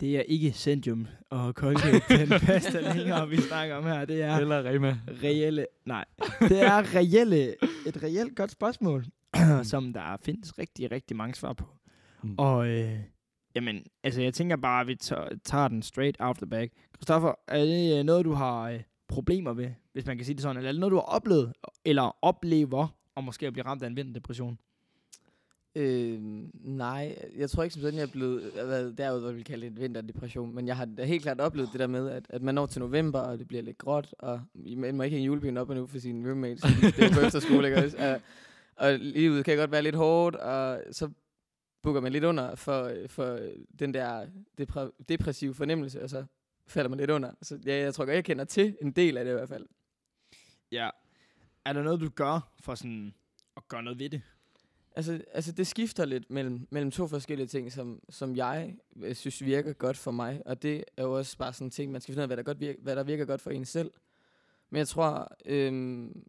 Det 0.00 0.16
er 0.16 0.20
ikke 0.20 0.52
Centrum 0.52 1.06
og 1.30 1.52
Colgate, 1.52 2.02
den 2.26 2.40
pasta 2.40 2.80
længere, 2.94 3.28
vi 3.28 3.36
snakker 3.36 3.74
om 3.74 3.84
her. 3.84 4.04
Det 4.04 4.22
er 4.22 4.36
Eller 4.36 4.64
Rema. 4.64 4.98
reelle... 5.22 5.66
Nej, 5.86 6.04
det 6.40 6.62
er 6.62 6.94
reelle, 6.94 7.54
et 7.86 8.02
reelt 8.02 8.36
godt 8.36 8.50
spørgsmål, 8.50 9.04
som 9.62 9.92
der 9.92 10.16
findes 10.24 10.58
rigtig, 10.58 10.90
rigtig 10.90 11.16
mange 11.16 11.34
svar 11.34 11.52
på. 11.52 11.64
Mm. 12.22 12.34
Og 12.38 12.68
øh, 12.68 12.98
jamen, 13.54 13.84
altså 14.04 14.22
jeg 14.22 14.34
tænker 14.34 14.56
bare, 14.56 14.80
at 14.80 14.86
vi 14.86 14.94
tager, 14.94 15.68
den 15.68 15.82
straight 15.82 16.16
off 16.20 16.38
the 16.38 16.46
back. 16.46 16.72
Christoffer, 16.96 17.32
er 17.48 17.64
det 17.64 17.98
øh, 17.98 18.04
noget, 18.04 18.24
du 18.24 18.32
har 18.32 18.70
øh, 18.70 18.80
problemer 19.08 19.52
ved, 19.52 19.70
hvis 19.92 20.06
man 20.06 20.16
kan 20.16 20.26
sige 20.26 20.34
det 20.34 20.42
sådan? 20.42 20.56
Eller 20.56 20.68
er 20.68 20.72
det 20.72 20.80
noget, 20.80 20.90
du 20.90 20.96
har 20.96 21.02
oplevet, 21.02 21.52
eller 21.84 22.16
oplever, 22.24 22.88
og 23.14 23.24
måske 23.24 23.46
at 23.46 23.52
blive 23.52 23.66
ramt 23.66 23.82
af 23.82 23.86
en 23.86 23.96
vinterdepression? 23.96 24.58
Øh, 25.74 26.18
nej, 26.54 27.16
jeg 27.36 27.50
tror 27.50 27.62
ikke 27.62 27.74
som 27.74 27.82
sådan, 27.82 27.98
jeg 27.98 28.06
er 28.06 28.12
blevet 28.12 28.52
været 28.54 28.98
derude, 28.98 29.20
hvad 29.20 29.32
vi 29.32 29.42
kalde 29.42 29.66
det 29.66 29.72
en 29.76 29.80
vinterdepression, 29.80 30.54
men 30.54 30.66
jeg 30.66 30.76
har 30.76 30.84
da 30.84 31.04
helt 31.04 31.22
klart 31.22 31.40
oplevet 31.40 31.68
det 31.72 31.80
der 31.80 31.86
med, 31.86 32.10
at, 32.10 32.26
at 32.28 32.42
man 32.42 32.54
når 32.54 32.66
til 32.66 32.80
november, 32.80 33.20
og 33.20 33.38
det 33.38 33.48
bliver 33.48 33.62
lidt 33.62 33.78
gråt, 33.78 34.14
og 34.18 34.42
man 34.54 34.96
må 34.96 35.02
ikke 35.02 35.14
hænge 35.14 35.26
julepinen 35.26 35.56
op 35.56 35.70
endnu 35.70 35.86
for 35.86 35.98
sine 35.98 36.28
roommates, 36.28 36.62
det 36.62 37.04
er 37.04 37.14
på 37.14 37.20
efterskole, 37.26 37.66
ikke 37.68 37.84
også? 37.84 37.96
Og, 37.98 38.20
og 38.86 38.98
livet 38.98 39.44
kan 39.44 39.56
godt 39.56 39.72
være 39.72 39.82
lidt 39.82 39.94
hårdt, 39.94 40.36
og 40.36 40.82
så 40.90 41.10
bukker 41.82 42.00
man 42.00 42.12
lidt 42.12 42.24
under 42.24 42.54
for, 42.54 42.92
for 43.06 43.38
den 43.78 43.94
der 43.94 44.26
depre- 44.60 45.04
depressive 45.08 45.54
fornemmelse, 45.54 46.02
og 46.02 46.10
så 46.10 46.24
falder 46.66 46.88
man 46.88 46.98
lidt 46.98 47.10
under. 47.10 47.30
Så 47.42 47.58
ja, 47.66 47.76
jeg 47.76 47.94
tror 47.94 48.04
godt, 48.04 48.14
jeg 48.14 48.24
kender 48.24 48.44
til 48.44 48.76
en 48.82 48.92
del 48.92 49.16
af 49.16 49.24
det 49.24 49.30
i 49.30 49.34
hvert 49.34 49.48
fald. 49.48 49.66
Ja. 50.72 50.90
Er 51.64 51.72
der 51.72 51.82
noget, 51.82 52.00
du 52.00 52.08
gør 52.08 52.52
for 52.60 52.74
sådan 52.74 53.14
at 53.56 53.68
gøre 53.68 53.82
noget 53.82 53.98
ved 53.98 54.10
det? 54.10 54.22
Altså, 54.96 55.24
altså 55.32 55.52
det 55.52 55.66
skifter 55.66 56.04
lidt 56.04 56.30
mellem, 56.30 56.66
mellem 56.70 56.90
to 56.90 57.06
forskellige 57.06 57.46
ting, 57.46 57.72
som, 57.72 58.00
som 58.08 58.36
jeg 58.36 58.76
øh, 59.02 59.14
synes 59.14 59.44
virker 59.44 59.72
godt 59.72 59.96
for 59.96 60.10
mig. 60.10 60.42
Og 60.46 60.62
det 60.62 60.84
er 60.96 61.02
jo 61.02 61.16
også 61.16 61.38
bare 61.38 61.52
sådan 61.52 61.66
en 61.66 61.70
ting, 61.70 61.92
man 61.92 62.00
skal 62.00 62.12
finde 62.12 62.20
ud 62.20 62.22
af, 62.22 62.28
hvad 62.28 62.36
der, 62.36 62.42
godt 62.42 62.60
virker, 62.60 62.82
hvad 62.82 62.96
der 62.96 63.02
virker 63.02 63.24
godt 63.24 63.40
for 63.40 63.50
en 63.50 63.64
selv. 63.64 63.90
Men 64.70 64.78
jeg 64.78 64.88
tror, 64.88 65.36
øhm, 65.46 66.24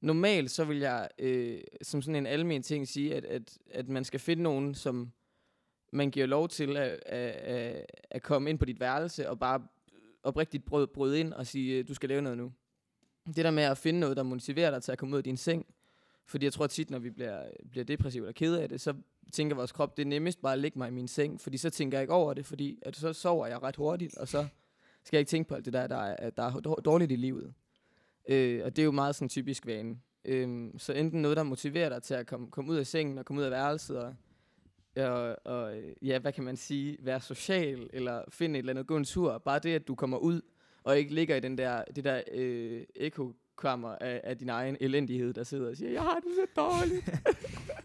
normalt 0.00 0.50
så 0.50 0.64
vil 0.64 0.78
jeg 0.78 1.08
øh, 1.18 1.60
som 1.82 2.02
sådan 2.02 2.16
en 2.16 2.26
almen 2.26 2.62
ting 2.62 2.88
sige, 2.88 3.14
at, 3.14 3.24
at, 3.24 3.58
at 3.70 3.88
man 3.88 4.04
skal 4.04 4.20
finde 4.20 4.42
nogen, 4.42 4.74
som 4.74 5.12
man 5.92 6.10
giver 6.10 6.26
lov 6.26 6.48
til 6.48 6.76
at, 6.76 7.00
at, 7.06 7.30
at, 7.30 7.86
at 8.10 8.22
komme 8.22 8.50
ind 8.50 8.58
på 8.58 8.64
dit 8.64 8.80
værelse 8.80 9.30
og 9.30 9.38
bare 9.38 9.62
oprigtigt 10.22 10.64
bryde, 10.64 10.86
bryde 10.86 11.20
ind 11.20 11.32
og 11.32 11.46
sige, 11.46 11.78
øh, 11.78 11.88
du 11.88 11.94
skal 11.94 12.08
lave 12.08 12.22
noget 12.22 12.38
nu. 12.38 12.52
Det 13.26 13.36
der 13.36 13.50
med 13.50 13.62
at 13.62 13.78
finde 13.78 14.00
noget, 14.00 14.16
der 14.16 14.22
motiverer 14.22 14.70
dig 14.70 14.82
til 14.82 14.92
at 14.92 14.98
komme 14.98 15.14
ud 15.14 15.18
af 15.18 15.24
din 15.24 15.36
seng, 15.36 15.66
fordi 16.30 16.44
jeg 16.44 16.52
tror 16.52 16.66
tit, 16.66 16.90
når 16.90 16.98
vi 16.98 17.10
bliver, 17.10 17.42
bliver 17.70 17.84
depressive 17.84 18.24
eller 18.24 18.32
kede 18.32 18.62
af 18.62 18.68
det, 18.68 18.80
så 18.80 18.94
tænker 19.32 19.56
vores 19.56 19.72
krop, 19.72 19.96
det 19.96 20.02
er 20.02 20.06
nemmest 20.06 20.42
bare 20.42 20.52
at 20.52 20.58
lægge 20.58 20.78
mig 20.78 20.88
i 20.88 20.92
min 20.92 21.08
seng, 21.08 21.40
fordi 21.40 21.56
så 21.56 21.70
tænker 21.70 21.98
jeg 21.98 22.02
ikke 22.02 22.14
over 22.14 22.34
det, 22.34 22.46
fordi 22.46 22.78
at 22.82 22.96
så 22.96 23.12
sover 23.12 23.46
jeg 23.46 23.62
ret 23.62 23.76
hurtigt, 23.76 24.16
og 24.16 24.28
så 24.28 24.46
skal 25.04 25.16
jeg 25.16 25.20
ikke 25.20 25.30
tænke 25.30 25.48
på 25.48 25.54
alt 25.54 25.64
det 25.64 25.72
der, 25.72 25.86
der 25.86 25.96
er, 25.96 26.30
der 26.30 26.42
er 26.42 26.60
dårligt 26.60 27.12
i 27.12 27.16
livet. 27.16 27.54
Øh, 28.28 28.60
og 28.64 28.76
det 28.76 28.82
er 28.82 28.84
jo 28.84 28.90
meget 28.90 29.14
sådan 29.14 29.28
typisk 29.28 29.66
vane. 29.66 29.98
Øh, 30.24 30.70
så 30.76 30.92
enten 30.92 31.22
noget, 31.22 31.36
der 31.36 31.42
motiverer 31.42 31.88
dig 31.88 32.02
til 32.02 32.14
at 32.14 32.26
komme, 32.26 32.50
komme 32.50 32.70
ud 32.70 32.76
af 32.76 32.86
sengen 32.86 33.18
og 33.18 33.24
komme 33.24 33.40
ud 33.40 33.44
af 33.44 33.50
værelset 33.50 33.98
og, 33.98 34.14
og, 34.96 35.36
og 35.44 35.74
ja, 36.02 36.18
hvad 36.18 36.32
kan 36.32 36.44
man 36.44 36.56
sige, 36.56 36.96
være 37.00 37.20
social 37.20 37.90
eller 37.92 38.22
finde 38.28 38.58
et 38.58 38.58
eller 38.58 38.72
andet, 38.72 38.86
gå 38.86 38.96
en 38.96 39.04
tur. 39.04 39.38
Bare 39.38 39.58
det, 39.58 39.74
at 39.74 39.88
du 39.88 39.94
kommer 39.94 40.18
ud 40.18 40.40
og 40.82 40.98
ikke 40.98 41.14
ligger 41.14 41.36
i 41.36 41.40
den 41.40 41.58
der, 41.58 41.84
det 41.96 42.04
der 42.04 42.22
øh, 42.32 42.82
ekokammer 43.60 43.88
af, 44.00 44.20
af 44.24 44.38
din 44.38 44.48
egen 44.48 44.76
elendighed, 44.80 45.32
der 45.32 45.42
sidder 45.42 45.70
og 45.70 45.76
siger, 45.76 45.90
jeg 45.90 46.02
har 46.02 46.20
det 46.20 46.34
så 46.34 46.46
dårligt. 46.56 47.10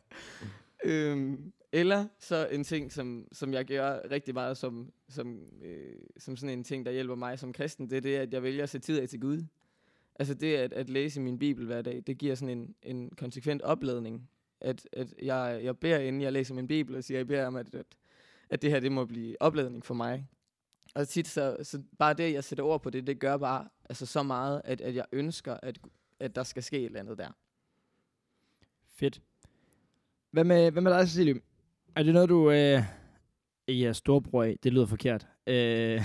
øhm, 0.86 1.54
eller 1.72 2.08
så 2.20 2.48
en 2.52 2.64
ting, 2.64 2.92
som, 2.92 3.28
som 3.32 3.54
jeg 3.54 3.66
gør 3.66 4.00
rigtig 4.12 4.34
meget 4.34 4.58
som, 4.58 4.92
som, 5.10 5.40
øh, 5.64 5.96
som 6.18 6.38
sådan 6.38 6.58
en 6.58 6.64
ting, 6.64 6.86
der 6.86 6.92
hjælper 6.92 7.16
mig 7.16 7.40
som 7.40 7.54
kristen, 7.54 7.90
det 7.90 7.98
er 7.98 8.02
det, 8.02 8.16
at 8.16 8.34
jeg 8.34 8.44
vælger 8.44 8.64
at 8.64 8.70
sætte 8.70 8.86
tid 8.86 9.00
af 9.00 9.10
til 9.10 9.20
Gud. 9.20 9.44
Altså 10.20 10.34
det 10.34 10.56
at, 10.56 10.74
at 10.74 10.90
læse 10.90 11.22
min 11.22 11.40
bibel 11.40 11.66
hver 11.66 11.82
dag, 11.82 12.04
det 12.08 12.18
giver 12.18 12.36
sådan 12.36 12.58
en, 12.58 12.76
en 12.84 13.10
konsekvent 13.10 13.62
opladning. 13.62 14.30
At, 14.62 14.88
at 14.94 15.14
jeg, 15.22 15.60
jeg 15.64 15.78
beder, 15.78 16.00
inden 16.00 16.22
jeg 16.22 16.34
læser 16.34 16.56
min 16.56 16.68
bibel, 16.68 16.96
og 16.96 17.04
siger, 17.04 17.18
jeg 17.18 17.28
beder 17.28 17.48
om, 17.48 17.56
at, 17.56 17.76
at, 17.76 17.86
at 18.50 18.62
det 18.62 18.72
her 18.72 18.80
det 18.80 18.92
må 18.92 19.06
blive 19.06 19.36
opladning 19.40 19.86
for 19.86 19.94
mig. 19.94 20.28
Og 20.96 21.08
tit 21.08 21.28
så, 21.28 21.58
så 21.64 21.82
bare 22.00 22.14
det, 22.14 22.24
at 22.24 22.34
jeg 22.34 22.44
sætter 22.44 22.64
ord 22.64 22.82
på 22.82 22.90
det, 22.90 23.08
det 23.08 23.20
gør 23.20 23.38
bare 23.38 23.68
altså 23.90 24.06
så 24.06 24.24
meget, 24.24 24.62
at, 24.64 24.82
at 24.82 24.96
jeg 24.96 25.06
ønsker, 25.12 25.58
at, 25.64 25.80
at 26.20 26.36
der 26.36 26.44
skal 26.44 26.64
ske 26.64 26.78
et 26.78 26.86
eller 26.86 27.00
andet 27.00 27.18
der. 27.18 27.30
Fedt. 28.96 29.22
Hvad 30.32 30.44
med, 30.44 30.72
hvad 30.72 30.82
med 30.82 30.92
dig, 30.92 31.08
Cecilie? 31.08 31.42
Er 31.96 32.04
det 32.04 32.14
noget, 32.14 32.30
du 32.30 32.52
øh, 32.52 32.84
er 33.68 33.94
storbror 33.94 34.44
af? 34.44 34.58
Det 34.64 34.74
lyder 34.74 34.86
forkert. 34.86 35.28
Øh, 35.48 36.02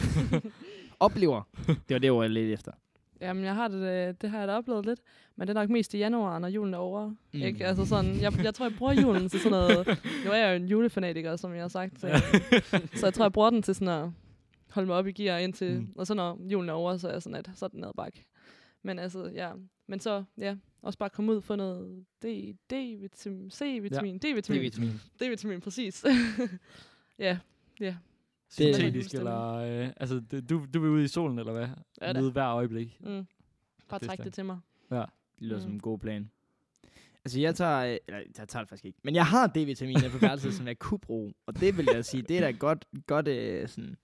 oplever? 1.00 1.42
Det 1.66 1.94
var 1.94 1.98
det 1.98 2.10
ord, 2.10 2.24
jeg 2.24 2.30
lidt 2.30 2.52
efter. 2.52 2.72
Jamen, 3.20 3.44
jeg 3.44 3.54
har 3.54 3.68
det, 3.68 4.08
øh, 4.08 4.14
det 4.20 4.30
har 4.30 4.38
jeg 4.38 4.48
da 4.48 4.52
oplevet 4.52 4.86
lidt. 4.86 5.00
Men 5.36 5.48
det 5.48 5.56
er 5.56 5.60
nok 5.60 5.70
mest 5.70 5.94
i 5.94 5.98
januar, 5.98 6.38
når 6.38 6.48
julen 6.48 6.74
er 6.74 6.78
over. 6.78 7.08
Mm. 7.08 7.16
Ikke? 7.32 7.66
Altså 7.66 7.84
sådan, 7.84 8.20
jeg, 8.20 8.44
jeg 8.44 8.54
tror, 8.54 8.66
jeg 8.66 8.76
bruger 8.78 8.92
julen 8.92 9.28
til 9.28 9.40
sådan 9.40 9.50
noget... 9.50 9.86
Nu 10.24 10.30
er 10.30 10.36
jeg 10.36 10.50
jo 10.50 10.62
en 10.62 10.68
julefanatiker, 10.68 11.36
som 11.36 11.54
jeg 11.54 11.62
har 11.62 11.68
sagt. 11.68 12.00
Så 12.00 12.06
jeg, 12.08 12.22
så 12.94 13.06
jeg 13.06 13.14
tror, 13.14 13.24
jeg 13.24 13.32
bruger 13.32 13.50
den 13.50 13.62
til 13.62 13.74
sådan 13.74 13.88
at 13.88 14.10
holde 14.70 14.86
mig 14.86 14.96
op 14.96 15.06
i 15.06 15.12
gear 15.12 15.38
indtil... 15.38 15.72
Mm. 15.74 15.80
Mm. 15.86 15.92
Og 15.96 16.06
så 16.06 16.14
når 16.14 16.40
julen 16.52 16.68
er 16.68 16.72
over, 16.72 16.96
så 16.96 17.08
er 17.08 17.12
jeg 17.12 17.22
sådan, 17.22 17.36
at 17.36 17.50
så 17.54 17.64
er 17.64 17.68
den 17.68 17.80
ned 17.80 17.90
bakke. 17.96 18.24
Men 18.82 18.98
altså, 18.98 19.30
ja. 19.34 19.52
Men 19.86 20.00
så, 20.00 20.24
ja, 20.38 20.56
også 20.82 20.98
bare 20.98 21.10
komme 21.10 21.32
ud 21.32 21.40
få 21.42 21.56
noget 21.56 22.04
D, 22.22 22.26
D-vitamin, 22.72 23.50
C-vitamin, 23.50 24.18
D-vitamin, 24.18 24.58
D-vitamin. 24.60 24.90
D-vitamin, 25.22 25.60
præcis. 25.60 26.04
ja, 27.18 27.38
ja. 27.80 27.96
Det- 28.58 28.74
Syntetisk, 28.74 29.14
eller... 29.14 29.50
Øh, 29.54 29.88
altså, 29.96 30.20
det, 30.30 30.50
du, 30.50 30.66
du 30.74 30.80
vil 30.80 30.90
ud 30.90 31.02
i 31.02 31.08
solen, 31.08 31.38
eller 31.38 31.52
hvad? 31.52 31.68
Ja, 32.00 32.12
da. 32.12 32.20
Nyde 32.20 32.30
hver 32.32 32.46
øjeblik. 32.54 32.96
Mm. 33.00 33.26
Bare 33.88 33.98
Det 34.00 34.08
træk 34.08 34.18
det 34.24 34.32
til 34.34 34.44
mig. 34.44 34.58
Det 34.90 35.06
lyder 35.38 35.56
mm. 35.56 35.60
som 35.62 35.70
Mm. 35.70 35.74
en 35.76 35.80
god 35.80 35.98
plan. 35.98 36.30
Altså, 37.24 37.40
jeg 37.40 37.54
tager... 37.54 37.78
øh, 37.92 37.96
Eller, 38.08 38.18
jeg 38.38 38.48
tager 38.48 38.62
det 38.62 38.68
faktisk 38.68 38.84
ikke. 38.84 38.98
Men 39.04 39.14
jeg 39.14 39.26
har 39.26 39.46
D-vitaminer 39.46 40.08
på 40.10 40.18
værelset, 40.26 40.54
som 40.54 40.66
jeg 40.66 40.78
kunne 40.78 40.98
bruge. 41.00 41.34
Og 41.46 41.60
det 41.60 41.76
vil 41.76 41.88
jeg 41.94 42.04
sige, 42.04 42.22
det 42.22 42.36
er 42.36 42.40
da 42.40 42.50
godt, 42.50 42.84
godt 43.06 43.28
øh, 43.28 43.68
sådan, 43.68 43.96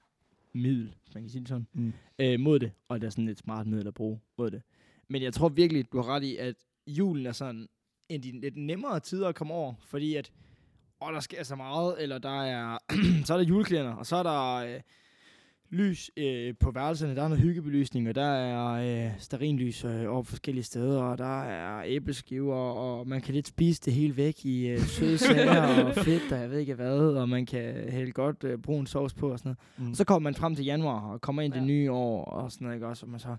middel, 0.57 0.95
hvis 1.05 1.15
man 1.15 1.23
kan 1.23 1.31
sige 1.31 1.41
det 1.41 1.49
sådan, 1.49 1.67
Mm. 1.73 1.93
øh, 2.19 2.41
mod 2.41 2.59
det. 2.59 2.73
Og 2.89 3.01
det 3.01 3.07
er 3.07 3.11
sådan 3.11 3.29
et 3.29 3.39
smart 3.39 3.67
middel 3.67 3.87
at 3.87 3.95
bruge 3.95 4.21
mod 4.39 4.51
det. 4.51 4.63
Men 5.09 5.23
jeg 5.23 5.33
tror 5.33 5.49
virkelig, 5.49 5.93
du 5.93 5.97
har 6.03 6.09
ret 6.15 6.23
i, 6.23 6.37
at 6.37 6.55
julen 6.87 7.27
er 7.27 7.33
sådan 7.33 7.69
en 8.09 8.23
de 8.23 8.41
lidt 8.41 8.57
nemmere 8.57 9.01
tider 9.01 9.29
at 9.29 9.35
komme 9.35 9.55
over, 9.55 9.75
fordi 9.85 10.15
at 10.15 10.33
åh, 11.01 11.13
der 11.13 11.21
sker 11.21 11.43
så 11.43 11.57
meget, 11.57 12.03
eller 12.03 12.19
der 12.19 12.43
er, 12.43 12.79
så 13.27 13.33
er 13.35 13.39
der 13.39 13.45
juleklæder, 13.45 13.95
og 13.95 14.07
så 14.07 14.17
er 14.17 14.23
der 14.23 14.53
øh, 14.55 14.81
lys 15.71 16.11
øh, 16.17 16.55
på 16.61 16.71
værelserne, 16.71 17.17
der 17.17 17.23
er 17.23 17.29
noget 17.29 17.43
hyggebelysning, 17.43 18.09
og 18.09 18.15
der 18.15 18.27
er 18.27 19.07
øh, 19.07 19.13
sterinlys 19.19 19.85
øh, 19.85 20.13
over 20.13 20.23
forskellige 20.23 20.65
steder, 20.65 21.03
og 21.03 21.19
der 21.19 21.43
er 21.43 21.83
æbleskiver, 21.87 22.55
og 22.55 23.09
man 23.09 23.21
kan 23.21 23.35
lidt 23.35 23.49
spise 23.49 23.83
det 23.85 23.93
hele 23.93 24.17
væk 24.17 24.45
i 24.45 24.67
øh, 24.67 24.79
søde 24.79 25.19
sager 25.29 25.85
og 25.85 25.95
fedt, 25.95 26.33
og 26.33 26.41
jeg 26.41 26.51
ved 26.51 26.59
ikke 26.59 26.75
hvad, 26.75 26.99
og 26.99 27.29
man 27.29 27.47
kan 27.47 27.91
hælde 27.91 28.13
godt 28.13 28.45
øh, 28.45 28.59
brun 28.59 28.87
sovs 28.87 29.15
på 29.15 29.33
og 29.33 29.39
sådan 29.39 29.57
noget. 29.79 29.89
Mm. 29.89 29.95
Så 29.95 30.05
kommer 30.05 30.31
man 30.31 30.35
frem 30.35 30.55
til 30.55 30.65
januar 30.65 31.13
og 31.13 31.21
kommer 31.21 31.43
ind 31.43 31.55
ja. 31.55 31.61
det 31.61 31.67
nye 31.67 31.93
år 31.93 32.25
og 32.25 32.53
sådan 32.53 32.65
noget, 32.65 32.77
ikke 32.77 32.87
også? 32.87 33.07
Og 33.07 33.11
man 33.11 33.21
så, 33.21 33.37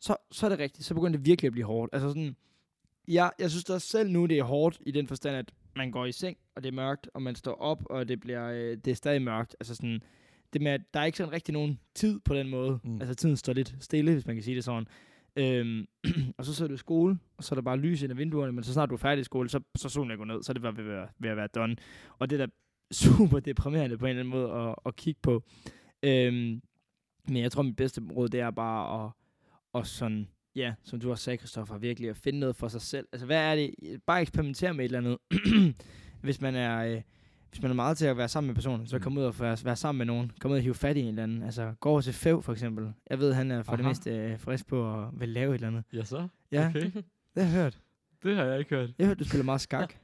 så, 0.00 0.16
så 0.30 0.46
er 0.46 0.50
det 0.50 0.58
rigtigt. 0.58 0.86
Så 0.86 0.94
begynder 0.94 1.18
det 1.18 1.26
virkelig 1.26 1.46
at 1.46 1.52
blive 1.52 1.66
hårdt. 1.66 1.94
Altså 1.94 2.08
sådan, 2.08 2.36
ja, 3.08 3.28
jeg 3.38 3.50
synes 3.50 3.64
da 3.64 3.78
selv 3.78 4.10
nu, 4.10 4.26
det 4.26 4.38
er 4.38 4.44
hårdt 4.44 4.78
i 4.86 4.90
den 4.90 5.06
forstand, 5.06 5.36
at 5.36 5.52
man 5.76 5.90
går 5.90 6.06
i 6.06 6.12
seng, 6.12 6.36
og 6.56 6.62
det 6.62 6.68
er 6.68 6.72
mørkt, 6.72 7.08
og 7.14 7.22
man 7.22 7.34
står 7.34 7.54
op, 7.54 7.82
og 7.90 8.08
det 8.08 8.20
bliver 8.20 8.50
øh, 8.50 8.76
det 8.84 8.88
er 8.88 8.94
stadig 8.94 9.22
mørkt. 9.22 9.56
Altså 9.60 9.74
sådan, 9.74 10.02
det 10.54 10.62
med, 10.62 10.72
at 10.72 10.80
der 10.94 11.00
er 11.00 11.04
ikke 11.04 11.18
sådan 11.18 11.32
rigtig 11.32 11.52
nogen 11.52 11.80
tid 11.94 12.20
på 12.20 12.34
den 12.34 12.48
måde. 12.48 12.78
Mm. 12.84 13.00
Altså 13.00 13.14
tiden 13.14 13.36
står 13.36 13.52
lidt 13.52 13.74
stille, 13.80 14.12
hvis 14.12 14.26
man 14.26 14.36
kan 14.36 14.42
sige 14.42 14.56
det 14.56 14.64
sådan. 14.64 14.86
Øhm, 15.36 15.86
og 16.38 16.44
så 16.44 16.54
sidder 16.54 16.68
du 16.68 16.74
i 16.74 16.78
skole, 16.78 17.18
og 17.36 17.44
så 17.44 17.54
er 17.54 17.56
der 17.56 17.62
bare 17.62 17.76
lys 17.76 18.02
ind 18.02 18.10
ad 18.12 18.16
vinduerne, 18.16 18.52
men 18.52 18.64
så 18.64 18.72
snart 18.72 18.88
du 18.90 18.94
er 18.94 18.98
færdig 18.98 19.20
i 19.20 19.24
skole, 19.24 19.48
så, 19.48 19.60
så 19.76 19.88
solen 19.88 20.10
er 20.10 20.16
gået 20.16 20.28
ned, 20.28 20.42
så 20.42 20.52
er 20.52 20.54
det 20.54 20.62
bare 20.62 20.76
ved, 20.76 20.84
at 20.84 20.90
være- 20.90 21.08
ved 21.18 21.30
at 21.30 21.36
være 21.36 21.46
done. 21.54 21.76
Og 22.18 22.30
det 22.30 22.40
er 22.40 22.46
da 22.46 22.52
super 23.04 23.40
deprimerende 23.40 23.98
på 23.98 24.06
en 24.06 24.10
eller 24.10 24.20
anden 24.20 24.30
måde 24.40 24.52
at, 24.52 24.74
at 24.86 24.96
kigge 24.96 25.20
på. 25.22 25.42
Øhm, 26.02 26.62
men 27.28 27.36
jeg 27.36 27.52
tror, 27.52 27.62
mit 27.62 27.76
bedste 27.76 28.02
råd, 28.16 28.28
det 28.28 28.40
er 28.40 28.50
bare 28.50 29.04
at, 29.04 29.10
at 29.80 29.86
sådan, 29.86 30.28
ja, 30.56 30.74
som 30.82 31.00
du 31.00 31.10
også 31.10 31.24
sagde, 31.24 31.36
Christoffer, 31.36 31.78
virkelig 31.78 32.10
at 32.10 32.16
finde 32.16 32.38
noget 32.40 32.56
for 32.56 32.68
sig 32.68 32.80
selv. 32.80 33.06
Altså, 33.12 33.26
hvad 33.26 33.38
er 33.38 33.54
det? 33.54 33.74
Bare 34.06 34.20
eksperimentere 34.22 34.74
med 34.74 34.84
et 34.84 34.94
eller 34.94 34.98
andet. 34.98 35.74
hvis 36.22 36.40
man 36.40 36.54
er... 36.54 36.84
Øh, 36.96 37.02
hvis 37.54 37.62
man 37.62 37.70
er 37.70 37.74
meget 37.74 37.96
til 37.98 38.06
at 38.06 38.16
være 38.16 38.28
sammen 38.28 38.46
med 38.46 38.54
personen, 38.54 38.86
så 38.86 38.96
Mm. 38.96 39.02
kom 39.02 39.18
ud 39.18 39.22
og 39.22 39.40
være, 39.40 39.56
være 39.64 39.76
sammen 39.76 39.98
med 39.98 40.06
nogen. 40.06 40.32
Kom 40.40 40.50
ud 40.50 40.56
og 40.56 40.62
hive 40.62 40.74
fat 40.74 40.96
i 40.96 41.00
en 41.00 41.08
eller 41.08 41.22
anden. 41.22 41.42
Altså, 41.42 41.74
gå 41.80 41.88
over 41.88 42.00
til 42.00 42.12
Fev, 42.12 42.42
for 42.42 42.52
eksempel. 42.52 42.92
Jeg 43.10 43.18
ved, 43.18 43.32
han 43.32 43.50
er 43.50 43.62
for 43.62 43.76
det 43.76 43.82
Aha. 43.82 43.88
meste 43.90 44.10
øh, 44.10 44.38
frisk 44.38 44.66
på 44.66 44.94
at 45.02 45.08
vil 45.12 45.28
lave 45.28 45.50
et 45.50 45.54
eller 45.54 45.68
andet. 45.68 45.84
Ja, 45.92 46.04
så? 46.04 46.28
Ja, 46.52 46.66
Okay. 46.68 46.80
det 46.80 47.04
har 47.36 47.42
jeg 47.42 47.50
hørt. 47.50 47.78
Det 48.22 48.36
har 48.36 48.44
jeg 48.44 48.58
ikke 48.58 48.74
hørt. 48.76 48.90
Jeg 48.98 49.06
hørt, 49.06 49.18
du 49.18 49.24
spiller 49.24 49.44
meget 49.44 49.60
skak. 49.60 49.94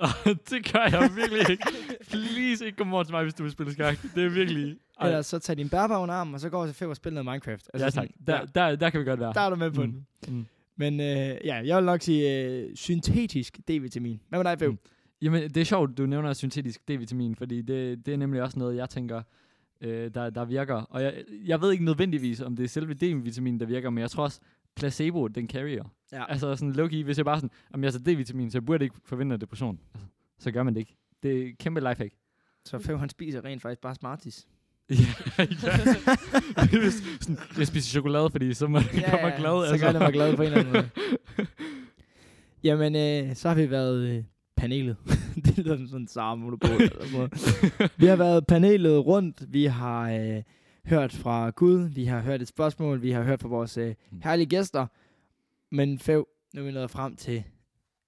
det 0.50 0.72
gør 0.72 0.88
jeg 0.98 1.10
virkelig 1.16 1.50
ikke. 1.50 1.64
Please 2.10 2.66
ikke 2.66 2.76
komme 2.76 2.94
over 2.94 3.04
til 3.04 3.12
mig, 3.14 3.22
hvis 3.22 3.34
du 3.34 3.42
vil 3.42 3.52
spille 3.52 3.72
skak. 3.72 3.98
Det 4.14 4.24
er 4.24 4.28
virkelig... 4.28 4.76
Ej. 5.00 5.06
Eller 5.06 5.22
så 5.22 5.38
tag 5.38 5.56
din 5.56 5.68
bærbare 5.68 6.00
under 6.00 6.14
armen, 6.14 6.34
og 6.34 6.40
så 6.40 6.48
gå 6.50 6.56
over 6.56 6.66
til 6.66 6.74
Fev 6.74 6.88
og 6.88 6.96
spille 6.96 7.14
noget 7.14 7.24
Minecraft. 7.32 7.70
ja, 7.74 7.78
tak. 7.78 7.92
sådan, 7.92 8.10
Der, 8.26 8.44
der, 8.44 8.76
der 8.76 8.90
kan 8.90 9.00
vi 9.00 9.04
godt 9.04 9.20
være. 9.20 9.32
der 9.32 9.40
er 9.40 9.50
du 9.50 9.56
med 9.56 9.70
på 9.70 9.82
Mm. 9.82 9.92
den. 9.92 10.06
Mm. 10.36 10.46
Men 10.76 11.00
øh, 11.00 11.06
ja, 11.44 11.54
jeg 11.64 11.76
vil 11.76 11.84
nok 11.84 12.02
sige 12.02 12.44
øh, 12.44 12.76
syntetisk 12.76 13.58
D-vitamin. 13.70 14.18
Hvad 14.28 14.38
med 14.38 14.44
dig, 14.44 14.58
Fev? 14.58 14.70
Mm. 14.70 14.78
Jamen, 15.22 15.42
det 15.42 15.56
er 15.56 15.64
sjovt, 15.64 15.98
du 15.98 16.06
nævner 16.06 16.32
syntetisk 16.32 16.80
D-vitamin, 16.90 17.34
fordi 17.34 17.62
det, 17.62 18.06
det 18.06 18.14
er 18.14 18.18
nemlig 18.18 18.42
også 18.42 18.58
noget, 18.58 18.76
jeg 18.76 18.90
tænker, 18.90 19.22
øh, 19.80 20.14
der, 20.14 20.30
der 20.30 20.44
virker. 20.44 20.74
Og 20.74 21.02
jeg, 21.02 21.24
jeg 21.44 21.60
ved 21.60 21.72
ikke 21.72 21.84
nødvendigvis, 21.84 22.40
om 22.40 22.56
det 22.56 22.64
er 22.64 22.68
selve 22.68 22.94
D-vitamin, 22.94 23.60
der 23.60 23.66
virker, 23.66 23.90
men 23.90 24.02
jeg 24.02 24.10
tror 24.10 24.22
også, 24.24 24.40
placebo, 24.76 25.28
den 25.28 25.48
carrier. 25.48 25.84
Ja. 26.12 26.30
Altså 26.30 26.56
sådan 26.56 26.72
low 26.72 26.88
hvis 26.88 27.16
jeg 27.16 27.24
bare 27.24 27.36
sådan, 27.36 27.50
om 27.72 27.84
jeg 27.84 27.92
tager 27.92 28.04
D-vitamin, 28.04 28.50
så 28.50 28.58
jeg 28.58 28.64
burde 28.66 28.84
ikke 28.84 28.96
forvente 29.04 29.34
en 29.34 29.40
depression. 29.40 29.80
Altså, 29.94 30.08
så 30.38 30.50
gør 30.50 30.62
man 30.62 30.74
det 30.74 30.80
ikke. 30.80 30.96
Det 31.22 31.42
er 31.42 31.52
kæmpe 31.58 31.80
lifehack. 31.80 32.14
Så 32.64 32.78
Fev, 32.78 32.98
han 32.98 33.08
spiser 33.08 33.44
rent 33.44 33.62
faktisk 33.62 33.80
bare 33.80 33.94
Smarties. 33.94 34.46
ja, 34.90 34.96
ja. 35.38 35.46
Sådan, 37.20 37.38
jeg 37.58 37.66
spiser 37.66 37.90
chokolade, 37.90 38.30
fordi 38.30 38.54
så 38.54 38.68
man 38.68 38.82
ja, 38.94 39.10
kommer 39.10 39.36
glad. 39.36 39.78
Så 39.78 39.84
gør 39.84 39.92
det 39.92 40.00
mig 40.00 40.12
glad 40.12 40.36
på 40.36 40.42
en 40.42 40.46
eller 40.46 40.58
anden 40.58 40.72
måde. 40.72 40.90
Jamen, 42.64 42.96
øh, 42.96 43.36
så 43.36 43.48
har 43.48 43.54
vi 43.54 43.70
været 43.70 44.08
øh, 44.08 44.24
panelet. 44.60 44.96
det 45.44 45.58
lyder 45.58 45.76
som 45.76 45.86
sådan 45.86 46.00
en 46.02 46.08
sarmonopol. 46.08 46.80
vi 47.96 48.06
har 48.06 48.16
været 48.16 48.46
panelet 48.46 49.06
rundt. 49.06 49.52
Vi 49.52 49.64
har 49.64 50.10
øh, 50.10 50.42
hørt 50.86 51.12
fra 51.12 51.50
Gud. 51.50 51.80
Vi 51.88 52.04
har 52.04 52.20
hørt 52.20 52.42
et 52.42 52.48
spørgsmål. 52.48 53.02
Vi 53.02 53.10
har 53.10 53.22
hørt 53.22 53.40
fra 53.42 53.48
vores 53.48 53.76
øh, 53.76 53.94
Mm. 54.10 54.20
herlige 54.24 54.46
gæster. 54.46 54.86
Men 55.74 55.98
Fev, 55.98 56.28
nu 56.54 56.60
er 56.60 56.64
vi 56.64 56.72
nået 56.72 56.90
frem 56.90 57.16
til 57.16 57.42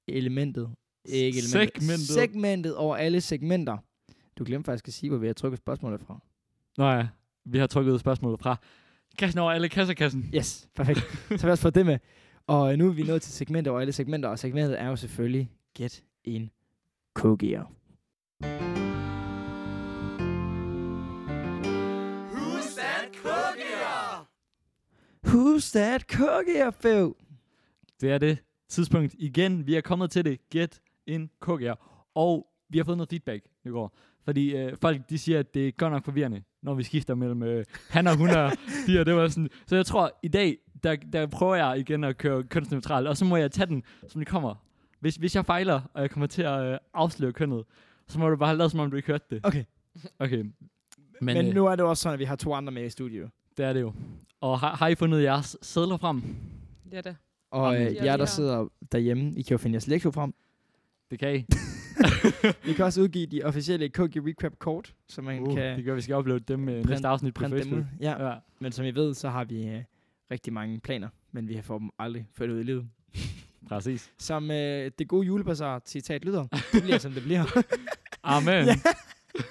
elementet. 0.09 0.71
Ikke 1.05 1.39
elementet. 1.39 1.51
Segmentet. 1.81 2.07
Segmentet 2.09 2.77
over 2.77 2.97
alle 2.97 3.21
segmenter. 3.21 3.77
Du 4.39 4.45
glemte 4.45 4.67
faktisk 4.67 4.89
at 4.89 4.95
sige, 4.95 5.11
hvor 5.11 5.19
vi 5.19 5.27
har 5.27 5.35
trykket 5.35 5.59
spørgsmålet 5.59 6.01
fra. 6.01 6.21
Nå 6.79 6.91
ja, 6.91 7.07
vi 7.45 7.59
har 7.59 7.67
trykket 7.67 8.01
spørgsmålet 8.01 8.41
fra 8.41 8.57
kassen 9.19 9.41
over 9.41 9.53
alle 9.53 9.69
kassakassen. 9.69 10.31
Yes, 10.35 10.69
perfekt. 10.75 10.99
Så 11.29 11.37
har 11.41 11.47
vi 11.47 11.51
også 11.51 11.63
fået 11.63 11.75
det 11.75 11.87
med. 11.87 11.99
Og 12.47 12.73
øh, 12.73 12.79
nu 12.79 12.89
er 12.89 12.93
vi 12.93 13.03
nået 13.03 13.23
til 13.23 13.33
segmenter 13.33 13.71
over 13.71 13.81
alle 13.81 13.93
segmenter, 13.93 14.29
og 14.29 14.39
segmentet 14.39 14.81
er 14.81 14.87
jo 14.89 14.97
selvfølgelig 14.97 15.51
Get 15.79 16.03
in 16.25 16.51
Kogier. 17.15 17.65
Who's 22.33 22.75
that 22.77 23.13
cookie? 23.23 23.63
Who's 25.27 25.73
that 25.73 26.07
Kogier, 26.07 26.71
Fev? 26.71 27.17
Det 28.01 28.11
er 28.11 28.19
det 28.19 28.39
tidspunkt 28.69 29.15
igen. 29.19 29.67
Vi 29.67 29.75
er 29.75 29.81
kommet 29.81 30.11
til 30.11 30.25
det. 30.25 30.51
Get 30.51 30.81
in 31.07 31.31
KGR. 31.41 31.75
Og 32.15 32.47
vi 32.69 32.79
har 32.79 32.85
fået 32.85 32.97
noget 32.97 33.09
feedback 33.09 33.45
i 33.65 33.69
går. 33.69 33.97
Fordi 34.25 34.57
øh, 34.57 34.77
folk 34.81 35.11
de 35.11 35.19
siger, 35.19 35.39
at 35.39 35.55
det 35.55 35.69
er 35.69 35.73
godt 35.73 35.93
nok 35.93 36.05
forvirrende, 36.05 36.43
når 36.63 36.75
vi 36.75 36.83
skifter 36.83 37.15
mellem 37.15 37.43
øh, 37.43 37.65
han 37.91 38.07
og 38.07 38.17
hun 38.17 38.31
og 38.31 38.53
de, 38.87 39.01
og 39.01 39.07
det 39.07 39.15
var 39.15 39.29
sådan. 39.29 39.49
Så 39.67 39.77
jeg 39.77 39.87
tror, 39.87 40.19
i 40.23 40.29
dag, 40.29 40.57
der, 40.83 40.97
der 40.97 41.27
prøver 41.27 41.55
jeg 41.55 41.79
igen 41.79 42.05
at 42.05 42.19
køre 42.19 42.43
kønsneutralt, 42.43 43.09
og 43.09 43.17
så 43.17 43.25
må 43.25 43.37
jeg 43.37 43.51
tage 43.51 43.67
den, 43.67 43.83
som 44.09 44.21
det 44.21 44.29
kommer. 44.29 44.55
Hvis, 45.03 45.17
hvis 45.17 45.37
jeg 45.37 45.47
fejler, 45.47 45.81
og 45.95 46.03
jeg 46.03 46.11
kommer 46.11 46.27
til 46.27 46.43
at 46.43 46.61
øh, 46.73 46.79
afsløre 46.95 47.33
kønnet, 47.33 47.65
så 48.09 48.19
må 48.19 48.31
du 48.31 48.37
bare 48.37 48.49
have 48.49 48.59
lavet, 48.59 48.71
som 48.71 48.81
om 48.81 48.91
du 48.91 48.97
ikke 48.97 49.07
hørte 49.07 49.25
det. 49.31 49.41
Okay. 49.43 49.65
Okay. 50.19 50.37
Men, 50.37 50.55
Men, 51.21 51.47
øh, 51.47 51.55
nu 51.55 51.67
er 51.67 51.77
det 51.77 51.85
også 51.85 52.03
sådan, 52.03 52.15
at 52.15 52.19
vi 52.21 52.25
har 52.25 52.37
to 52.37 52.55
andre 52.55 52.73
med 52.73 52.85
i 52.87 52.91
studio. 52.91 53.29
det 53.57 53.65
er 53.67 53.73
det 53.73 53.81
jo. 53.81 53.93
Og 54.41 54.61
har, 54.61 54.77
har 54.77 54.89
I 54.89 54.95
fundet 54.95 55.23
jeres 55.23 55.57
sædler 55.63 55.97
frem? 55.97 56.23
Ja 56.93 57.01
da. 57.01 57.15
Og 57.51 57.73
Jamen, 57.75 57.89
øh, 57.89 57.95
er 57.97 58.05
jer, 58.05 58.11
der 58.13 58.17
lige 58.17 58.27
sidder 58.27 58.69
derhjemme, 58.93 59.33
I 59.37 59.43
kan 59.43 59.55
jo 59.55 59.59
finde 59.59 59.75
jeres 59.75 59.87
lektier 59.87 60.11
frem. 60.11 60.35
Det 61.11 61.19
kan 61.19 61.37
I. 61.37 61.45
Vi 62.67 62.73
kan 62.73 62.85
også 62.85 63.01
udgive 63.01 63.27
de 63.27 63.43
officielle 63.45 63.89
KG 63.89 64.17
Recap 64.27 64.53
kort, 64.59 64.95
så 65.09 65.23
man 65.23 65.43
Uh, 65.43 65.55
kan 65.55 65.77
det 65.77 65.85
gør, 65.85 65.95
vi 65.95 66.01
skal 66.01 66.17
uploade 66.17 66.41
dem 66.41 66.67
print- 66.67 66.89
næste 66.89 67.09
afsnit 67.09 67.35
på 67.35 67.39
printe 67.41 67.57
dem 67.57 67.63
Facebook. 67.65 67.85
Ja. 68.01 68.29
Ja. 68.29 68.35
Men 68.61 68.73
som 68.73 68.85
I 68.85 68.91
ved, 68.91 69.15
så 69.15 69.29
har 69.29 69.45
vi 69.45 69.67
øh, 69.69 69.83
rigtig 70.31 70.53
mange 70.53 70.81
planer, 70.81 71.09
men 71.33 71.49
vi 71.49 71.55
har 71.55 71.63
fået 71.63 71.81
dem 71.81 71.91
aldrig 71.99 72.27
ført 72.33 72.51
ud 72.51 72.61
i 72.61 72.63
livet. 72.63 72.89
Præcis. 73.69 74.13
Som 74.19 74.51
øh, 74.51 74.91
det 74.99 75.09
gode 75.09 75.27
julebazar 75.27 75.83
citat 75.87 76.25
lyder. 76.25 76.47
Det 76.73 76.83
bliver, 76.83 76.99
som 76.99 77.13
det 77.13 77.23
bliver. 77.23 77.65
Amen. 78.23 78.67
Ja. 78.67 78.75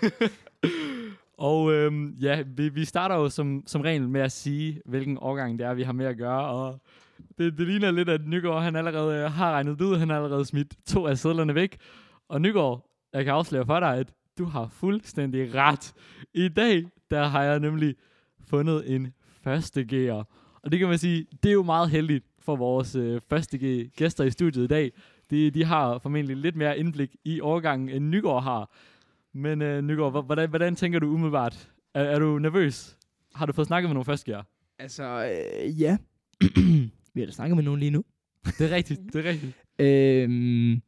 og 1.37 1.73
øhm, 1.73 2.09
ja, 2.21 2.43
vi, 2.47 2.69
vi 2.69 2.85
starter 2.85 3.15
jo 3.15 3.29
som, 3.29 3.63
som 3.67 3.81
regel 3.81 4.09
med 4.09 4.21
at 4.21 4.31
sige, 4.31 4.81
hvilken 4.85 5.17
årgang 5.21 5.59
det 5.59 5.67
er, 5.67 5.73
vi 5.73 5.83
har 5.83 5.93
med 5.93 6.05
at 6.05 6.17
gøre. 6.17 6.47
Og 6.47 6.81
det, 7.37 7.57
det 7.57 7.67
ligner 7.67 7.91
lidt, 7.91 8.09
at 8.09 8.27
Nygaard 8.27 8.63
han 8.63 8.75
allerede 8.75 9.23
øh, 9.23 9.31
har 9.31 9.51
regnet 9.51 9.79
det 9.79 9.85
ud. 9.85 9.97
Han 9.97 10.09
har 10.09 10.15
allerede 10.15 10.45
smidt 10.45 10.73
to 10.85 11.07
af 11.07 11.17
sædlerne 11.17 11.55
væk. 11.55 11.77
Og 12.29 12.41
Nygaard, 12.41 12.89
jeg 13.13 13.25
kan 13.25 13.33
afsløre 13.33 13.65
for 13.65 13.79
dig, 13.79 13.97
at 13.97 14.13
du 14.37 14.45
har 14.45 14.67
fuldstændig 14.67 15.55
ret. 15.55 15.93
I 16.33 16.47
dag, 16.47 16.85
der 17.11 17.27
har 17.27 17.43
jeg 17.43 17.59
nemlig 17.59 17.95
fundet 18.45 18.95
en 18.95 19.13
første 19.43 19.87
G'er. 19.91 20.23
Og 20.63 20.71
det 20.71 20.79
kan 20.79 20.87
man 20.87 20.97
sige, 20.97 21.25
det 21.43 21.49
er 21.49 21.53
jo 21.53 21.63
meget 21.63 21.89
heldigt 21.89 22.25
for 22.41 22.55
vores 22.55 22.95
øh, 22.95 23.21
første 23.29 23.57
gæster 23.97 24.23
i 24.23 24.31
studiet 24.31 24.63
i 24.63 24.67
dag. 24.67 24.91
De, 25.29 25.51
de 25.51 25.65
har 25.65 25.97
formentlig 25.99 26.37
lidt 26.37 26.55
mere 26.55 26.77
indblik 26.79 27.15
i 27.25 27.39
årgangen, 27.39 27.89
end 27.89 28.05
Nygaard 28.09 28.43
har. 28.43 28.71
Men 29.33 29.61
øh, 29.61 29.81
Nygaard, 29.81 30.11
hvor- 30.11 30.21
hvordan, 30.21 30.49
hvordan 30.49 30.75
tænker 30.75 30.99
du 30.99 31.07
umiddelbart? 31.07 31.69
Er, 31.93 32.03
er 32.03 32.19
du 32.19 32.39
nervøs? 32.39 32.97
Har 33.35 33.45
du 33.45 33.53
fået 33.53 33.67
snakket 33.67 33.89
med 33.89 33.93
nogle 33.93 34.05
første 34.05 34.37
G'er? 34.39 34.75
altså, 34.79 35.03
øh, 35.03 35.81
ja. 35.81 35.97
vi 37.13 37.19
har 37.21 37.25
da 37.25 37.31
snakket 37.31 37.55
med 37.55 37.63
nogen 37.63 37.79
lige 37.79 37.91
nu. 37.91 38.03
Det 38.57 38.71
er 38.71 38.75
rigtigt, 38.75 39.01
det 39.13 39.25
er 39.25 39.29
rigtigt. 39.29 39.53
Øhm, 39.79 40.81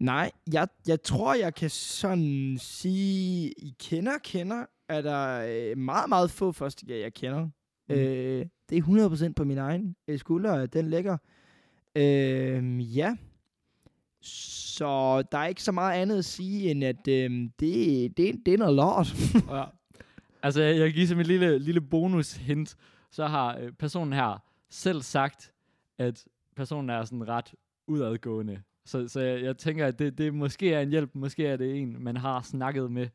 nej, 0.00 0.30
jeg, 0.52 0.68
jeg 0.88 1.02
tror, 1.02 1.34
jeg 1.34 1.54
kan 1.54 1.70
sådan 1.70 2.58
sige, 2.60 3.48
I 3.58 3.74
kender, 3.80 4.18
kender, 4.24 4.64
er 4.88 5.00
der 5.02 5.46
øh, 5.48 5.78
meget, 5.78 6.08
meget 6.08 6.30
få 6.30 6.52
første 6.52 7.00
jeg 7.00 7.14
kender. 7.14 7.48
Mm. 7.88 7.94
Øh, 7.94 8.46
det 8.70 8.78
er 8.78 9.28
100% 9.28 9.32
på 9.32 9.44
min 9.44 9.58
egen 9.58 9.96
øh, 10.08 10.18
skulder, 10.18 10.52
at 10.52 10.72
den 10.72 10.90
ligger. 10.90 11.16
Øh, 11.96 12.96
ja. 12.96 13.16
Så 14.22 15.22
der 15.32 15.38
er 15.38 15.46
ikke 15.46 15.62
så 15.62 15.72
meget 15.72 16.00
andet 16.02 16.18
at 16.18 16.24
sige, 16.24 16.70
end 16.70 16.84
at 16.84 17.08
øh, 17.08 17.30
det, 17.60 18.16
det, 18.16 18.46
det 18.46 18.54
er 18.54 18.58
noget 18.58 18.74
lort. 18.74 19.14
Ja. 19.56 19.64
Altså, 20.42 20.62
jeg, 20.62 20.76
jeg 20.76 20.86
kan 20.86 20.94
give 20.94 21.06
som 21.06 21.20
et 21.20 21.26
lille, 21.26 21.58
lille 21.58 21.80
bonus 21.80 22.32
hint, 22.32 22.76
så 23.10 23.26
har 23.26 23.58
øh, 23.58 23.72
personen 23.72 24.12
her 24.12 24.42
selv 24.70 25.02
sagt, 25.02 25.52
at 25.98 26.24
personen 26.56 26.90
er 26.90 27.04
sådan 27.04 27.28
ret 27.28 27.54
udadgående. 27.86 28.62
Så, 28.84 29.08
så 29.08 29.20
jeg, 29.20 29.42
jeg 29.42 29.56
tænker, 29.56 29.86
at 29.86 29.98
det, 29.98 30.18
det 30.18 30.34
måske 30.34 30.74
er 30.74 30.80
en 30.80 30.88
hjælp, 30.88 31.14
måske 31.14 31.46
er 31.46 31.56
det 31.56 31.76
en, 31.76 32.02
man 32.04 32.16
har 32.16 32.42
snakket 32.42 32.90
med. 32.92 33.08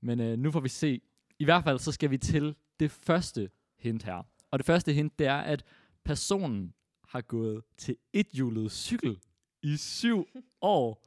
Men 0.00 0.20
øh, 0.20 0.38
nu 0.38 0.50
får 0.50 0.60
vi 0.60 0.68
se. 0.68 1.00
I 1.38 1.44
hvert 1.44 1.64
fald, 1.64 1.78
så 1.78 1.92
skal 1.92 2.10
vi 2.10 2.18
til 2.18 2.54
det 2.80 2.90
første 2.90 3.50
hint 3.78 4.02
her. 4.02 4.26
Og 4.52 4.58
det 4.58 4.66
første 4.66 4.92
hint, 4.92 5.18
det 5.18 5.26
er, 5.26 5.36
at 5.38 5.64
personen 6.04 6.74
har 7.08 7.20
gået 7.20 7.62
til 7.76 7.96
ethjulet 8.12 8.72
cykel 8.72 9.18
i 9.62 9.76
syv 9.76 10.28
år. 10.60 11.02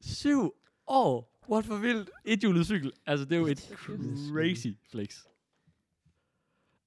Syv 0.00 0.54
år! 0.86 1.40
What 1.50 1.64
for 1.64 1.76
vildt? 1.76 2.10
Ethjulet 2.24 2.66
cykel. 2.66 2.92
Altså, 3.06 3.24
det 3.24 3.32
er 3.32 3.38
jo 3.38 3.46
et 3.46 3.58
crazy 4.32 4.66
flex. 4.90 5.18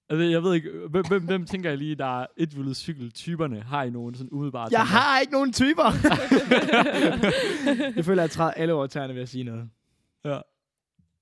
Altså, 0.10 0.24
jeg 0.24 0.44
ved 0.44 0.54
ikke, 0.54 0.72
hvem, 0.90 1.06
hvem, 1.08 1.26
hvem 1.26 1.46
tænker 1.46 1.70
jeg 1.70 1.78
lige, 1.78 1.96
der 1.96 2.22
er 2.22 2.28
ethjulet 2.38 2.78
cykeltyperne? 2.78 3.62
Har 3.62 3.84
I 3.84 3.90
nogen 3.90 4.16
sådan 4.16 4.30
umiddelbart? 4.32 4.72
Jeg 4.72 4.88
har 4.88 5.20
ikke 5.20 5.34
nogen 5.34 5.54
typer. 5.54 5.84
jeg 7.96 8.06
føler, 8.06 8.24
at 8.24 8.28
jeg 8.28 8.32
træder 8.32 8.52
alle 8.52 8.74
over 8.74 8.88
tæerne 8.88 9.16
ved 9.16 9.22
at 9.22 9.30
sige 9.30 9.44
noget. 9.44 9.70
Ja. 10.26 10.40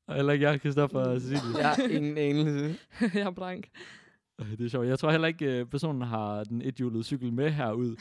Eller 0.10 0.34
ikke 0.34 0.50
jeg, 0.50 0.60
Christoffer 0.60 1.00
og 1.00 1.22
Cecilie. 1.22 1.58
Jeg 1.58 1.70
har 1.70 1.84
ingen 1.84 2.18
anelse. 2.18 2.80
jeg 3.20 3.22
er 3.22 3.32
blank. 3.32 3.70
Øh, 4.42 4.58
Det 4.58 4.66
er 4.66 4.70
sjovt. 4.70 4.88
Jeg 4.88 5.00
tror 5.00 5.12
heller 5.12 5.28
ikke, 5.28 5.46
øh, 5.60 5.66
personen 5.66 6.02
har 6.02 6.44
den 6.44 6.62
ethjulede 6.62 7.04
cykel 7.04 7.34
med 7.34 7.50
herud. 7.52 7.96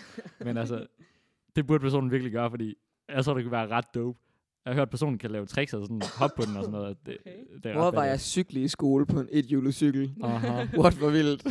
Men 0.45 0.57
altså, 0.57 0.87
det 1.57 1.67
burde 1.67 1.81
personen 1.81 2.11
virkelig 2.11 2.33
gøre, 2.33 2.51
fordi 2.51 2.75
jeg 3.09 3.25
tror, 3.25 3.35
det 3.35 3.45
kunne 3.45 3.53
være 3.53 3.69
ret 3.69 3.95
dope. 3.95 4.19
Jeg 4.65 4.71
har 4.71 4.75
hørt, 4.75 4.83
at 4.83 4.91
personen 4.91 5.19
kan 5.19 5.31
lave 5.31 5.47
tricks 5.47 5.75
og 5.75 5.87
sådan 5.87 6.03
hop 6.19 6.31
på 6.37 6.43
den 6.47 6.57
og 6.57 6.63
sådan 6.65 6.73
noget. 6.73 7.07
Det, 7.07 7.17
Okay. 7.27 7.37
det 7.63 7.67
er 7.67 7.73
Hvor 7.75 7.91
var 7.91 8.05
jeg 8.05 8.21
cykle 8.21 8.63
i 8.63 8.69
skole 8.69 9.07
på 9.07 9.21
en 9.21 9.29
ethjulet 9.31 9.75
cykel? 9.75 10.15
Aha. 10.23 10.67
What 10.81 10.95
for 10.95 11.11
vildt. 11.11 11.47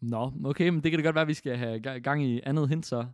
Nå, 0.00 0.32
okay, 0.44 0.68
men 0.68 0.82
det 0.82 0.90
kan 0.90 0.98
det 0.98 1.04
godt 1.04 1.14
være, 1.14 1.22
at 1.22 1.28
vi 1.28 1.34
skal 1.34 1.56
have 1.56 1.76
ga- 1.86 1.98
gang 1.98 2.24
i 2.24 2.40
andet 2.44 2.68
hint 2.68 2.86
så. 2.86 3.06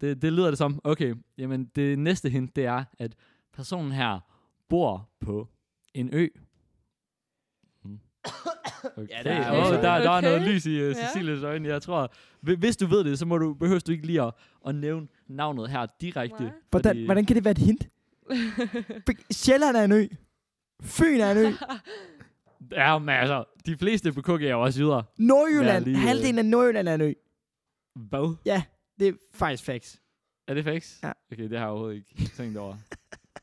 Det, 0.00 0.22
det 0.22 0.32
lyder 0.32 0.48
det 0.48 0.58
som. 0.58 0.80
Okay, 0.84 1.14
jamen 1.38 1.64
det 1.76 1.98
næste 1.98 2.30
hint, 2.30 2.56
det 2.56 2.64
er, 2.64 2.84
at 2.98 3.14
personen 3.52 3.92
her 3.92 4.20
bor 4.68 5.08
på 5.20 5.48
en 5.94 6.10
ø. 6.12 6.28
Okay. 8.96 9.06
Ja, 9.10 9.22
der 9.22 9.30
er 9.32 9.50
også- 9.50 9.72
der, 9.74 9.80
der 9.80 9.90
er 10.10 10.18
Okay. 10.18 10.28
noget 10.28 10.42
lys 10.48 10.66
i 10.66 10.70
uh, 10.82 10.88
Ja. 10.88 10.92
Cecilies 11.08 11.42
øjne. 11.42 11.68
Jeg 11.68 11.82
tror, 11.82 12.12
hvi- 12.40 12.54
hvis 12.58 12.76
du 12.76 12.86
ved 12.86 13.04
det, 13.04 13.18
så 13.18 13.26
må 13.26 13.38
du, 13.38 13.54
behøver 13.54 13.80
du 13.80 13.92
ikke 13.92 14.06
lige 14.06 14.22
at, 14.22 14.34
at 14.66 14.74
nævne 14.74 15.08
navnet 15.28 15.70
her 15.70 15.86
direkte. 16.00 16.42
Nej. 16.42 16.52
Hvordan, 16.70 17.04
hvordan 17.04 17.26
kan 17.26 17.36
det 17.36 17.44
være 17.44 17.50
et 17.50 17.58
hint? 17.58 17.88
Sjælland 19.30 19.76
er 19.76 19.84
en 19.84 19.92
ø. 19.92 20.06
Fyn 20.82 21.20
er 21.20 21.30
en 21.32 21.38
ø. 21.38 21.50
Ja, 22.72 22.98
men 22.98 23.08
altså, 23.08 23.44
de 23.66 23.76
fleste 23.76 24.12
på 24.12 24.22
KG 24.22 24.28
er 24.42 24.50
jo 24.50 24.62
også 24.62 24.80
jyder. 24.80 25.02
Nordjylland. 25.18 25.84
lige, 25.84 25.96
øh, 25.96 26.02
Halvdelen 26.02 26.38
af 26.38 26.44
Nordjylland 26.44 26.88
er 26.88 26.94
en 26.94 27.00
ø. 27.00 27.12
Hvad? 27.94 28.36
Det 28.98 29.08
er 29.08 29.12
faktisk 29.34 29.64
facts. 29.64 30.00
Er 30.48 30.54
det 30.54 30.64
facts? 30.64 31.00
Ja. 31.02 31.12
Okay, 31.32 31.42
det 31.42 31.50
har 31.50 31.58
jeg 31.58 31.68
overhovedet 31.68 31.96
ikke 31.96 32.30
tænkt 32.36 32.56
over. 32.58 32.76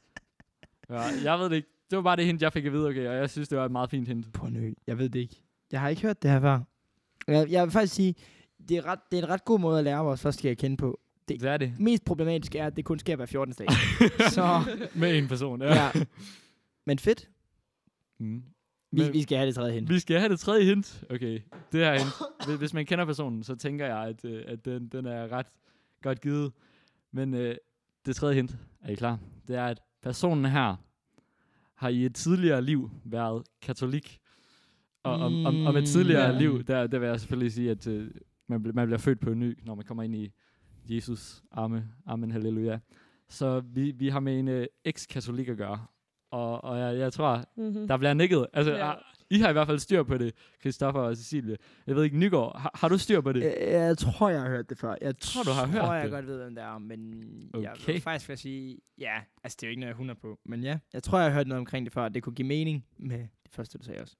ja, 0.89 1.01
jeg 1.23 1.39
ved 1.39 1.49
det 1.49 1.55
ikke. 1.55 1.69
Det 1.89 1.95
var 1.95 2.01
bare 2.01 2.15
det 2.15 2.25
hint, 2.25 2.41
jeg 2.41 2.53
fik 2.53 2.65
at 2.65 2.71
vide, 2.71 2.87
okay, 2.87 3.07
og 3.07 3.15
jeg 3.15 3.29
synes, 3.29 3.49
det 3.49 3.57
var 3.57 3.65
et 3.65 3.71
meget 3.71 3.89
fint 3.89 4.07
hint. 4.07 4.33
På 4.33 4.45
en 4.45 4.55
ø. 4.55 4.73
Jeg 4.87 4.97
ved 4.97 5.09
det 5.09 5.19
ikke. 5.19 5.35
Jeg 5.71 5.79
har 5.81 5.89
ikke 5.89 6.01
hørt 6.01 6.21
det 6.23 6.31
her 6.31 6.39
før. 6.39 6.59
Jeg, 7.27 7.51
jeg 7.51 7.63
vil 7.63 7.71
faktisk 7.71 7.93
sige, 7.93 8.15
det 8.69 8.77
er, 8.77 8.85
ret, 8.85 8.99
det 9.11 9.19
er 9.19 9.23
en 9.23 9.29
ret 9.29 9.45
god 9.45 9.59
måde 9.59 9.77
at 9.77 9.83
lære 9.83 10.03
vores 10.03 10.21
første 10.21 10.49
at 10.49 10.57
kende 10.57 10.77
på. 10.77 10.99
Det 11.27 11.43
er 11.43 11.57
det. 11.57 11.73
Mest 11.79 12.05
problematisk 12.05 12.55
er, 12.55 12.65
at 12.65 12.75
det 12.77 12.85
kun 12.85 12.99
sker 12.99 13.15
hver 13.15 13.25
14. 13.25 13.53
dag. 13.57 13.67
Så, 14.35 14.59
Med 14.95 15.17
en 15.17 15.27
person, 15.27 15.61
ja. 15.61 15.73
ja. 15.73 15.91
Men 16.85 16.99
fedt. 16.99 17.29
Mm. 18.19 18.43
Vi, 18.91 19.01
Men- 19.03 19.13
vi 19.13 19.21
skal 19.21 19.37
have 19.37 19.47
det 19.47 19.55
tredje 19.55 19.73
hint. 19.73 19.89
Vi 19.89 19.99
skal 19.99 20.19
have 20.19 20.29
det 20.31 20.39
tredje 20.39 20.63
hint. 20.65 21.03
Okay, 21.09 21.39
det 21.71 21.79
her 21.85 21.93
hint. 21.93 22.11
Hvis- 22.45 22.57
Hvis 22.59 22.73
man 22.73 22.85
kender 22.85 23.05
personen, 23.05 23.43
så 23.43 23.55
tænker 23.55 23.85
jeg, 23.85 23.97
at, 24.07 24.25
øh, 24.25 24.43
at 24.47 24.65
den, 24.65 24.87
den 24.87 25.05
er 25.05 25.31
ret 25.31 25.47
godt 26.01 26.21
givet. 26.21 26.51
Men 27.11 27.33
øh, 27.33 27.55
det 28.05 28.15
tredje 28.15 28.35
hint, 28.35 28.57
er 28.81 28.91
I 28.91 28.95
klar? 28.95 29.19
Det 29.47 29.55
er, 29.55 29.65
at 29.65 29.79
personen 30.03 30.45
her 30.45 30.75
har 31.79 31.89
i 31.89 32.05
et 32.05 32.15
tidligere 32.15 32.61
liv 32.61 32.89
været 33.05 33.43
katolik. 33.61 34.19
Og 35.03 35.13
om, 35.13 35.45
om, 35.45 35.65
om 35.65 35.75
et 35.77 35.87
tidligere 35.87 36.31
Mm. 36.31 36.37
liv, 36.37 36.63
der, 36.63 36.87
der 36.87 36.99
vil 36.99 37.07
jeg 37.07 37.19
selvfølgelig 37.19 37.51
sige, 37.51 37.71
at 37.71 37.87
øh, 37.87 38.11
man, 38.47 38.65
bl- 38.65 38.71
man 38.73 38.87
bliver 38.87 38.97
født 38.97 39.19
på 39.19 39.33
ny, 39.33 39.57
når 39.65 39.75
man 39.75 39.85
kommer 39.85 40.03
ind 40.03 40.15
i 40.15 40.31
Jesus 40.89 41.43
arme. 41.51 41.87
Amen, 42.05 42.31
halleluja. 42.31 42.79
Så 43.29 43.59
vi, 43.59 43.91
vi 43.91 44.09
har 44.09 44.19
med 44.19 44.39
en 44.39 44.47
øh, 44.47 44.67
eks-katolik 44.85 45.47
at 45.49 45.57
gøre. 45.57 45.85
Og, 46.31 46.63
og 46.63 46.79
jeg, 46.79 46.97
jeg 46.99 47.13
tror, 47.13 47.43
Mm-hmm. 47.57 47.87
der 47.87 47.97
bliver 47.97 48.13
nikket. 48.13 48.45
Altså, 48.53 48.71
Ja. 48.75 48.93
Ja. 49.31 49.35
I 49.35 49.39
har 49.39 49.49
i 49.49 49.53
hvert 49.53 49.67
fald 49.67 49.79
styr 49.79 50.03
på 50.03 50.17
det, 50.17 50.33
Christoffer 50.61 51.01
og 51.01 51.17
Cecilie. 51.17 51.57
Jeg 51.87 51.95
ved 51.95 52.03
ikke, 52.03 52.17
Nygaard, 52.17 52.59
har, 52.59 52.71
har 52.75 52.87
du 52.89 52.97
styr 52.97 53.21
på 53.21 53.33
det? 53.33 53.43
Øh, 53.43 53.67
Jeg 53.71 53.97
tror, 53.97 54.29
jeg 54.29 54.41
har 54.41 54.49
hørt 54.49 54.69
det 54.69 54.77
før. 54.77 54.95
Jeg 55.01 55.17
tror, 55.19 55.43
du 55.43 55.49
har 55.51 55.67
hørt 55.67 55.81
tror, 55.81 55.93
jeg 55.93 56.03
det. 56.03 56.11
godt 56.11 56.27
ved, 56.27 56.37
hvem 56.43 56.55
det 56.55 56.63
er, 56.63 56.77
men 56.77 57.23
jeg 57.61 57.71
Okay. 57.71 57.93
vil 57.93 58.01
faktisk 58.01 58.29
vil 58.29 58.37
sige, 58.37 58.77
ja, 58.97 59.13
altså 59.43 59.57
det 59.61 59.63
er 59.63 59.67
jo 59.67 59.69
ikke 59.69 59.79
noget, 59.79 59.87
jeg 59.89 59.93
er 59.93 59.95
100 59.95 60.19
på, 60.19 60.39
men 60.45 60.63
ja, 60.63 60.77
jeg 60.93 61.03
tror, 61.03 61.19
jeg 61.19 61.27
har 61.31 61.33
hørt 61.37 61.47
noget 61.47 61.59
omkring 61.59 61.85
det 61.85 61.93
før, 61.93 62.09
det 62.09 62.23
kunne 62.23 62.35
give 62.35 62.47
mening 62.47 62.85
med 62.97 63.19
det 63.19 63.51
første, 63.51 63.77
du 63.77 63.83
sagde 63.83 64.01
også. 64.01 64.15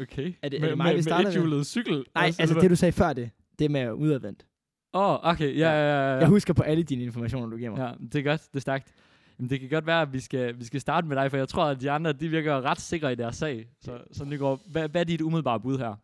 Okay. 0.00 0.34
Er 0.42 0.48
det- 0.48 0.56
er 0.56 0.60
med, 0.60 0.68
det 0.68 0.76
mig, 0.76 0.86
med, 0.86 0.94
vi 0.96 1.02
starter 1.02 1.40
med 1.40 1.48
med? 1.48 1.64
cykel? 1.64 2.04
Nej, 2.14 2.24
altså 2.26 2.42
eller 2.42 2.60
det, 2.60 2.70
du 2.70 2.76
sagde 2.76 2.92
før 2.92 3.12
det, 3.12 3.30
det 3.58 3.70
med 3.70 3.92
udadvendt. 3.92 4.46
Åh, 4.94 5.10
oh, 5.10 5.18
okay. 5.32 5.56
Ja, 5.58 5.70
ja, 5.70 5.78
ja. 5.78 6.12
ja. 6.12 6.18
Jeg 6.18 6.28
husker 6.28 6.54
på 6.54 6.62
alle 6.62 6.82
dine 6.82 7.02
informationer, 7.04 7.46
du 7.46 7.56
giver 7.56 7.70
mig. 7.70 7.78
ja, 7.78 8.06
det 8.06 8.14
er 8.14 8.22
godt. 8.22 8.40
Det 8.48 8.56
er 8.56 8.60
stærkt. 8.60 8.92
Jamen, 9.38 9.50
det 9.50 9.60
kan 9.60 9.68
godt 9.68 9.86
være, 9.86 10.02
at 10.02 10.12
vi 10.12 10.20
skal, 10.20 10.58
vi 10.58 10.64
skal 10.64 10.80
starte 10.80 11.06
med 11.06 11.16
dig, 11.16 11.30
for 11.30 11.36
jeg 11.36 11.48
tror, 11.48 11.64
at 11.64 11.80
de 11.80 11.90
andre, 11.90 12.12
de 12.12 12.28
virker 12.28 12.60
ret 12.62 12.80
sikre 12.80 13.12
i 13.12 13.14
deres 13.14 13.36
sag. 13.36 13.68
Så, 13.80 14.04
så 14.12 14.24
Nygaard, 14.24 14.60
hvad, 14.70 14.88
hvad 14.88 15.00
er 15.00 15.04
dit 15.04 15.20
umiddelbare 15.20 15.60
bud 15.60 15.78
her? 15.78 15.94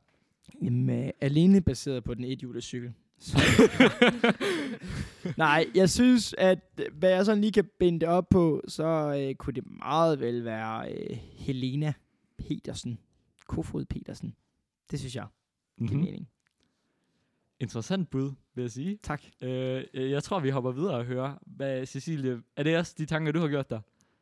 Jamen, 0.62 0.90
øh, 1.04 1.10
alene 1.20 1.60
baseret 1.60 2.04
på 2.04 2.14
den 2.14 2.24
ethjulede 2.24 2.60
cykel. 2.62 2.92
Nej, 5.36 5.66
jeg 5.74 5.90
synes, 5.90 6.34
at 6.38 6.58
hvad 6.92 7.10
jeg 7.10 7.24
sådan 7.26 7.40
lige 7.40 7.52
kan 7.52 7.68
binde 7.78 8.00
det 8.00 8.08
op 8.08 8.28
på, 8.28 8.62
så 8.68 8.84
øh, 9.28 9.34
kunne 9.34 9.54
det 9.54 9.64
meget 9.78 10.20
vel 10.20 10.44
være 10.44 10.92
øh, 10.92 11.16
Helena 11.32 11.92
Petersen. 12.38 12.98
Kofod 13.46 13.84
Petersen. 13.84 14.34
Det 14.90 14.98
synes 14.98 15.16
jeg 15.16 15.26
Mhm. 15.78 15.96
mening. 15.96 16.28
Interessant 17.60 18.10
bud, 18.10 18.32
vil 18.55 18.62
jeg 18.62 18.70
sige. 18.70 18.98
Tak. 19.03 19.22
Øh, 19.42 19.84
jeg 19.94 20.22
tror, 20.22 20.40
vi 20.40 20.50
hopper 20.50 20.70
videre 20.70 20.94
og 20.94 21.05
hører, 21.05 21.34
hvad 21.46 21.86
Cecilie... 21.86 22.42
Er 22.57 22.62
det 22.62 22.78
også 22.78 22.94
de 22.98 23.07
tanker, 23.07 23.32
du 23.32 23.40
har 23.40 23.48
gjort 23.48 23.70
der? 23.70 23.80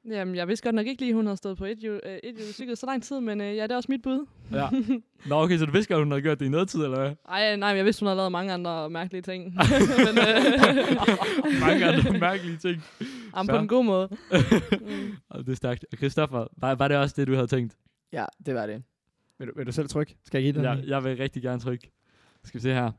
Jamen, 0.09 0.35
jeg 0.35 0.49
vidste 0.49 0.65
godt 0.65 0.75
nok 0.75 0.87
ikke 0.87 1.03
lige, 1.03 1.15
hun 1.15 1.27
havde 1.27 1.37
stået 1.37 1.59
på 1.59 1.65
et, 1.65 1.85
øh, 1.85 1.99
et 2.23 2.37
cykel 2.55 2.77
så 2.77 2.87
lang 2.87 3.03
tid, 3.03 3.21
men 3.21 3.41
øh, 3.41 3.57
ja, 3.57 3.63
det 3.63 3.73
er 3.73 3.77
også 3.77 3.93
mit 3.93 4.03
bud. 4.03 4.27
Ja. 4.53 4.69
Nå, 5.27 5.43
okay, 5.43 5.59
så 5.59 5.67
du 5.67 5.73
vidste 5.73 5.95
godt, 5.95 6.05
hun 6.05 6.11
havde 6.11 6.23
gjort 6.23 6.41
det 6.41 6.47
i 6.47 6.49
noget 6.49 6.69
tid, 6.69 6.85
eller 6.85 6.99
hvad? 6.99 7.13
Ej, 7.29 7.57
nej, 7.57 7.73
men 7.73 7.77
jeg 7.77 7.85
vidste, 7.85 8.01
hun 8.01 8.07
havde 8.07 8.17
lavet 8.17 8.33
mange 8.33 8.53
andre 8.53 8.91
mærkelige 8.91 9.23
ting. 9.23 9.45
men, 10.07 10.19
øh, 10.19 11.61
Mange 11.67 11.87
andre 11.87 12.19
mærkelige 12.19 12.57
ting. 12.57 12.83
jamen, 13.37 13.49
på 13.49 13.57
en 13.57 13.69
god 13.69 13.85
måde. 13.85 14.09
Mm. 15.37 15.45
Det 15.45 15.53
er 15.53 15.57
stærkt. 15.57 15.87
Og 15.93 15.99
Christoffer, 15.99 16.47
var, 16.57 16.75
var 16.75 16.89
det 16.89 16.97
også 16.97 17.15
det, 17.19 17.29
du 17.29 17.35
havde 17.35 17.47
tænkt? 17.47 17.77
Ja, 18.13 18.25
det 18.47 18.55
var 18.55 18.67
det. 18.67 18.83
Vil 19.39 19.49
du, 19.49 19.53
vil 19.57 19.67
du 19.67 19.73
selv 19.73 19.89
trykke? 19.89 20.17
Skal 20.25 20.43
jeg 20.43 20.53
give 20.53 20.65
dig 20.65 20.77
den? 20.77 20.89
jeg 20.89 21.05
vil 21.05 21.17
rigtig 21.17 21.43
gerne 21.43 21.61
trykke. 21.61 21.91
Skal 22.45 22.59
vi 22.59 22.63
se 22.63 22.73
her. 22.75 22.93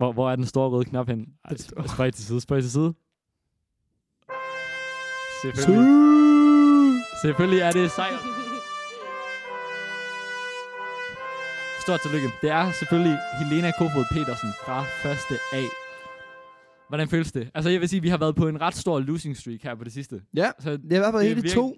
Hvor, 0.00 0.12
hvor 0.12 0.30
er 0.30 0.36
den 0.36 0.46
store 0.46 0.68
røde 0.70 0.84
knap 0.84 1.08
hen? 1.08 1.26
Ej. 1.44 1.56
Spøj 1.86 2.10
til 2.10 2.24
side, 2.24 2.40
spøj 2.40 2.60
til 2.60 2.70
side. 2.70 2.94
Selvfølgelig. 5.42 7.02
Selvfølgelig 7.22 7.60
er 7.60 7.70
det 7.72 7.90
sejr. 7.90 8.16
Stort 11.82 12.00
tillykke. 12.02 12.28
Det 12.42 12.50
er 12.50 12.72
selvfølgelig 12.72 13.18
Helena 13.42 13.70
Kofod 13.78 14.04
Petersen 14.12 14.50
fra 14.64 14.82
første 15.02 15.34
A. 15.52 15.62
Hvordan 16.88 17.08
føles 17.08 17.32
det? 17.32 17.50
Altså 17.54 17.70
jeg 17.70 17.80
vil 17.80 17.88
sige, 17.88 17.98
at 17.98 18.02
vi 18.02 18.08
har 18.08 18.18
været 18.18 18.36
på 18.36 18.48
en 18.48 18.60
ret 18.60 18.76
stor 18.76 18.98
losing 19.00 19.36
streak 19.36 19.62
her 19.62 19.74
på 19.74 19.84
det 19.84 19.92
sidste. 19.92 20.22
Ja, 20.34 20.50
Så 20.58 20.70
det 20.76 20.92
har 20.92 21.00
været 21.00 21.12
på 21.12 21.18
Det 21.18 21.24
er 21.24 21.28
hele 21.28 21.42
virke- 21.42 21.54
to. 21.54 21.76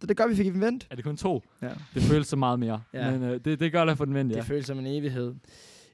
Så 0.00 0.06
det 0.06 0.16
gør, 0.16 0.26
vi 0.26 0.36
fik 0.36 0.46
en 0.46 0.60
vent. 0.60 0.86
er 0.90 0.94
det 0.96 1.04
kun 1.04 1.16
to. 1.16 1.42
Ja. 1.62 1.68
Det 1.94 2.02
føles 2.02 2.26
så 2.26 2.36
meget 2.36 2.58
mere. 2.60 2.82
Ja. 2.94 3.10
Men 3.10 3.22
øh, 3.22 3.40
det, 3.44 3.60
det 3.60 3.72
gør 3.72 3.84
det 3.84 3.96
for 3.98 4.04
den 4.04 4.14
ven, 4.14 4.30
ja. 4.30 4.36
Det 4.36 4.44
føles 4.44 4.66
som 4.66 4.78
en 4.78 4.86
evighed. 4.86 5.34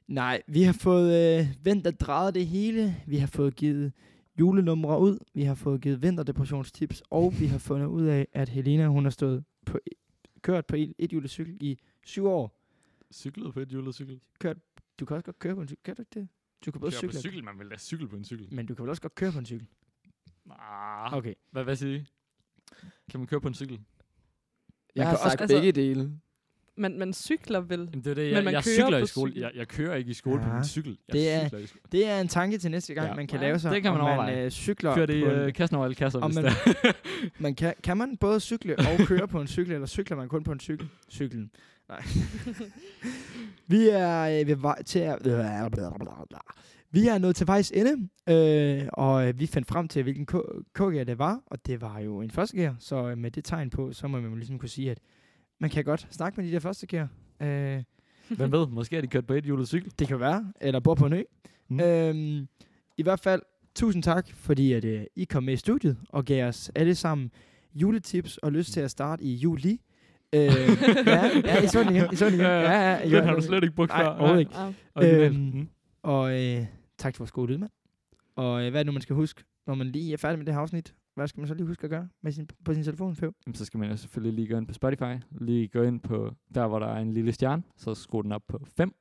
Nej, 0.08 0.42
vi 0.46 0.62
har 0.62 0.72
fået 0.72 1.38
øh, 1.40 1.46
vendt 1.64 1.86
og 1.86 2.00
drejet 2.00 2.34
det 2.34 2.46
hele. 2.46 2.96
Vi 3.06 3.16
har 3.16 3.26
fået 3.26 3.56
givet 3.56 3.92
julenumre 4.40 5.00
ud. 5.00 5.18
Vi 5.34 5.42
har 5.42 5.54
fået 5.54 5.80
givet 5.80 6.02
vinterdepressionstips. 6.02 7.02
Og 7.10 7.34
vi 7.40 7.46
har 7.46 7.58
fundet 7.58 7.86
ud 7.86 8.04
af, 8.06 8.28
at 8.32 8.48
Helena 8.48 8.86
hun 8.86 9.04
har 9.04 9.10
stået 9.10 9.44
på, 9.66 9.78
kørt 10.42 10.66
på 10.66 10.76
et, 10.76 10.94
et 10.98 11.30
cykel 11.30 11.56
i 11.60 11.78
syv 12.04 12.26
år. 12.26 12.60
Cyklet 13.12 13.54
på 13.54 13.60
et 13.60 13.68
hjulet 13.68 13.94
cykel. 13.94 14.20
Du 15.00 15.04
kan 15.06 15.16
også 15.16 15.24
godt 15.24 15.38
køre 15.38 15.54
på 15.54 15.60
en 15.60 15.68
cykel. 15.68 15.82
Kan 15.84 15.96
du 15.96 16.02
ikke 16.02 16.20
det? 16.20 16.28
Du 16.66 16.70
kan 16.70 16.80
både 16.80 16.92
cykle, 16.92 17.08
på 17.08 17.20
cykel, 17.20 17.44
man 17.44 17.58
vil 17.58 17.70
da 17.70 17.76
cykle 17.76 18.08
på 18.08 18.16
en 18.16 18.24
cykel. 18.24 18.48
men 18.54 18.66
du 18.66 18.74
kan 18.74 18.82
vel 18.82 18.90
også 18.90 19.02
godt 19.02 19.14
køre 19.14 19.32
på 19.32 19.38
en 19.38 19.46
cykel. 19.46 19.66
Ah. 20.50 21.14
Okay. 21.14 21.34
Hvad, 21.50 21.64
hvad 21.64 21.76
siger 21.76 21.96
I? 21.98 22.04
Kan 23.10 23.20
man 23.20 23.26
køre 23.26 23.40
på 23.40 23.48
en 23.48 23.54
cykel? 23.54 23.72
Jeg 23.74 23.80
Man 24.96 25.06
har 25.06 25.12
kan 25.12 25.18
også- 25.24 25.30
sagt 25.30 25.40
altså- 25.40 25.56
begge 25.56 25.72
dele. 25.72 26.18
Man, 26.78 26.98
man 26.98 27.12
cykler 27.12 27.60
vel. 27.60 27.78
Jamen, 27.78 28.04
det 28.04 28.06
er 28.10 28.14
det, 28.14 28.24
Men 28.24 28.34
jeg, 28.34 28.44
man 28.44 28.54
jeg 28.54 28.62
kører 28.64 28.74
cykler 28.74 28.98
på 28.98 29.04
i 29.04 29.06
skole. 29.06 29.30
cykel. 29.32 29.40
Jeg, 29.42 29.50
jeg 29.56 29.68
kører 29.68 29.94
ikke 29.94 30.10
i 30.10 30.14
skole 30.14 30.40
på 30.40 30.46
Ja. 30.48 30.54
min 30.54 30.64
cykel. 30.64 30.98
Jeg 31.08 31.12
Det 31.14 31.30
er- 31.30 31.44
cykler 31.48 31.58
i 31.58 31.66
skole. 31.66 31.80
Det 31.92 32.06
er 32.08 32.20
en 32.20 32.28
tanke 32.28 32.58
til 32.58 32.70
næste 32.70 32.94
gang, 32.94 33.08
Ja. 33.08 33.14
man 33.14 33.26
kan 33.26 33.40
Ja, 33.40 33.46
lave 33.46 33.58
sig. 33.58 33.72
det 33.74 33.82
kan 33.82 33.92
man 33.92 34.00
overveje. 34.00 34.34
Man, 34.36 34.44
øh, 34.44 34.50
cykler 34.50 34.94
Kører 34.94 35.06
det 35.06 35.14
i 35.14 35.24
på 35.24 35.30
øh, 35.30 35.46
en, 35.46 35.52
kassen 35.52 35.76
over 35.76 35.84
alle 35.84 35.94
kasser, 35.94 36.20
Om 36.20 36.30
hvis 36.30 36.36
man- 36.42 36.44
det 36.44 36.76
er. 36.84 36.92
man 37.42 37.54
kan, 37.54 37.74
kan 37.82 37.96
man 37.96 38.16
både 38.16 38.40
cykle 38.40 38.78
og 38.78 39.06
køre 39.06 39.28
på 39.28 39.40
en 39.40 39.46
cykel, 39.46 39.72
eller 39.72 39.86
cykler 39.86 40.16
man 40.16 40.28
kun 40.28 40.44
på 40.44 40.52
en 40.52 40.60
cykel? 40.60 40.88
Cyklen. 41.10 41.50
Nej. 41.88 42.02
vi 43.66 43.88
er 43.88 44.40
øh, 44.40 44.46
ved 44.46 44.56
vej 44.56 44.82
til 44.82 44.98
at... 44.98 45.18
Vi 46.90 47.06
er 47.08 47.18
nået 47.18 47.36
til 47.36 47.46
vejs 47.46 47.70
ende, 47.74 48.08
øh, 48.28 48.88
og 48.92 49.28
øh, 49.28 49.40
vi 49.40 49.46
fandt 49.46 49.68
frem 49.68 49.88
til, 49.88 50.02
hvilken 50.02 50.26
KG 50.74 51.06
det 51.06 51.18
var, 51.18 51.40
og 51.46 51.66
det 51.66 51.80
var 51.80 51.98
jo 51.98 52.20
en 52.20 52.30
første 52.30 52.56
gear, 52.56 52.76
så 52.78 53.08
øh, 53.08 53.18
med 53.18 53.30
det 53.30 53.44
tegn 53.44 53.70
på, 53.70 53.92
så 53.92 54.08
må 54.08 54.20
man 54.20 54.30
jo 54.30 54.36
ligesom 54.36 54.58
kunne 54.58 54.68
sige, 54.68 54.90
at 54.90 54.98
man 55.58 55.70
kan 55.70 55.84
godt 55.84 56.06
snakke 56.10 56.40
med 56.40 56.48
de 56.48 56.52
der 56.52 56.60
første 56.60 56.86
gear. 56.86 57.08
Øh, 57.42 57.82
Hvem 58.36 58.52
ved, 58.52 58.66
måske 58.66 58.96
er 58.96 59.00
de 59.00 59.06
kørt 59.06 59.26
på 59.26 59.34
et 59.34 59.44
hjulet 59.44 59.68
cykel. 59.68 59.92
det 59.98 60.08
kan 60.08 60.20
være, 60.20 60.52
eller 60.60 60.80
bor 60.80 60.94
på 60.94 61.06
en 61.06 61.12
ø. 61.12 61.22
Mm. 61.68 61.80
Øhm, 61.80 62.48
I 62.96 63.02
hvert 63.02 63.20
fald, 63.20 63.42
tusind 63.74 64.02
tak, 64.02 64.28
fordi 64.34 64.72
at, 64.72 64.84
øh, 64.84 65.02
I 65.16 65.24
kom 65.24 65.42
med 65.42 65.54
i 65.54 65.56
studiet 65.56 65.96
og 66.08 66.24
gav 66.24 66.48
os 66.48 66.70
alle 66.74 66.94
sammen 66.94 67.30
juletips 67.74 68.36
og 68.38 68.52
lyst 68.52 68.72
til 68.72 68.80
at 68.80 68.90
starte 68.90 69.24
i 69.24 69.34
juli. 69.34 69.80
Øh, 70.32 70.40
ja, 71.06 71.26
ja, 71.44 71.62
I 71.62 71.66
så 71.66 71.84
den 71.84 71.96
igen. 71.96 72.06
I 72.12 72.16
så 72.16 72.24
den 72.24 72.34
igen. 72.34 72.44
Ja, 72.44 72.60
ja. 72.60 73.08
Ja, 73.08 73.16
Den 73.16 73.24
har 73.24 73.34
du 73.34 73.42
slet 73.42 73.62
ikke 73.62 73.74
brugt 73.76 73.88
Nej, 73.90 74.02
før. 74.02 74.08
overhovedet 74.08 74.40
ikke. 74.40 74.52
Ja. 74.58 74.72
Originalt. 74.94 75.24
Øhm, 75.34 75.38
Mm. 75.54 75.68
Og 76.02 76.44
øh, 76.44 76.64
tak 76.98 77.14
til 77.14 77.18
vores 77.18 77.30
gode 77.30 77.50
lydmand. 77.52 77.70
Og 78.36 78.64
øh, 78.64 78.70
hvad 78.70 78.80
er 78.80 78.82
det 78.82 78.86
nu, 78.86 78.92
man 78.92 79.02
skal 79.02 79.16
huske, 79.16 79.44
når 79.68 79.74
man 79.74 79.86
lige 79.86 80.12
er 80.12 80.16
færdig 80.16 80.38
med 80.38 80.46
det 80.46 80.54
her 80.54 80.60
afsnit? 80.60 80.94
Hvad 81.14 81.28
skal 81.28 81.40
man 81.40 81.48
så 81.48 81.54
lige 81.54 81.66
huske 81.66 81.84
at 81.84 81.90
gøre 81.90 82.08
med 82.22 82.32
sin, 82.32 82.48
på 82.64 82.74
sin 82.74 82.84
telefon, 82.84 83.16
Føv? 83.16 83.34
Jamen, 83.46 83.54
så 83.54 83.64
skal 83.64 83.78
man 83.80 83.90
jo 83.90 83.96
selvfølgelig 83.96 84.34
lige 84.34 84.48
gå 84.48 84.56
ind 84.58 84.66
på 84.66 84.74
Spotify. 84.74 85.14
Lige 85.40 85.68
gå 85.68 85.82
ind 85.82 86.00
på 86.00 86.34
der, 86.54 86.66
hvor 86.66 86.78
der 86.78 86.86
er 86.86 86.98
en 87.00 87.12
lille 87.12 87.32
stjerne. 87.32 87.62
Så 87.76 87.94
skru 87.94 88.22
den 88.22 88.32
op 88.32 88.42
på 88.48 88.60
5. 88.76 88.94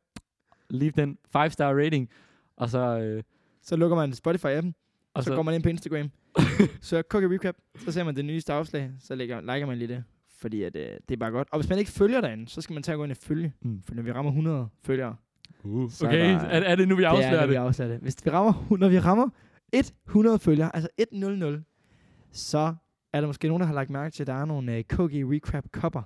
Leave 0.69 0.91
den 0.91 1.17
5-star 1.37 1.73
rating. 1.83 2.09
Og 2.57 2.69
så... 2.69 2.99
Øh, 2.99 3.23
Så 3.61 3.75
lukker 3.75 3.95
man 3.97 4.11
Spotify-appen, 4.11 4.71
og 5.13 5.23
så, 5.23 5.27
så 5.27 5.35
går 5.35 5.41
man 5.43 5.53
ind 5.55 5.63
på 5.63 5.69
Instagram. 5.69 6.11
så 6.81 7.03
Cookie 7.09 7.29
Recap, 7.33 7.55
så 7.77 7.91
ser 7.91 8.03
man 8.03 8.15
det 8.15 8.25
nyeste 8.25 8.53
afslag, 8.53 8.91
så 8.99 9.15
lægger, 9.15 9.41
liker 9.53 9.65
man 9.65 9.77
lige 9.77 9.87
det. 9.87 10.03
Fordi 10.37 10.63
at, 10.63 10.75
øh, 10.75 10.81
det 11.09 11.11
er 11.11 11.17
bare 11.17 11.31
godt. 11.31 11.47
Og 11.51 11.59
hvis 11.59 11.69
man 11.69 11.79
ikke 11.79 11.91
følger 11.91 12.21
derinde, 12.21 12.47
så 12.47 12.61
skal 12.61 12.73
man 12.73 12.83
tage 12.83 12.95
og 12.95 12.97
gå 12.97 13.03
ind 13.03 13.11
og 13.11 13.17
følge. 13.17 13.53
Mm. 13.61 13.81
For 13.81 13.95
når 13.95 14.03
vi 14.03 14.11
rammer 14.11 14.31
100 14.31 14.67
følgere, 14.83 15.15
Uh. 15.63 15.91
Så 15.91 16.05
er 16.05 16.09
Okay, 16.09 16.19
der- 16.33 16.39
er, 16.39 16.61
er 16.61 16.75
det 16.75 16.87
nu, 16.87 16.95
vi 16.95 17.01
det 17.01 17.07
er, 17.07 17.11
afslører 17.11 17.39
når 17.39 17.47
vi 17.47 17.53
det? 17.53 17.59
afslører 17.59 17.89
det. 17.91 17.99
Hvis 18.01 18.15
vi 18.25 18.29
rammer, 18.29 18.77
når 18.77 18.89
vi 18.89 18.99
rammer 18.99 19.29
100 19.73 20.39
følgere, 20.39 20.75
altså 20.75 20.89
100, 20.97 21.63
så 22.31 22.75
er 23.13 23.21
der 23.21 23.27
måske 23.27 23.47
nogen, 23.47 23.61
der 23.61 23.67
har 23.67 23.73
lagt 23.73 23.89
mærke 23.89 24.13
til, 24.13 24.23
at 24.23 24.27
der 24.27 24.33
er 24.33 24.45
nogle 24.45 24.77
uh, 24.77 24.83
Cookie 24.83 25.35
Recap 25.35 25.65
kopper. 25.71 26.01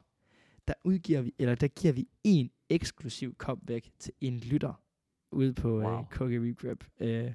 Der 0.67 0.73
udgiver 0.83 1.21
vi, 1.21 1.33
eller 1.39 1.55
der 1.55 1.67
giver 1.67 1.93
vi 1.93 2.07
en 2.23 2.49
eksklusiv 2.69 3.35
kop 3.35 3.57
væk 3.67 3.91
til 3.99 4.13
en 4.21 4.37
lytter 4.37 4.81
ude 5.31 5.53
på 5.53 5.69
wow. 5.69 5.81
Wow. 5.81 5.99
uh, 5.99 6.05
Cookie 6.09 6.39
Recap. 6.39 6.83
Uh, 7.01 7.33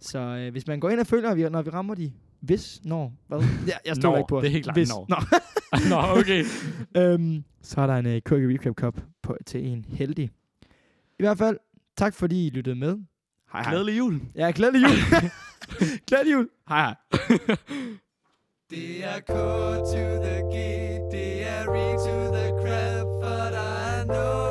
så 0.00 0.44
uh, 0.46 0.52
hvis 0.52 0.66
man 0.66 0.80
går 0.80 0.90
ind 0.90 1.00
og 1.00 1.06
følger, 1.06 1.34
vi, 1.34 1.48
når 1.48 1.62
vi 1.62 1.70
rammer 1.70 1.94
de, 1.94 2.12
hvis, 2.40 2.80
når, 2.84 3.14
hvad? 3.26 3.38
Ja, 3.66 3.76
jeg 3.86 3.96
Når, 4.02 4.16
ikke 4.16 4.28
på 4.28 4.40
det 4.40 4.46
er 4.46 4.50
helt 4.50 4.64
klart 4.64 4.76
hvis, 4.76 4.88
når. 4.88 5.06
Nå. 5.90 6.20
Okay. 6.20 6.44
øhm, 7.02 7.44
så 7.62 7.80
er 7.80 7.86
der 7.86 7.96
en 7.96 8.06
uh, 8.06 8.20
Cookie 8.20 8.54
Recap 8.54 8.76
kop 8.76 9.04
på, 9.22 9.36
til 9.46 9.66
en 9.66 9.84
heldig. 9.88 10.30
I 11.18 11.22
hvert 11.22 11.38
fald, 11.38 11.58
tak 11.96 12.14
fordi 12.14 12.46
I 12.46 12.50
lyttede 12.50 12.76
med. 12.76 12.98
Hej 13.52 13.62
hej. 13.62 13.72
Glædelig 13.72 13.98
jul. 13.98 14.20
Ja, 14.34 14.52
glædelig 14.54 14.82
jul. 14.82 14.90
Glædelig 16.08 16.32
jul. 16.32 16.48
Hej 16.68 16.80
hej. 16.84 16.94
det 18.70 19.04
er 19.04 19.20
to 19.92 20.22
the 20.24 20.36
G, 20.52 20.54
det 21.12 21.46
er 21.46 21.62
e 21.62 21.96
to 22.06 22.32
the 22.36 22.48
crab, 22.60 23.06
but 23.20 23.52
I 23.54 24.04
er. 24.08 24.45